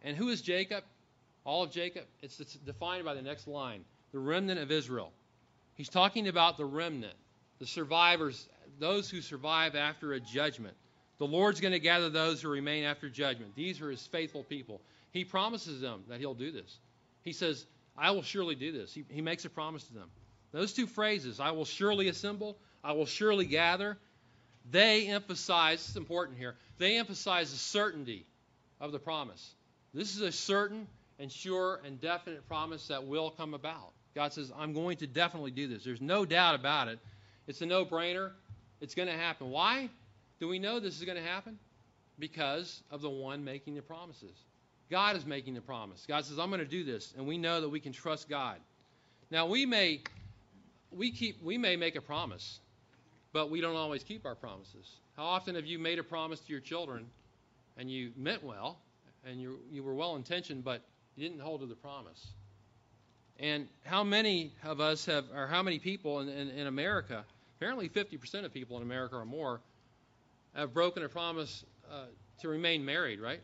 And 0.03 0.15
who 0.15 0.29
is 0.29 0.41
Jacob? 0.41 0.83
All 1.43 1.63
of 1.63 1.71
Jacob? 1.71 2.05
It's, 2.21 2.39
it's 2.39 2.53
defined 2.53 3.03
by 3.03 3.13
the 3.13 3.21
next 3.21 3.47
line 3.47 3.83
the 4.13 4.19
remnant 4.19 4.61
of 4.61 4.71
Israel. 4.71 5.11
He's 5.75 5.89
talking 5.89 6.29
about 6.29 6.55
the 6.55 6.65
remnant, 6.65 7.13
the 7.59 7.67
survivors 7.67 8.47
those 8.79 9.09
who 9.09 9.21
survive 9.21 9.75
after 9.75 10.13
a 10.13 10.19
judgment. 10.19 10.75
The 11.19 11.25
Lord's 11.25 11.59
going 11.59 11.73
to 11.73 11.79
gather 11.79 12.09
those 12.09 12.41
who 12.41 12.49
remain 12.49 12.83
after 12.83 13.09
judgment. 13.09 13.55
These 13.55 13.81
are 13.81 13.89
his 13.89 14.05
faithful 14.05 14.43
people. 14.43 14.81
He 15.11 15.23
promises 15.23 15.81
them 15.81 16.03
that 16.09 16.19
he'll 16.19 16.33
do 16.33 16.51
this. 16.51 16.77
He 17.23 17.33
says, 17.33 17.65
I 17.97 18.11
will 18.11 18.21
surely 18.21 18.55
do 18.55 18.71
this. 18.71 18.93
He, 18.93 19.03
he 19.09 19.21
makes 19.21 19.45
a 19.45 19.49
promise 19.49 19.83
to 19.85 19.93
them. 19.93 20.09
Those 20.51 20.73
two 20.73 20.87
phrases, 20.87 21.39
I 21.39 21.51
will 21.51 21.65
surely 21.65 22.07
assemble, 22.07 22.57
I 22.83 22.93
will 22.93 23.05
surely 23.05 23.45
gather, 23.45 23.97
they 24.69 25.07
emphasize, 25.07 25.85
it's 25.87 25.95
important 25.95 26.37
here, 26.37 26.55
they 26.77 26.97
emphasize 26.97 27.51
the 27.51 27.57
certainty 27.57 28.25
of 28.79 28.91
the 28.91 28.99
promise. 28.99 29.55
This 29.93 30.15
is 30.15 30.21
a 30.21 30.31
certain 30.31 30.87
and 31.19 31.31
sure 31.31 31.81
and 31.85 31.99
definite 31.99 32.47
promise 32.47 32.87
that 32.87 33.05
will 33.05 33.31
come 33.31 33.53
about. 33.53 33.93
God 34.15 34.33
says, 34.33 34.51
I'm 34.57 34.73
going 34.73 34.97
to 34.97 35.07
definitely 35.07 35.51
do 35.51 35.67
this. 35.67 35.83
There's 35.83 36.01
no 36.01 36.25
doubt 36.25 36.55
about 36.55 36.87
it. 36.87 36.99
It's 37.47 37.61
a 37.61 37.65
no 37.65 37.85
brainer. 37.85 38.31
It's 38.81 38.95
going 38.95 39.07
to 39.07 39.13
happen. 39.13 39.49
Why 39.49 39.89
do 40.39 40.47
we 40.47 40.59
know 40.59 40.79
this 40.79 40.97
is 40.97 41.03
going 41.03 41.17
to 41.17 41.23
happen? 41.23 41.57
Because 42.19 42.81
of 42.91 43.01
the 43.01 43.09
one 43.09 43.43
making 43.43 43.75
the 43.75 43.81
promises. 43.81 44.35
God 44.89 45.15
is 45.15 45.25
making 45.25 45.53
the 45.53 45.61
promise. 45.61 46.05
God 46.07 46.25
says, 46.25 46.39
I'm 46.39 46.49
going 46.49 46.59
to 46.59 46.65
do 46.65 46.83
this, 46.83 47.13
and 47.17 47.27
we 47.27 47.37
know 47.37 47.61
that 47.61 47.69
we 47.69 47.79
can 47.79 47.91
trust 47.91 48.29
God. 48.29 48.57
Now, 49.29 49.45
we 49.45 49.65
may 49.65 50.01
we 50.91 51.11
keep 51.11 51.43
we 51.43 51.57
may 51.57 51.75
make 51.75 51.95
a 51.95 52.01
promise, 52.01 52.59
but 53.33 53.49
we 53.49 53.59
don't 53.59 53.75
always 53.75 54.03
keep 54.03 54.25
our 54.25 54.35
promises. 54.35 54.89
How 55.17 55.25
often 55.25 55.55
have 55.55 55.65
you 55.65 55.79
made 55.79 55.99
a 55.99 56.03
promise 56.03 56.39
to 56.39 56.51
your 56.51 56.61
children 56.61 57.07
and 57.77 57.91
you 57.91 58.11
meant 58.15 58.43
well 58.43 58.79
and 59.25 59.41
you 59.41 59.59
you 59.69 59.83
were 59.83 59.93
well 59.93 60.15
intentioned, 60.15 60.63
but 60.63 60.81
you 61.15 61.27
didn't 61.27 61.41
hold 61.41 61.59
to 61.59 61.65
the 61.65 61.75
promise? 61.75 62.27
And 63.39 63.67
how 63.83 64.03
many 64.03 64.53
of 64.63 64.79
us 64.79 65.05
have, 65.05 65.25
or 65.35 65.45
how 65.45 65.61
many 65.61 65.77
people 65.77 66.21
in, 66.21 66.29
in, 66.29 66.49
in 66.49 66.67
America, 66.67 67.23
apparently 67.57 67.87
50% 67.87 68.45
of 68.45 68.53
people 68.53 68.77
in 68.77 68.83
America 68.83 69.15
or 69.15 69.25
more, 69.25 69.61
have 70.61 70.73
broken 70.73 71.03
a 71.03 71.09
promise 71.09 71.63
uh, 71.91 72.05
to 72.41 72.49
remain 72.49 72.83
married, 72.83 73.19
right? 73.19 73.41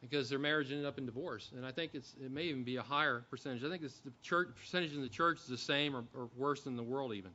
Because 0.00 0.28
their 0.28 0.38
marriage 0.38 0.70
ended 0.70 0.86
up 0.86 0.98
in 0.98 1.06
divorce. 1.06 1.50
And 1.56 1.64
I 1.64 1.72
think 1.72 1.92
it's, 1.94 2.14
it 2.22 2.30
may 2.30 2.44
even 2.44 2.64
be 2.64 2.76
a 2.76 2.82
higher 2.82 3.24
percentage. 3.30 3.64
I 3.64 3.70
think 3.70 3.82
it's 3.82 3.98
the 4.00 4.12
church, 4.22 4.48
percentage 4.60 4.92
in 4.92 5.00
the 5.00 5.08
church 5.08 5.38
is 5.38 5.46
the 5.46 5.58
same 5.58 5.96
or, 5.96 6.04
or 6.14 6.28
worse 6.36 6.62
than 6.62 6.76
the 6.76 6.82
world 6.82 7.14
even. 7.14 7.30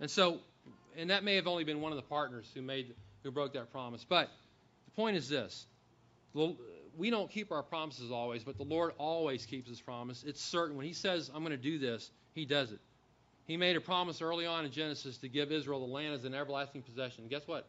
And 0.00 0.10
so, 0.10 0.40
and 0.96 1.10
that 1.10 1.24
may 1.24 1.36
have 1.36 1.46
only 1.46 1.64
been 1.64 1.80
one 1.80 1.92
of 1.92 1.96
the 1.96 2.02
partners 2.02 2.50
who 2.54 2.60
made, 2.60 2.94
who 3.22 3.30
broke 3.30 3.54
that 3.54 3.70
promise. 3.72 4.04
But 4.06 4.30
the 4.86 4.90
point 4.90 5.16
is 5.16 5.28
this 5.28 5.66
we 6.96 7.10
don't 7.10 7.30
keep 7.30 7.52
our 7.52 7.62
promises 7.62 8.10
always, 8.10 8.44
but 8.44 8.56
the 8.56 8.64
Lord 8.64 8.92
always 8.98 9.46
keeps 9.46 9.68
his 9.68 9.80
promise. 9.80 10.24
It's 10.26 10.42
certain. 10.42 10.76
When 10.76 10.86
he 10.86 10.92
says, 10.92 11.30
I'm 11.34 11.42
going 11.42 11.50
to 11.50 11.56
do 11.56 11.78
this, 11.78 12.10
he 12.34 12.44
does 12.44 12.72
it. 12.72 12.80
He 13.46 13.56
made 13.56 13.76
a 13.76 13.80
promise 13.80 14.20
early 14.20 14.44
on 14.44 14.64
in 14.64 14.72
Genesis 14.72 15.18
to 15.18 15.28
give 15.28 15.52
Israel 15.52 15.86
the 15.86 15.92
land 15.92 16.14
as 16.14 16.24
an 16.24 16.34
everlasting 16.34 16.82
possession. 16.82 17.28
Guess 17.28 17.46
what? 17.46 17.68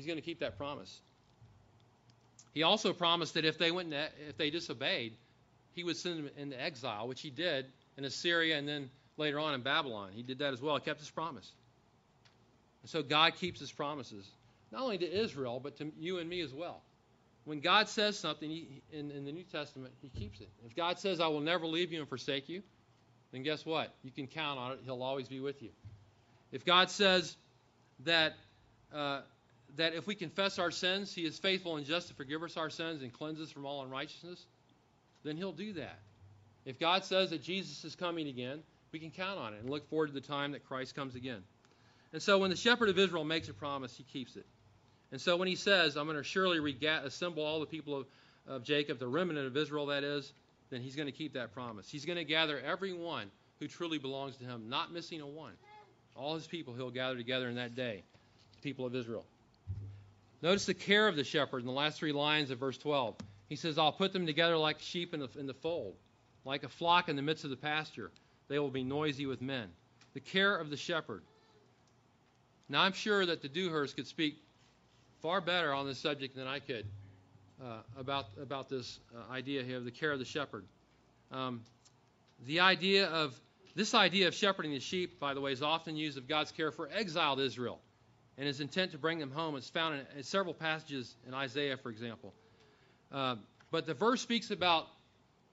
He's 0.00 0.06
going 0.06 0.18
to 0.18 0.24
keep 0.24 0.40
that 0.40 0.56
promise. 0.56 1.00
He 2.52 2.62
also 2.62 2.92
promised 2.92 3.34
that 3.34 3.44
if 3.44 3.58
they 3.58 3.70
went, 3.70 3.92
if 4.28 4.36
they 4.36 4.50
disobeyed, 4.50 5.14
he 5.74 5.84
would 5.84 5.96
send 5.96 6.18
them 6.18 6.30
into 6.36 6.60
exile, 6.60 7.06
which 7.06 7.20
he 7.20 7.30
did 7.30 7.66
in 7.96 8.04
Assyria 8.04 8.58
and 8.58 8.66
then 8.66 8.90
later 9.16 9.38
on 9.38 9.54
in 9.54 9.62
Babylon. 9.62 10.10
He 10.12 10.22
did 10.22 10.38
that 10.38 10.52
as 10.52 10.60
well. 10.60 10.74
He 10.76 10.80
kept 10.80 11.00
his 11.00 11.10
promise. 11.10 11.52
And 12.82 12.90
so 12.90 13.02
God 13.02 13.36
keeps 13.36 13.60
his 13.60 13.70
promises, 13.70 14.28
not 14.72 14.82
only 14.82 14.98
to 14.98 15.20
Israel, 15.20 15.60
but 15.62 15.76
to 15.78 15.92
you 15.98 16.18
and 16.18 16.28
me 16.28 16.40
as 16.40 16.52
well 16.52 16.82
when 17.44 17.60
God 17.60 17.88
says 17.88 18.18
something 18.18 18.50
in, 18.92 19.10
in 19.10 19.24
the 19.24 19.32
New 19.32 19.44
Testament, 19.44 19.92
He 20.00 20.08
keeps 20.08 20.40
it. 20.40 20.48
If 20.64 20.76
God 20.76 20.98
says, 20.98 21.20
I 21.20 21.28
will 21.28 21.40
never 21.40 21.66
leave 21.66 21.92
you 21.92 22.00
and 22.00 22.08
forsake 22.08 22.48
you, 22.48 22.62
then 23.32 23.42
guess 23.42 23.64
what? 23.64 23.94
You 24.02 24.10
can 24.10 24.26
count 24.26 24.58
on 24.58 24.72
it. 24.72 24.80
He'll 24.84 25.02
always 25.02 25.28
be 25.28 25.40
with 25.40 25.62
you. 25.62 25.70
If 26.52 26.64
God 26.64 26.90
says 26.90 27.36
that, 28.04 28.34
uh, 28.94 29.22
that 29.76 29.94
if 29.94 30.06
we 30.06 30.14
confess 30.14 30.58
our 30.58 30.70
sins, 30.70 31.14
He 31.14 31.24
is 31.24 31.38
faithful 31.38 31.76
and 31.76 31.86
just 31.86 32.08
to 32.08 32.14
forgive 32.14 32.42
us 32.42 32.56
our 32.56 32.70
sins 32.70 33.02
and 33.02 33.12
cleanse 33.12 33.40
us 33.40 33.50
from 33.50 33.66
all 33.66 33.82
unrighteousness, 33.82 34.44
then 35.24 35.36
He'll 35.36 35.52
do 35.52 35.72
that. 35.74 35.98
If 36.64 36.78
God 36.78 37.04
says 37.04 37.30
that 37.30 37.42
Jesus 37.42 37.84
is 37.84 37.94
coming 37.94 38.28
again, 38.28 38.60
we 38.92 38.98
can 38.98 39.10
count 39.10 39.38
on 39.38 39.54
it 39.54 39.60
and 39.60 39.70
look 39.70 39.88
forward 39.88 40.08
to 40.08 40.12
the 40.12 40.20
time 40.20 40.52
that 40.52 40.66
Christ 40.66 40.94
comes 40.94 41.14
again. 41.14 41.42
And 42.12 42.20
so 42.20 42.38
when 42.38 42.50
the 42.50 42.56
shepherd 42.56 42.88
of 42.88 42.98
Israel 42.98 43.24
makes 43.24 43.48
a 43.48 43.54
promise, 43.54 43.96
he 43.96 44.02
keeps 44.02 44.36
it. 44.36 44.46
And 45.12 45.20
so 45.20 45.36
when 45.36 45.48
he 45.48 45.56
says, 45.56 45.96
I'm 45.96 46.06
going 46.06 46.16
to 46.16 46.24
surely 46.24 46.58
assemble 47.04 47.44
all 47.44 47.60
the 47.60 47.66
people 47.66 47.96
of, 47.96 48.06
of 48.46 48.62
Jacob, 48.64 48.98
the 48.98 49.08
remnant 49.08 49.46
of 49.46 49.56
Israel, 49.56 49.86
that 49.86 50.04
is, 50.04 50.32
then 50.70 50.80
he's 50.80 50.96
going 50.96 51.06
to 51.06 51.12
keep 51.12 51.34
that 51.34 51.52
promise. 51.52 51.90
He's 51.90 52.04
going 52.04 52.18
to 52.18 52.24
gather 52.24 52.60
everyone 52.60 53.30
who 53.58 53.66
truly 53.66 53.98
belongs 53.98 54.36
to 54.36 54.44
him, 54.44 54.68
not 54.68 54.92
missing 54.92 55.20
a 55.20 55.26
one. 55.26 55.52
All 56.16 56.34
his 56.34 56.46
people 56.46 56.74
he'll 56.74 56.90
gather 56.90 57.16
together 57.16 57.48
in 57.48 57.56
that 57.56 57.74
day, 57.74 58.02
the 58.56 58.62
people 58.62 58.86
of 58.86 58.94
Israel. 58.94 59.24
Notice 60.42 60.66
the 60.66 60.74
care 60.74 61.06
of 61.06 61.16
the 61.16 61.24
shepherd 61.24 61.60
in 61.60 61.66
the 61.66 61.72
last 61.72 61.98
three 61.98 62.12
lines 62.12 62.50
of 62.50 62.58
verse 62.58 62.78
12. 62.78 63.14
He 63.48 63.56
says, 63.56 63.78
I'll 63.78 63.92
put 63.92 64.12
them 64.12 64.26
together 64.26 64.56
like 64.56 64.80
sheep 64.80 65.12
in 65.12 65.20
the, 65.20 65.28
in 65.38 65.46
the 65.46 65.54
fold, 65.54 65.96
like 66.44 66.64
a 66.64 66.68
flock 66.68 67.08
in 67.08 67.16
the 67.16 67.22
midst 67.22 67.44
of 67.44 67.50
the 67.50 67.56
pasture. 67.56 68.10
They 68.48 68.58
will 68.58 68.70
be 68.70 68.84
noisy 68.84 69.26
with 69.26 69.42
men. 69.42 69.68
The 70.14 70.20
care 70.20 70.56
of 70.56 70.70
the 70.70 70.76
shepherd. 70.76 71.22
Now, 72.68 72.82
I'm 72.82 72.92
sure 72.92 73.26
that 73.26 73.42
the 73.42 73.48
Dewhurst 73.48 73.96
could 73.96 74.06
speak 74.06 74.38
far 75.20 75.40
better 75.40 75.74
on 75.74 75.86
this 75.86 75.98
subject 75.98 76.36
than 76.36 76.46
I 76.46 76.60
could 76.60 76.86
uh, 77.62 77.78
about 77.98 78.26
about 78.40 78.68
this 78.68 78.98
uh, 79.14 79.32
idea 79.32 79.62
here 79.62 79.76
of 79.76 79.84
the 79.84 79.90
care 79.90 80.12
of 80.12 80.18
the 80.18 80.24
shepherd. 80.24 80.64
Um, 81.30 81.62
the 82.46 82.60
idea 82.60 83.06
of 83.06 83.38
this 83.74 83.94
idea 83.94 84.28
of 84.28 84.34
shepherding 84.34 84.72
the 84.72 84.80
sheep, 84.80 85.20
by 85.20 85.34
the 85.34 85.40
way, 85.40 85.52
is 85.52 85.62
often 85.62 85.96
used 85.96 86.16
of 86.16 86.26
God's 86.26 86.52
care 86.52 86.72
for 86.72 86.88
exiled 86.92 87.40
Israel 87.40 87.80
and 88.40 88.46
his 88.46 88.60
intent 88.60 88.92
to 88.92 88.98
bring 88.98 89.18
them 89.18 89.30
home. 89.30 89.54
is 89.54 89.68
found 89.68 90.00
in, 90.00 90.16
in 90.16 90.22
several 90.22 90.54
passages 90.54 91.14
in 91.28 91.34
Isaiah, 91.34 91.76
for 91.76 91.90
example. 91.90 92.32
Uh, 93.12 93.36
but 93.70 93.84
the 93.84 93.92
verse 93.92 94.22
speaks 94.22 94.50
about 94.50 94.86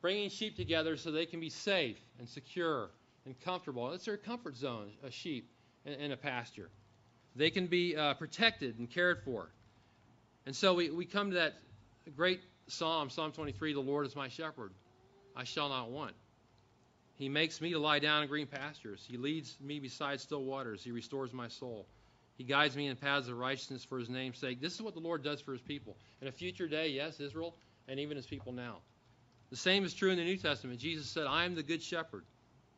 bringing 0.02 0.30
sheep 0.30 0.56
together 0.56 0.95
so 0.95 1.12
they 1.12 1.26
can 1.26 1.41
be 1.41 1.50
safe 1.50 1.97
and 2.17 2.30
secure 2.30 2.89
and 3.26 3.38
comfortable. 3.41 3.91
It's 3.91 4.06
their 4.06 4.15
comfort 4.15 4.56
zone, 4.56 4.91
a 5.04 5.12
sheep 5.12 5.52
in, 5.86 5.93
in 5.95 6.12
a 6.13 6.17
pasture. 6.17 6.69
They 7.36 7.50
can 7.50 7.67
be 7.67 7.97
uh, 7.97 8.13
protected 8.13 8.80
and 8.80 8.89
cared 8.89 9.21
for. 9.26 9.50
And 10.45 10.56
so 10.56 10.73
we, 10.73 10.89
we 10.89 11.04
come 11.04 11.32
to 11.32 11.36
that 11.36 11.56
great 12.15 12.39
psalm, 12.67 13.10
Psalm 13.10 13.34
23 13.34 13.73
The 13.73 13.82
Lord 13.82 14.06
is 14.06 14.15
my 14.15 14.30
shepherd, 14.30 14.71
I 15.36 15.43
shall 15.43 15.67
not 15.67 15.91
want. 15.91 16.13
He 17.15 17.28
makes 17.28 17.60
me 17.60 17.71
to 17.71 17.80
lie 17.80 18.00
down 18.00 18.23
in 18.23 18.30
green 18.30 18.47
pastures. 18.47 19.06
He 19.06 19.17
leads 19.17 19.58
me 19.60 19.80
beside 19.80 20.21
still 20.21 20.45
waters. 20.45 20.86
He 20.86 20.91
restores 20.91 21.34
my 21.34 21.50
soul. 21.50 21.86
He 22.38 22.43
guides 22.43 22.76
me 22.76 22.88
in 22.88 22.95
paths 22.95 23.28
of 23.28 23.38
righteousness 23.38 23.84
for 23.84 23.97
his 23.97 24.10
name's 24.10 24.38
sake. 24.38 24.62
This 24.62 24.76
is 24.76 24.82
what 24.82 24.93
the 24.93 25.00
Lord 25.00 25.23
does 25.23 25.41
for 25.41 25.54
his 25.54 25.62
people. 25.62 25.97
In 26.21 26.28
a 26.28 26.32
future 26.32 26.67
day, 26.67 26.89
yes, 26.89 27.19
Israel, 27.19 27.56
and 27.88 28.00
even 28.00 28.15
his 28.15 28.28
people 28.28 28.52
now. 28.52 28.78
The 29.50 29.56
same 29.56 29.86
is 29.86 29.93
true 29.93 30.12
in 30.12 30.17
the 30.17 30.23
New 30.23 30.38
Testament. 30.38 30.80
Jesus 30.80 31.08
said, 31.08 31.26
I 31.26 31.45
am 31.45 31.56
the 31.56 31.63
good 31.63 31.82
shepherd. 31.82 32.26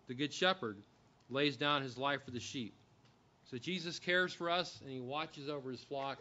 The 0.07 0.13
good 0.13 0.33
shepherd 0.33 0.77
lays 1.29 1.57
down 1.57 1.81
his 1.81 1.97
life 1.97 2.23
for 2.23 2.31
the 2.31 2.39
sheep. 2.39 2.73
So 3.49 3.57
Jesus 3.57 3.99
cares 3.99 4.33
for 4.33 4.49
us 4.49 4.79
and 4.81 4.91
he 4.91 4.99
watches 4.99 5.49
over 5.49 5.71
his 5.71 5.83
flock 5.83 6.19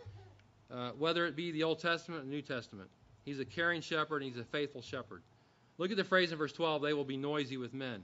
uh, 0.70 0.90
whether 0.98 1.26
it 1.26 1.36
be 1.36 1.50
the 1.52 1.62
Old 1.62 1.78
Testament 1.78 2.22
or 2.22 2.24
the 2.24 2.30
New 2.30 2.42
Testament. 2.42 2.88
He's 3.24 3.40
a 3.40 3.44
caring 3.44 3.80
shepherd 3.80 4.22
and 4.22 4.32
he's 4.32 4.40
a 4.40 4.44
faithful 4.44 4.82
shepherd. 4.82 5.22
Look 5.76 5.90
at 5.90 5.96
the 5.96 6.04
phrase 6.04 6.32
in 6.32 6.38
verse 6.38 6.52
12, 6.52 6.82
they 6.82 6.92
will 6.92 7.04
be 7.04 7.16
noisy 7.16 7.56
with 7.56 7.72
men. 7.72 8.02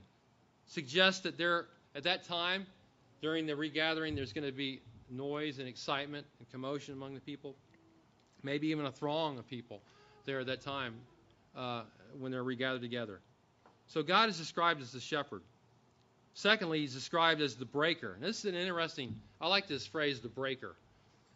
Suggests 0.67 1.21
that 1.21 1.37
there, 1.37 1.65
at 1.93 2.03
that 2.03 2.23
time, 2.23 2.65
during 3.21 3.45
the 3.45 3.55
regathering, 3.55 4.15
there's 4.15 4.33
going 4.33 4.45
to 4.45 4.51
be 4.51 4.81
noise 5.09 5.59
and 5.59 5.67
excitement 5.67 6.25
and 6.39 6.49
commotion 6.49 6.93
among 6.93 7.13
the 7.13 7.19
people. 7.19 7.55
Maybe 8.43 8.67
even 8.67 8.85
a 8.85 8.91
throng 8.91 9.37
of 9.37 9.47
people 9.47 9.81
there 10.25 10.39
at 10.39 10.47
that 10.47 10.61
time 10.61 10.95
uh, 11.55 11.83
when 12.19 12.31
they're 12.31 12.43
regathered 12.43 12.81
together. 12.81 13.19
So 13.87 14.03
God 14.03 14.29
is 14.29 14.37
described 14.37 14.81
as 14.81 14.91
the 14.91 14.99
shepherd. 14.99 15.41
Secondly, 16.33 16.79
he's 16.79 16.93
described 16.93 17.41
as 17.41 17.55
the 17.55 17.65
breaker. 17.65 18.13
And 18.13 18.23
this 18.23 18.39
is 18.39 18.45
an 18.45 18.55
interesting, 18.55 19.15
I 19.39 19.47
like 19.47 19.67
this 19.67 19.85
phrase, 19.85 20.19
the 20.19 20.27
breaker. 20.27 20.75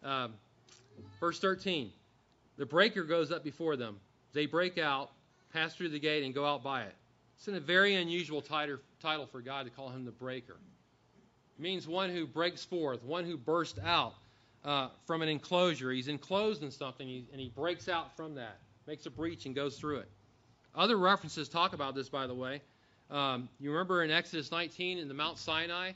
Um, 0.03 0.33
Verse 1.19 1.39
13 1.39 1.91
The 2.57 2.65
breaker 2.65 3.03
goes 3.03 3.31
up 3.31 3.43
before 3.43 3.75
them. 3.75 3.99
They 4.33 4.45
break 4.45 4.77
out, 4.77 5.11
pass 5.53 5.73
through 5.75 5.89
the 5.89 5.99
gate, 5.99 6.23
and 6.23 6.33
go 6.33 6.45
out 6.45 6.63
by 6.63 6.83
it. 6.83 6.93
It's 7.37 7.47
in 7.47 7.55
a 7.55 7.59
very 7.59 7.95
unusual 7.95 8.41
title 8.41 9.27
for 9.27 9.41
God 9.41 9.65
to 9.65 9.69
call 9.71 9.89
him 9.89 10.05
the 10.05 10.11
breaker. 10.11 10.57
Means 11.59 11.87
one 11.87 12.09
who 12.09 12.25
breaks 12.25 12.63
forth, 12.63 13.03
one 13.03 13.25
who 13.25 13.37
bursts 13.37 13.79
out 13.83 14.13
uh, 14.63 14.87
from 15.05 15.21
an 15.21 15.27
enclosure. 15.27 15.91
He's 15.91 16.07
enclosed 16.07 16.63
in 16.63 16.71
something, 16.71 17.25
and 17.31 17.41
he 17.41 17.49
breaks 17.49 17.89
out 17.89 18.15
from 18.15 18.35
that, 18.35 18.57
makes 18.87 19.05
a 19.05 19.09
breach, 19.09 19.45
and 19.45 19.53
goes 19.53 19.77
through 19.77 19.97
it. 19.97 20.09
Other 20.73 20.97
references 20.97 21.49
talk 21.49 21.73
about 21.73 21.95
this, 21.95 22.07
by 22.07 22.27
the 22.27 22.33
way. 22.33 22.61
Um, 23.11 23.49
you 23.59 23.71
remember 23.71 24.03
in 24.03 24.11
Exodus 24.11 24.51
19 24.51 24.99
in 24.99 25.07
the 25.07 25.13
Mount 25.13 25.37
Sinai, 25.37 25.91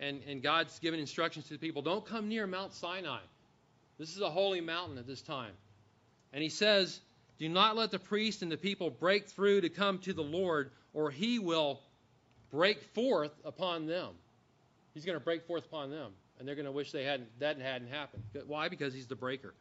and, 0.00 0.20
and 0.26 0.42
God's 0.42 0.78
given 0.80 0.98
instructions 0.98 1.46
to 1.46 1.54
the 1.54 1.58
people 1.58 1.82
don't 1.82 2.04
come 2.04 2.28
near 2.28 2.46
Mount 2.46 2.72
Sinai. 2.72 3.20
This 3.98 4.14
is 4.14 4.20
a 4.20 4.30
holy 4.30 4.60
mountain 4.60 4.98
at 4.98 5.06
this 5.06 5.22
time. 5.22 5.52
And 6.32 6.42
he 6.42 6.48
says, 6.48 7.00
Do 7.38 7.48
not 7.48 7.76
let 7.76 7.90
the 7.90 7.98
priest 7.98 8.42
and 8.42 8.50
the 8.50 8.56
people 8.56 8.90
break 8.90 9.28
through 9.28 9.62
to 9.62 9.68
come 9.68 9.98
to 10.00 10.12
the 10.12 10.22
Lord, 10.22 10.70
or 10.94 11.10
he 11.10 11.38
will 11.38 11.80
break 12.50 12.82
forth 12.94 13.32
upon 13.44 13.86
them. 13.86 14.10
He's 14.98 15.04
going 15.04 15.16
to 15.16 15.24
break 15.24 15.46
forth 15.46 15.64
upon 15.64 15.92
them, 15.92 16.10
and 16.38 16.48
they're 16.48 16.56
going 16.56 16.66
to 16.66 16.72
wish 16.72 16.90
they 16.90 17.04
hadn't 17.04 17.28
that 17.38 17.60
hadn't 17.60 17.86
happened. 17.86 18.24
Why? 18.48 18.68
Because 18.68 18.92
he's 18.92 19.06
the 19.06 19.14
breaker. 19.14 19.54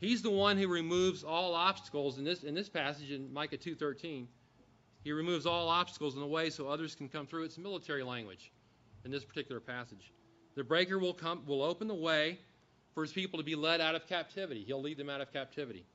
He's 0.00 0.20
the 0.20 0.30
one 0.30 0.58
who 0.58 0.68
removes 0.68 1.24
all 1.24 1.54
obstacles 1.54 2.18
in 2.18 2.24
this 2.24 2.44
in 2.44 2.54
this 2.54 2.68
passage 2.68 3.10
in 3.10 3.32
Micah 3.32 3.56
2:13. 3.56 4.26
He 5.02 5.12
removes 5.12 5.46
all 5.46 5.70
obstacles 5.70 6.14
in 6.14 6.20
the 6.20 6.26
way 6.26 6.50
so 6.50 6.68
others 6.68 6.94
can 6.94 7.08
come 7.08 7.26
through. 7.26 7.44
It's 7.44 7.56
military 7.56 8.02
language 8.02 8.52
in 9.06 9.10
this 9.10 9.24
particular 9.24 9.62
passage. 9.62 10.12
The 10.56 10.62
breaker 10.62 10.98
will 10.98 11.14
come 11.14 11.42
will 11.46 11.62
open 11.62 11.88
the 11.88 11.94
way 11.94 12.38
for 12.94 13.02
his 13.02 13.14
people 13.14 13.38
to 13.38 13.44
be 13.44 13.54
led 13.54 13.80
out 13.80 13.94
of 13.94 14.06
captivity. 14.06 14.62
He'll 14.62 14.82
lead 14.82 14.98
them 14.98 15.08
out 15.08 15.22
of 15.22 15.32
captivity. 15.32 15.86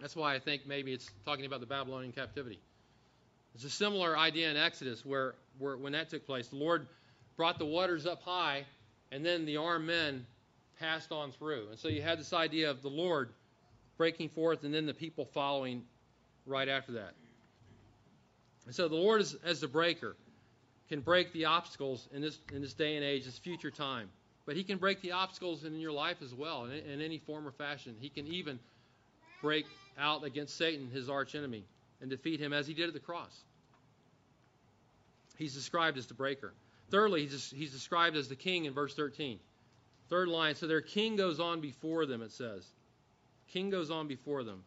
That's 0.00 0.16
why 0.16 0.34
I 0.34 0.40
think 0.40 0.66
maybe 0.66 0.92
it's 0.92 1.08
talking 1.24 1.46
about 1.46 1.60
the 1.60 1.66
Babylonian 1.66 2.10
captivity. 2.10 2.58
It's 3.54 3.62
a 3.62 3.70
similar 3.70 4.18
idea 4.18 4.50
in 4.50 4.56
Exodus 4.56 5.06
where, 5.06 5.36
where 5.58 5.76
when 5.76 5.92
that 5.92 6.08
took 6.08 6.26
place, 6.26 6.48
the 6.48 6.56
Lord 6.56 6.88
brought 7.42 7.58
the 7.58 7.66
waters 7.66 8.06
up 8.06 8.22
high, 8.22 8.64
and 9.10 9.26
then 9.26 9.44
the 9.44 9.56
armed 9.56 9.84
men 9.84 10.24
passed 10.78 11.10
on 11.10 11.32
through. 11.32 11.66
And 11.70 11.76
so 11.76 11.88
you 11.88 12.00
had 12.00 12.20
this 12.20 12.32
idea 12.32 12.70
of 12.70 12.82
the 12.82 12.88
Lord 12.88 13.30
breaking 13.96 14.28
forth 14.28 14.62
and 14.62 14.72
then 14.72 14.86
the 14.86 14.94
people 14.94 15.24
following 15.24 15.82
right 16.46 16.68
after 16.68 16.92
that. 16.92 17.14
And 18.66 18.72
so 18.72 18.86
the 18.86 18.94
Lord, 18.94 19.22
is, 19.22 19.34
as 19.44 19.60
the 19.60 19.66
breaker, 19.66 20.14
can 20.88 21.00
break 21.00 21.32
the 21.32 21.46
obstacles 21.46 22.08
in 22.12 22.22
this 22.22 22.38
in 22.52 22.62
this 22.62 22.74
day 22.74 22.94
and 22.94 23.04
age, 23.04 23.24
this 23.24 23.38
future 23.38 23.72
time. 23.72 24.08
But 24.46 24.54
He 24.54 24.62
can 24.62 24.78
break 24.78 25.00
the 25.00 25.10
obstacles 25.10 25.64
in 25.64 25.80
your 25.80 25.90
life 25.90 26.18
as 26.22 26.32
well, 26.32 26.66
in, 26.66 26.70
in 26.70 27.00
any 27.00 27.18
form 27.18 27.44
or 27.44 27.50
fashion. 27.50 27.96
He 27.98 28.08
can 28.08 28.28
even 28.28 28.60
break 29.40 29.66
out 29.98 30.22
against 30.22 30.56
Satan, 30.56 30.88
his 30.92 31.10
archenemy, 31.10 31.64
and 32.00 32.08
defeat 32.08 32.38
him 32.38 32.52
as 32.52 32.68
He 32.68 32.74
did 32.74 32.86
at 32.86 32.94
the 32.94 33.00
cross. 33.00 33.36
He's 35.38 35.54
described 35.54 35.98
as 35.98 36.06
the 36.06 36.14
breaker. 36.14 36.52
Thirdly, 36.92 37.22
he's, 37.22 37.50
he's 37.50 37.72
described 37.72 38.16
as 38.16 38.28
the 38.28 38.36
king 38.36 38.66
in 38.66 38.74
verse 38.74 38.94
13. 38.94 39.38
Third 40.10 40.28
line, 40.28 40.54
so 40.54 40.66
their 40.66 40.82
king 40.82 41.16
goes 41.16 41.40
on 41.40 41.62
before 41.62 42.04
them, 42.04 42.20
it 42.20 42.32
says. 42.32 42.66
King 43.50 43.70
goes 43.70 43.90
on 43.90 44.08
before 44.08 44.44
them. 44.44 44.62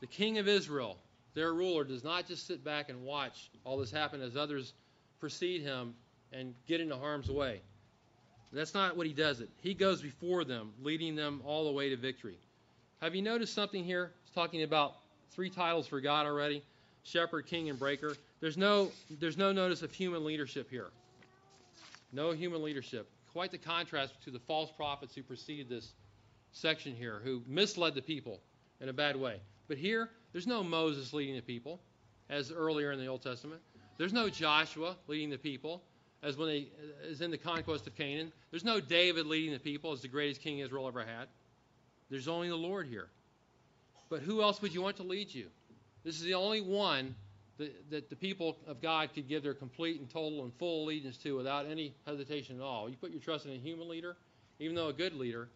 The 0.00 0.06
king 0.06 0.36
of 0.36 0.46
Israel, 0.46 0.98
their 1.32 1.54
ruler, 1.54 1.84
does 1.84 2.04
not 2.04 2.28
just 2.28 2.46
sit 2.46 2.62
back 2.62 2.90
and 2.90 3.02
watch 3.02 3.48
all 3.64 3.78
this 3.78 3.90
happen 3.90 4.20
as 4.20 4.36
others 4.36 4.74
precede 5.20 5.62
him 5.62 5.94
and 6.34 6.54
get 6.66 6.82
into 6.82 6.96
harm's 6.96 7.30
way. 7.30 7.62
That's 8.52 8.74
not 8.74 8.98
what 8.98 9.06
he 9.06 9.14
does 9.14 9.40
it. 9.40 9.48
He 9.62 9.72
goes 9.72 10.02
before 10.02 10.44
them, 10.44 10.72
leading 10.82 11.16
them 11.16 11.40
all 11.46 11.64
the 11.64 11.72
way 11.72 11.88
to 11.88 11.96
victory. 11.96 12.36
Have 13.00 13.14
you 13.14 13.22
noticed 13.22 13.54
something 13.54 13.84
here? 13.84 14.12
It's 14.22 14.34
talking 14.34 14.64
about 14.64 14.96
three 15.30 15.48
titles 15.48 15.86
for 15.86 16.02
God 16.02 16.26
already 16.26 16.62
shepherd, 17.04 17.46
king, 17.46 17.70
and 17.70 17.78
breaker. 17.78 18.14
There's 18.40 18.58
no, 18.58 18.90
there's 19.18 19.38
no 19.38 19.50
notice 19.50 19.80
of 19.80 19.92
human 19.92 20.26
leadership 20.26 20.68
here. 20.68 20.90
No 22.12 22.32
human 22.32 22.62
leadership. 22.62 23.08
Quite 23.32 23.50
the 23.50 23.58
contrast 23.58 24.14
to 24.24 24.30
the 24.30 24.38
false 24.38 24.70
prophets 24.70 25.14
who 25.14 25.22
preceded 25.22 25.68
this 25.68 25.92
section 26.52 26.94
here, 26.94 27.20
who 27.22 27.42
misled 27.46 27.94
the 27.94 28.02
people 28.02 28.40
in 28.80 28.88
a 28.88 28.92
bad 28.92 29.16
way. 29.16 29.40
But 29.68 29.76
here, 29.76 30.08
there's 30.32 30.46
no 30.46 30.64
Moses 30.64 31.12
leading 31.12 31.36
the 31.36 31.42
people, 31.42 31.80
as 32.30 32.50
earlier 32.50 32.90
in 32.92 32.98
the 32.98 33.06
Old 33.06 33.22
Testament. 33.22 33.60
There's 33.98 34.12
no 34.12 34.28
Joshua 34.28 34.96
leading 35.06 35.30
the 35.30 35.38
people, 35.38 35.82
as 36.22 36.36
when 36.36 36.48
they 36.48 36.68
as 37.10 37.20
in 37.20 37.30
the 37.30 37.38
conquest 37.38 37.86
of 37.86 37.94
Canaan. 37.96 38.32
There's 38.50 38.64
no 38.64 38.80
David 38.80 39.26
leading 39.26 39.52
the 39.52 39.58
people, 39.58 39.92
as 39.92 40.00
the 40.00 40.08
greatest 40.08 40.40
king 40.40 40.60
Israel 40.60 40.88
ever 40.88 41.04
had. 41.04 41.28
There's 42.10 42.28
only 42.28 42.48
the 42.48 42.56
Lord 42.56 42.86
here. 42.86 43.08
But 44.08 44.20
who 44.20 44.42
else 44.42 44.62
would 44.62 44.72
you 44.72 44.80
want 44.80 44.96
to 44.96 45.02
lead 45.02 45.32
you? 45.34 45.48
This 46.04 46.16
is 46.16 46.22
the 46.22 46.34
only 46.34 46.62
one 46.62 47.14
that, 47.58 47.90
that 47.90 48.10
the 48.10 48.16
people 48.16 48.56
of 48.66 48.80
God 48.80 49.10
could 49.14 49.28
give 49.28 49.42
their 49.42 49.54
complete 49.54 50.00
and 50.00 50.08
total 50.08 50.44
and 50.44 50.52
full 50.54 50.84
allegiance 50.84 51.16
to 51.18 51.36
without 51.36 51.66
any 51.66 51.92
hesitation 52.06 52.56
at 52.56 52.62
all. 52.62 52.88
You 52.88 52.96
put 52.96 53.10
your 53.10 53.20
trust 53.20 53.46
in 53.46 53.52
a 53.52 53.56
human 53.56 53.88
leader, 53.88 54.16
even 54.58 54.74
though 54.74 54.88
a 54.88 54.92
good 54.92 55.14
leader, 55.14 55.48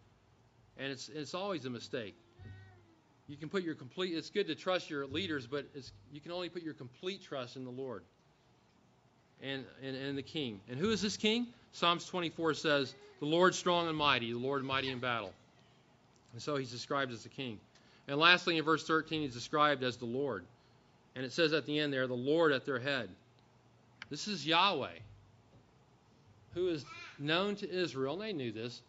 and 0.77 0.91
it's 0.91 1.09
it's 1.09 1.33
always 1.33 1.65
a 1.65 1.69
mistake. 1.69 2.15
You 3.27 3.37
can 3.37 3.49
put 3.49 3.63
your 3.63 3.75
complete. 3.75 4.13
It's 4.13 4.29
good 4.29 4.47
to 4.47 4.55
trust 4.55 4.89
your 4.89 5.07
leaders, 5.07 5.47
but 5.47 5.65
you 6.11 6.19
can 6.19 6.31
only 6.31 6.49
put 6.49 6.61
your 6.61 6.73
complete 6.73 7.23
trust 7.23 7.55
in 7.55 7.63
the 7.63 7.71
Lord 7.71 8.03
and, 9.41 9.63
and 9.81 9.95
and 9.95 10.17
the 10.17 10.23
King. 10.23 10.59
And 10.69 10.77
who 10.77 10.89
is 10.89 11.01
this 11.01 11.15
King? 11.15 11.47
Psalms 11.71 12.05
24 12.05 12.53
says, 12.53 12.93
"The 13.19 13.25
Lord 13.25 13.55
strong 13.55 13.87
and 13.87 13.97
mighty, 13.97 14.31
the 14.31 14.37
Lord 14.37 14.63
mighty 14.63 14.89
in 14.89 14.99
battle." 14.99 15.33
And 16.33 16.41
so 16.41 16.57
he's 16.57 16.71
described 16.71 17.13
as 17.13 17.23
the 17.23 17.29
King. 17.29 17.59
And 18.07 18.19
lastly, 18.19 18.57
in 18.57 18.65
verse 18.65 18.85
13, 18.85 19.21
he's 19.21 19.33
described 19.33 19.83
as 19.83 19.97
the 19.97 20.05
Lord. 20.05 20.45
And 21.15 21.23
it 21.23 21.31
says 21.31 21.53
at 21.53 21.65
the 21.65 21.79
end 21.79 21.93
there, 21.93 22.07
the 22.07 22.13
Lord 22.13 22.51
at 22.51 22.65
their 22.65 22.79
head. 22.79 23.09
This 24.09 24.27
is 24.27 24.45
Yahweh, 24.45 24.99
who 26.53 26.69
is 26.69 26.85
known 27.19 27.55
to 27.57 27.69
Israel, 27.69 28.13
and 28.13 28.21
they 28.21 28.33
knew 28.33 28.51
this. 28.51 28.81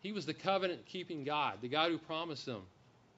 He 0.00 0.12
was 0.12 0.26
the 0.26 0.34
covenant 0.34 0.84
keeping 0.86 1.24
God, 1.24 1.58
the 1.60 1.68
God 1.68 1.90
who 1.90 1.98
promised 1.98 2.46
them 2.46 2.62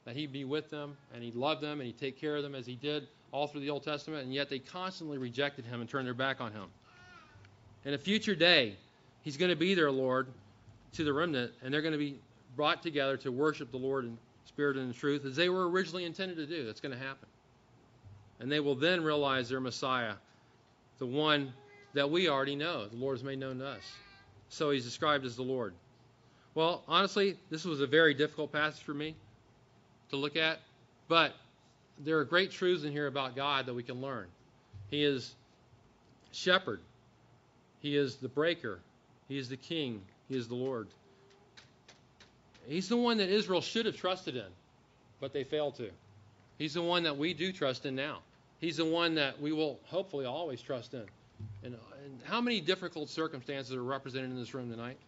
that 0.05 0.17
He'd 0.17 0.33
be 0.33 0.45
with 0.45 0.71
them 0.71 0.97
and 1.13 1.23
He'd 1.23 1.35
love 1.35 1.61
them 1.61 1.81
and 1.81 1.87
He'd 1.87 1.99
take 1.99 2.19
care 2.19 2.37
of 2.37 2.43
them 2.43 2.55
as 2.55 2.67
He 2.67 2.77
did 2.77 3.07
all 3.31 3.47
through 3.47 3.61
the 3.61 3.71
Old 3.71 3.85
Testament, 3.85 4.25
and 4.25 4.33
yet 4.33 4.49
they 4.49 4.59
constantly 4.59 5.19
rejected 5.19 5.67
Him 5.67 5.81
and 5.81 5.89
turned 5.89 6.07
their 6.07 6.15
back 6.15 6.41
on 6.41 6.53
Him. 6.53 6.65
In 7.85 7.95
a 7.95 7.99
future 7.99 8.35
day, 8.35 8.77
He's 9.23 9.37
going 9.37 9.51
to 9.51 9.57
be 9.57 9.75
their 9.75 9.91
Lord 9.91 10.29
to 10.95 11.05
the 11.05 11.13
remnant, 11.13 11.53
and 11.63 11.73
they're 11.73 11.83
going 11.83 11.93
to 11.93 11.99
be 11.99 12.19
brought 12.57 12.83
together 12.83 13.17
to 13.19 13.31
worship 13.31 13.71
the 13.71 13.77
Lord 13.77 14.05
in 14.05 14.17
spirit 14.47 14.77
and 14.77 14.87
in 14.87 14.95
truth 14.95 15.25
as 15.27 15.37
they 15.37 15.49
were 15.49 15.69
originally 15.69 16.05
intended 16.05 16.37
to 16.37 16.47
do. 16.47 16.65
That's 16.65 16.81
going 16.81 16.97
to 16.97 16.99
happen. 16.99 17.29
And 18.41 18.51
they 18.51 18.61
will 18.61 18.75
then 18.75 19.03
realize 19.03 19.49
their 19.49 19.61
Messiah, 19.61 20.15
the 20.99 21.07
one 21.07 21.53
that 21.95 22.11
we 22.11 22.29
already 22.29 22.55
know. 22.55 22.87
The 22.87 22.97
Lord 22.97 23.17
has 23.17 23.25
made 23.25 23.39
known 23.39 23.59
to 23.59 23.67
us. 23.67 23.83
So 24.49 24.71
he's 24.71 24.85
described 24.85 25.25
as 25.25 25.37
the 25.37 25.43
Lord. 25.43 25.75
Well, 26.55 26.83
honestly, 26.89 27.37
this 27.51 27.65
was 27.65 27.81
a 27.81 27.87
very 27.87 28.15
difficult 28.15 28.53
passage 28.53 28.83
for 28.83 28.95
me 28.95 29.15
to 30.11 30.17
look 30.17 30.37
at, 30.37 30.61
but 31.09 31.35
there 31.99 32.19
are 32.19 32.25
great 32.25 32.51
truths 32.51 32.85
in 32.85 32.93
here 32.93 33.07
about 33.07 33.37
God 33.37 33.67
that 33.67 33.75
we 33.75 33.83
can 33.83 34.01
learn. 34.01 34.27
He 34.91 35.05
is 35.05 35.35
shepherd, 36.33 36.81
He 37.81 37.97
is 37.97 38.17
the 38.17 38.29
breaker, 38.29 38.81
He 39.29 39.39
is 39.39 39.49
the 39.49 39.57
king, 39.57 40.03
He 40.29 40.37
is 40.37 40.49
the 40.49 40.55
Lord. 40.55 40.89
He's 42.67 42.89
the 42.89 42.97
one 42.97 43.19
that 43.19 43.29
Israel 43.29 43.61
should 43.61 43.87
have 43.87 43.97
trusted 43.97 44.37
in, 44.37 44.51
but 45.21 45.33
they 45.33 45.45
failed 45.45 45.77
to. 45.77 45.91
He's 46.59 46.75
the 46.75 46.83
one 46.83 47.05
that 47.05 47.17
we 47.17 47.35
do 47.35 47.53
trust 47.53 47.87
in 47.87 47.95
now. 47.95 48.19
He's 48.61 48.79
the 48.79 48.85
one 48.85 49.15
that 49.15 49.41
we 49.41 49.53
will 49.53 49.79
hopefully 49.85 50.27
always 50.27 50.61
trust 50.61 50.95
in. 50.95 51.05
And, 51.63 51.75
and 52.05 52.21
how 52.25 52.41
many 52.41 52.61
difficult 52.61 53.09
circumstances 53.09 53.75
are 53.75 53.83
represented 53.83 54.31
in 54.31 54.37
this 54.37 54.55
room 54.55 54.71
tonight? 54.71 54.99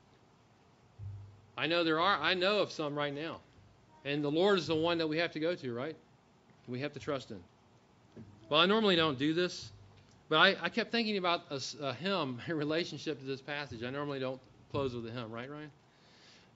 I 1.56 1.66
know 1.66 1.84
there 1.84 2.00
are. 2.00 2.16
I 2.16 2.34
know 2.34 2.60
of 2.60 2.70
some 2.70 2.94
right 2.94 3.14
now. 3.14 3.40
And 4.04 4.24
the 4.24 4.30
Lord 4.30 4.58
is 4.58 4.66
the 4.66 4.74
one 4.74 4.98
that 4.98 5.06
we 5.06 5.18
have 5.18 5.32
to 5.32 5.40
go 5.40 5.54
to, 5.54 5.74
right? 5.74 5.96
We 6.68 6.80
have 6.80 6.92
to 6.92 7.00
trust 7.00 7.30
in. 7.30 7.40
Well, 8.48 8.60
I 8.60 8.66
normally 8.66 8.96
don't 8.96 9.18
do 9.18 9.34
this, 9.34 9.70
but 10.28 10.36
I, 10.36 10.56
I 10.62 10.68
kept 10.68 10.90
thinking 10.90 11.18
about 11.18 11.42
a, 11.50 11.60
a, 11.82 11.92
hymn 11.94 12.40
in 12.46 12.56
relationship 12.56 13.18
to 13.18 13.26
this 13.26 13.40
passage. 13.40 13.82
I 13.82 13.90
normally 13.90 14.20
don't 14.20 14.40
close 14.70 14.94
with 14.94 15.06
a 15.06 15.10
hymn, 15.10 15.30
right, 15.30 15.50
Ryan? 15.50 15.70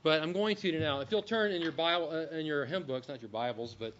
But 0.02 0.22
I'm 0.22 0.32
going 0.32 0.56
to 0.56 0.78
now. 0.78 1.00
If 1.00 1.10
you'll 1.10 1.22
turn 1.22 1.50
in 1.50 1.60
your 1.62 1.72
Bible, 1.72 2.10
uh, 2.10 2.36
in 2.36 2.46
your 2.46 2.64
hymn 2.64 2.84
books, 2.84 3.08
not 3.08 3.22
your 3.22 3.30
Bibles, 3.30 3.74
but 3.78 3.94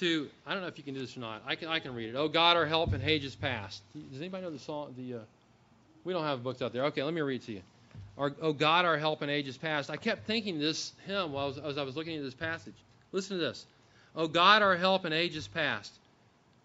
to 0.00 0.28
I 0.46 0.52
don't 0.52 0.62
know 0.62 0.68
if 0.68 0.78
you 0.78 0.84
can 0.84 0.94
do 0.94 1.00
this 1.00 1.16
or 1.16 1.20
not. 1.20 1.42
I 1.46 1.54
can 1.54 1.68
I 1.68 1.78
can 1.78 1.94
read 1.94 2.08
it. 2.08 2.16
Oh 2.16 2.28
God, 2.28 2.56
our 2.56 2.66
help 2.66 2.94
in 2.94 3.02
ages 3.02 3.34
past. 3.34 3.82
Does 4.10 4.20
anybody 4.20 4.42
know 4.42 4.50
the 4.50 4.58
song? 4.58 4.94
The 4.96 5.14
uh, 5.14 5.20
we 6.04 6.12
don't 6.12 6.24
have 6.24 6.42
books 6.42 6.62
out 6.62 6.72
there. 6.72 6.84
Okay, 6.86 7.02
let 7.02 7.14
me 7.14 7.20
read 7.20 7.42
to 7.42 7.52
you. 7.52 7.62
Our, 8.18 8.32
oh 8.42 8.52
God, 8.52 8.84
our 8.84 8.96
help 8.96 9.22
in 9.22 9.30
ages 9.30 9.56
past. 9.56 9.90
I 9.90 9.96
kept 9.96 10.26
thinking 10.26 10.58
this 10.58 10.92
hymn 11.06 11.32
while 11.32 11.44
I 11.44 11.48
was, 11.48 11.58
as 11.58 11.78
I 11.78 11.82
was 11.82 11.96
looking 11.96 12.16
at 12.16 12.22
this 12.22 12.34
passage. 12.34 12.74
Listen 13.12 13.38
to 13.38 13.44
this. 13.44 13.66
Oh 14.14 14.28
God, 14.28 14.62
our 14.62 14.76
help 14.76 15.04
in 15.04 15.12
ages 15.12 15.48
past, 15.48 15.92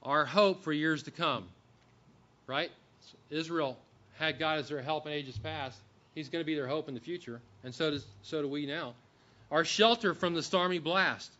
our 0.03 0.25
hope 0.25 0.63
for 0.63 0.73
years 0.73 1.03
to 1.03 1.11
come. 1.11 1.45
Right? 2.45 2.71
So 3.01 3.17
Israel 3.29 3.77
had 4.17 4.37
God 4.37 4.59
as 4.59 4.69
their 4.69 4.81
help 4.81 5.07
in 5.07 5.13
ages 5.13 5.37
past. 5.37 5.79
He's 6.15 6.29
going 6.29 6.41
to 6.41 6.45
be 6.45 6.55
their 6.55 6.67
hope 6.67 6.87
in 6.87 6.93
the 6.93 6.99
future, 6.99 7.39
and 7.63 7.73
so 7.73 7.91
does 7.91 8.05
so 8.23 8.41
do 8.41 8.47
we 8.47 8.65
now. 8.65 8.93
Our 9.51 9.63
shelter 9.65 10.13
from 10.13 10.33
the 10.33 10.43
stormy 10.43 10.79
blast, 10.79 11.31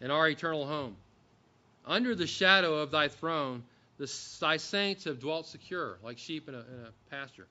and 0.00 0.10
our 0.10 0.28
eternal 0.28 0.66
home. 0.66 0.96
Under 1.86 2.14
the 2.14 2.26
shadow 2.26 2.74
of 2.76 2.90
thy 2.90 3.08
throne, 3.08 3.64
the, 3.98 4.12
thy 4.40 4.56
saints 4.56 5.04
have 5.04 5.20
dwelt 5.20 5.46
secure, 5.46 5.98
like 6.02 6.18
sheep 6.18 6.48
in 6.48 6.54
a, 6.54 6.58
in 6.58 6.86
a 6.86 7.10
pasture. 7.10 7.46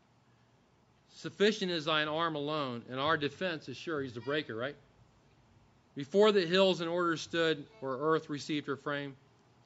Sufficient 1.16 1.72
is 1.72 1.86
thine 1.86 2.08
arm 2.08 2.36
alone, 2.36 2.84
and 2.90 3.00
our 3.00 3.18
defense 3.18 3.68
is 3.70 3.78
sure. 3.78 4.02
He's 4.02 4.14
the 4.14 4.22
breaker, 4.22 4.56
right? 4.56 4.76
Before 5.96 6.32
the 6.32 6.46
hills 6.46 6.82
in 6.82 6.88
order 6.88 7.18
stood, 7.18 7.66
where 7.82 7.94
earth 7.94 8.30
received 8.30 8.68
her 8.68 8.78
frame, 8.78 9.16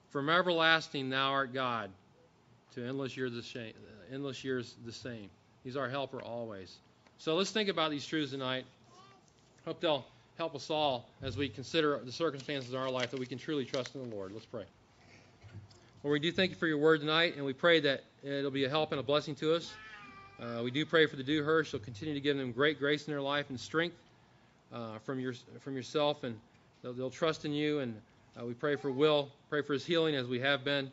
from 0.09 0.29
everlasting 0.29 1.09
thou 1.09 1.31
art 1.31 1.53
God, 1.53 1.91
to 2.73 2.85
endless 2.85 3.15
years 3.15 3.33
the 3.33 3.43
same. 3.43 3.73
Endless 4.11 4.43
years 4.43 4.75
the 4.85 4.91
same. 4.91 5.29
He's 5.63 5.77
our 5.77 5.89
helper 5.89 6.21
always. 6.21 6.77
So 7.17 7.35
let's 7.35 7.51
think 7.51 7.69
about 7.69 7.91
these 7.91 8.05
truths 8.05 8.31
tonight. 8.31 8.65
Hope 9.65 9.79
they'll 9.79 10.05
help 10.37 10.53
us 10.53 10.69
all 10.69 11.07
as 11.21 11.37
we 11.37 11.47
consider 11.47 11.99
the 12.03 12.11
circumstances 12.11 12.71
in 12.71 12.77
our 12.77 12.89
life 12.89 13.11
that 13.11 13.19
we 13.19 13.25
can 13.25 13.37
truly 13.37 13.63
trust 13.63 13.95
in 13.95 14.09
the 14.09 14.15
Lord. 14.15 14.33
Let's 14.33 14.45
pray. 14.45 14.65
Lord, 16.03 16.13
we 16.13 16.19
do 16.19 16.31
thank 16.31 16.51
you 16.51 16.57
for 16.57 16.67
your 16.67 16.77
word 16.77 16.99
tonight, 16.99 17.35
and 17.37 17.45
we 17.45 17.53
pray 17.53 17.79
that 17.79 18.03
it'll 18.21 18.51
be 18.51 18.65
a 18.65 18.69
help 18.69 18.91
and 18.91 18.99
a 18.99 19.03
blessing 19.03 19.33
to 19.35 19.55
us. 19.55 19.73
Uh, 20.39 20.61
we 20.61 20.71
do 20.71 20.85
pray 20.85 21.05
for 21.05 21.15
the 21.15 21.23
Dewhurst. 21.23 21.71
You'll 21.71 21.81
continue 21.81 22.13
to 22.13 22.19
give 22.19 22.35
them 22.35 22.51
great 22.51 22.79
grace 22.79 23.07
in 23.07 23.13
their 23.13 23.21
life 23.21 23.49
and 23.49 23.57
strength 23.57 23.95
uh, 24.73 24.99
from 24.99 25.19
your 25.19 25.33
from 25.61 25.75
yourself, 25.75 26.25
and 26.25 26.37
they'll, 26.83 26.93
they'll 26.93 27.09
trust 27.09 27.45
in 27.45 27.53
you. 27.53 27.79
And 27.79 27.95
uh, 28.37 28.45
we 28.45 28.53
pray 28.53 28.75
for 28.75 28.91
Will, 28.91 29.29
pray 29.49 29.61
for 29.61 29.71
his 29.71 29.85
healing 29.85 30.15
as 30.15 30.27
we 30.27 30.41
have 30.41 30.65
been. 30.65 30.91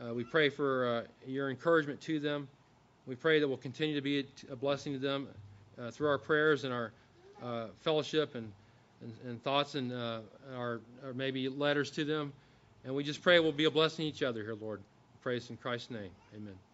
Uh, 0.00 0.14
we 0.14 0.22
pray 0.22 0.48
for 0.48 0.86
uh, 0.86 1.02
your 1.26 1.50
encouragement 1.50 2.00
to 2.02 2.20
them. 2.20 2.46
We 3.06 3.16
pray 3.16 3.40
that 3.40 3.48
we'll 3.48 3.56
continue 3.56 3.96
to 3.96 4.00
be 4.00 4.20
a, 4.20 4.52
a 4.52 4.56
blessing 4.56 4.92
to 4.92 4.98
them 5.00 5.26
uh, 5.78 5.90
through 5.90 6.08
our 6.08 6.18
prayers 6.18 6.62
and 6.62 6.72
our 6.72 6.92
fellowship 7.82 8.36
and 8.36 8.50
and, 9.02 9.12
and 9.26 9.42
thoughts 9.42 9.74
and 9.74 9.92
uh, 9.92 10.20
our, 10.56 10.80
or 11.04 11.14
maybe 11.14 11.48
letters 11.48 11.90
to 11.92 12.04
them. 12.04 12.32
And 12.84 12.94
we 12.94 13.02
just 13.04 13.22
pray 13.22 13.40
we'll 13.40 13.52
be 13.52 13.64
a 13.64 13.70
blessing 13.70 14.04
to 14.04 14.08
each 14.08 14.22
other 14.22 14.42
here, 14.42 14.54
Lord. 14.54 14.80
This 15.24 15.50
in 15.50 15.56
Christ's 15.56 15.90
name. 15.90 16.10
Amen. 16.36 16.65